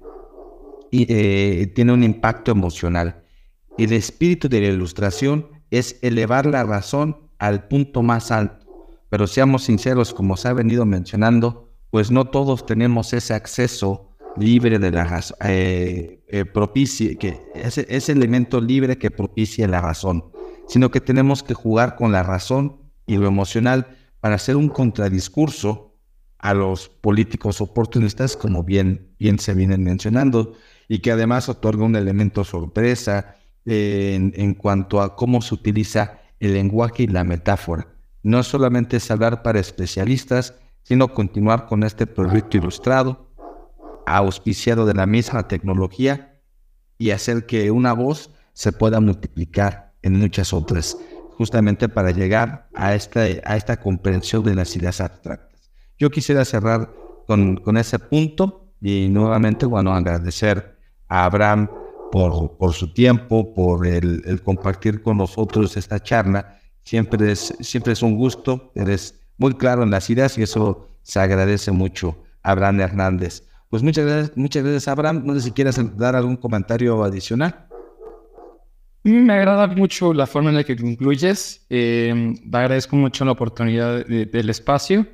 eh, 0.91 1.71
tiene 1.75 1.91
un 1.91 2.03
impacto 2.03 2.51
emocional. 2.51 3.23
El 3.77 3.91
espíritu 3.91 4.47
de 4.47 4.61
la 4.61 4.67
ilustración 4.67 5.49
es 5.71 5.99
elevar 6.01 6.45
la 6.45 6.63
razón 6.63 7.17
al 7.39 7.67
punto 7.67 8.03
más 8.03 8.31
alto 8.31 8.63
pero 9.13 9.27
seamos 9.27 9.65
sinceros, 9.65 10.11
como 10.11 10.37
se 10.37 10.47
ha 10.47 10.53
venido 10.53 10.87
mencionando, 10.87 11.69
pues 11.91 12.09
no 12.09 12.25
todos 12.25 12.65
tenemos 12.65 13.13
ese 13.13 13.35
acceso 13.35 14.09
libre 14.37 14.79
de 14.79 14.89
la 14.89 15.03
razón, 15.03 15.37
eh, 15.45 16.22
eh, 16.35 16.45
propicie, 16.45 17.15
que 17.15 17.39
ese, 17.53 18.11
elemento 18.11 18.59
libre 18.59 18.97
que 18.97 19.11
propicie 19.11 19.67
la 19.67 19.81
razón, 19.81 20.31
sino 20.67 20.89
que 20.89 20.99
tenemos 20.99 21.43
que 21.43 21.53
jugar 21.53 21.95
con 21.95 22.11
la 22.11 22.23
razón 22.23 22.81
y 23.05 23.17
lo 23.17 23.27
emocional 23.27 23.95
para 24.19 24.33
hacer 24.33 24.55
un 24.55 24.67
contradiscurso 24.67 25.95
a 26.39 26.55
los 26.55 26.89
políticos 26.89 27.61
oportunistas, 27.61 28.35
como 28.35 28.63
bien, 28.63 29.13
bien 29.19 29.37
se 29.37 29.53
vienen 29.53 29.83
mencionando, 29.83 30.55
y 30.87 31.01
que 31.01 31.11
además 31.11 31.49
otorga 31.49 31.85
un 31.85 31.95
elemento 31.95 32.43
sorpresa 32.43 33.35
eh, 33.67 34.13
en, 34.15 34.33
en 34.35 34.55
cuanto 34.55 35.01
a 35.01 35.15
cómo 35.15 35.39
se 35.39 35.53
utiliza 35.53 36.19
el 36.39 36.55
lenguaje 36.55 37.03
y 37.03 37.07
la 37.09 37.23
metáfora. 37.23 37.89
No 38.23 38.41
solamente 38.41 38.97
es 38.97 39.11
hablar 39.11 39.43
para 39.43 39.59
especialistas, 39.59 40.55
sino 40.81 41.13
continuar 41.13 41.67
con 41.67 41.83
este 41.83 42.07
proyecto 42.07 42.57
ilustrado, 42.57 43.22
auspiciado 44.05 44.85
de 44.85 44.93
la 44.93 45.05
misma 45.05 45.47
tecnología 45.47 46.39
y 46.97 47.11
hacer 47.11 47.45
que 47.45 47.71
una 47.71 47.93
voz 47.93 48.31
se 48.53 48.71
pueda 48.71 48.99
multiplicar 48.99 49.93
en 50.01 50.19
muchas 50.19 50.53
otras, 50.53 50.97
justamente 51.37 51.89
para 51.89 52.11
llegar 52.11 52.69
a 52.73 52.93
esta, 52.95 53.21
a 53.21 53.57
esta 53.57 53.77
comprensión 53.77 54.43
de 54.43 54.55
las 54.55 54.75
ideas 54.75 55.01
abstractas. 55.01 55.71
Yo 55.97 56.09
quisiera 56.09 56.45
cerrar 56.45 56.91
con, 57.27 57.57
con 57.57 57.77
ese 57.77 57.99
punto 57.99 58.73
y 58.81 59.07
nuevamente, 59.09 59.65
bueno, 59.65 59.93
agradecer 59.93 60.77
a 61.07 61.25
Abraham 61.25 61.69
por, 62.11 62.57
por 62.57 62.73
su 62.73 62.93
tiempo, 62.93 63.53
por 63.53 63.87
el, 63.87 64.21
el 64.25 64.43
compartir 64.43 65.01
con 65.01 65.17
nosotros 65.17 65.77
esta 65.77 66.01
charla 66.01 66.59
Siempre 66.83 67.31
es, 67.31 67.53
siempre 67.61 67.93
es 67.93 68.03
un 68.03 68.15
gusto, 68.15 68.71
eres 68.75 69.19
muy 69.37 69.53
claro 69.53 69.83
en 69.83 69.91
las 69.91 70.09
ideas 70.09 70.37
y 70.37 70.43
eso 70.43 70.89
se 71.01 71.19
agradece 71.19 71.71
mucho, 71.71 72.17
Abraham 72.43 72.81
Hernández. 72.81 73.47
Pues 73.73 73.81
muchas 73.81 74.05
gracias, 74.05 74.37
muchas 74.37 74.61
gracias, 74.61 74.87
Abraham. 74.87 75.23
No 75.25 75.33
sé 75.33 75.41
si 75.41 75.51
quieres 75.51 75.97
dar 75.97 76.15
algún 76.15 76.35
comentario 76.37 77.03
adicional. 77.03 77.65
Me 79.01 79.33
agrada 79.33 79.65
mucho 79.65 80.13
la 80.13 80.27
forma 80.27 80.51
en 80.51 80.57
la 80.57 80.63
que 80.63 80.75
concluyes. 80.75 81.65
Eh, 81.71 82.35
te 82.51 82.55
agradezco 82.55 82.95
mucho 82.95 83.25
la 83.25 83.31
oportunidad 83.31 84.05
del 84.05 84.49
espacio. 84.51 85.07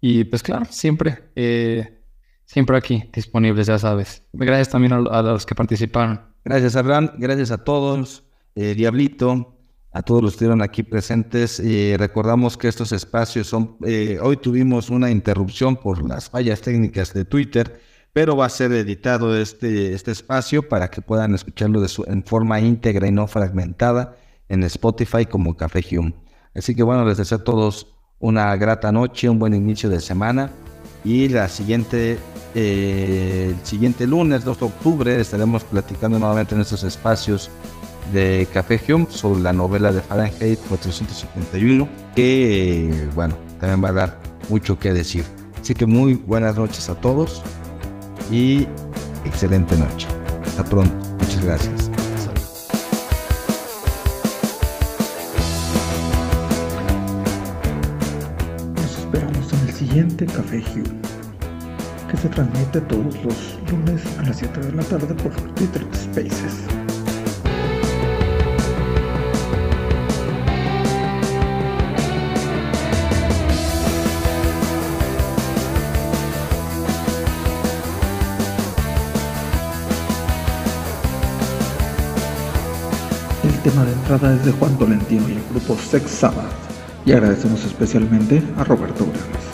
Y 0.00 0.24
pues 0.24 0.42
claro, 0.42 0.64
siempre, 0.68 1.30
eh, 1.36 2.00
siempre 2.46 2.76
aquí 2.76 3.08
disponibles, 3.12 3.68
ya 3.68 3.78
sabes. 3.78 4.24
Gracias 4.32 4.70
también 4.70 4.92
a, 4.92 5.22
los 5.22 5.46
que 5.46 5.54
participaron. 5.54 6.20
Gracias, 6.44 6.74
Abraham. 6.74 7.12
Gracias 7.16 7.52
a 7.52 7.62
todos. 7.62 8.24
Eh, 8.56 8.74
Diablito, 8.74 9.56
a 9.92 10.02
todos 10.02 10.20
los 10.20 10.32
que 10.32 10.34
estuvieron 10.34 10.62
aquí 10.62 10.82
presentes. 10.82 11.62
recordamos 11.96 12.56
que 12.56 12.66
estos 12.66 12.90
espacios 12.90 13.46
son... 13.46 13.76
hoy 14.20 14.36
tuvimos 14.38 14.90
una 14.90 15.12
interrupción 15.12 15.76
por 15.76 16.04
las 16.04 16.28
fallas 16.28 16.60
técnicas 16.60 17.14
de 17.14 17.24
Twitter 17.24 17.88
pero 18.12 18.36
va 18.36 18.46
a 18.46 18.50
ser 18.50 18.72
editado 18.72 19.36
este, 19.36 19.94
este 19.94 20.10
espacio 20.10 20.68
para 20.68 20.90
que 20.90 21.00
puedan 21.00 21.34
escucharlo 21.34 21.80
de 21.80 21.88
en 22.06 22.24
forma 22.24 22.60
íntegra 22.60 23.06
y 23.06 23.12
no 23.12 23.26
fragmentada 23.26 24.16
en 24.48 24.64
Spotify 24.64 25.26
como 25.26 25.56
Café 25.56 25.84
Hume. 25.90 26.14
Así 26.54 26.74
que 26.74 26.82
bueno, 26.82 27.04
les 27.04 27.18
deseo 27.18 27.38
a 27.38 27.44
todos 27.44 27.86
una 28.18 28.54
grata 28.56 28.90
noche, 28.90 29.28
un 29.28 29.38
buen 29.38 29.54
inicio 29.54 29.88
de 29.88 30.00
semana 30.00 30.50
y 31.04 31.28
la 31.28 31.48
siguiente, 31.48 32.18
eh, 32.54 33.54
el 33.56 33.66
siguiente 33.66 34.06
lunes 34.06 34.44
2 34.44 34.58
de 34.58 34.66
octubre 34.66 35.20
estaremos 35.20 35.64
platicando 35.64 36.18
nuevamente 36.18 36.54
en 36.54 36.60
estos 36.60 36.82
espacios 36.82 37.50
de 38.12 38.46
Café 38.52 38.80
Hume 38.88 39.06
sobre 39.08 39.40
la 39.40 39.52
novela 39.52 39.92
de 39.92 40.00
Fahrenheit 40.00 40.58
451 40.68 41.88
que 42.16 43.08
bueno, 43.14 43.36
también 43.60 43.82
va 43.82 43.90
a 43.90 43.92
dar 43.92 44.20
mucho 44.48 44.78
que 44.78 44.92
decir. 44.92 45.24
Así 45.60 45.74
que 45.74 45.86
muy 45.86 46.14
buenas 46.14 46.56
noches 46.56 46.88
a 46.88 46.96
todos 46.96 47.42
y 48.30 48.66
excelente 49.24 49.76
noche. 49.76 50.08
Hasta 50.46 50.64
pronto. 50.64 50.94
Muchas 51.18 51.44
gracias. 51.44 51.90
Nos 58.76 58.98
esperamos 58.98 59.52
en 59.52 59.68
el 59.68 59.72
siguiente 59.74 60.26
Café 60.26 60.58
Hugh, 60.58 62.10
que 62.10 62.16
se 62.16 62.28
transmite 62.28 62.80
todos 62.82 63.14
los 63.24 63.58
lunes 63.70 64.02
a 64.18 64.22
las 64.22 64.38
7 64.38 64.60
de 64.60 64.72
la 64.72 64.82
tarde 64.82 65.14
por 65.14 65.32
Twitter 65.54 65.86
Spaces. 65.94 66.79
Tema 83.70 83.84
de 83.84 83.92
entrada 83.92 84.34
es 84.34 84.44
de 84.44 84.52
Juan 84.52 84.76
Tolentino 84.78 85.28
y 85.28 85.32
el 85.32 85.42
grupo 85.50 85.76
Sex 85.76 86.10
Sabbath. 86.10 86.50
Y 87.04 87.12
agradecemos 87.12 87.64
especialmente 87.64 88.42
a 88.56 88.64
Roberto 88.64 89.06
Graves. 89.06 89.49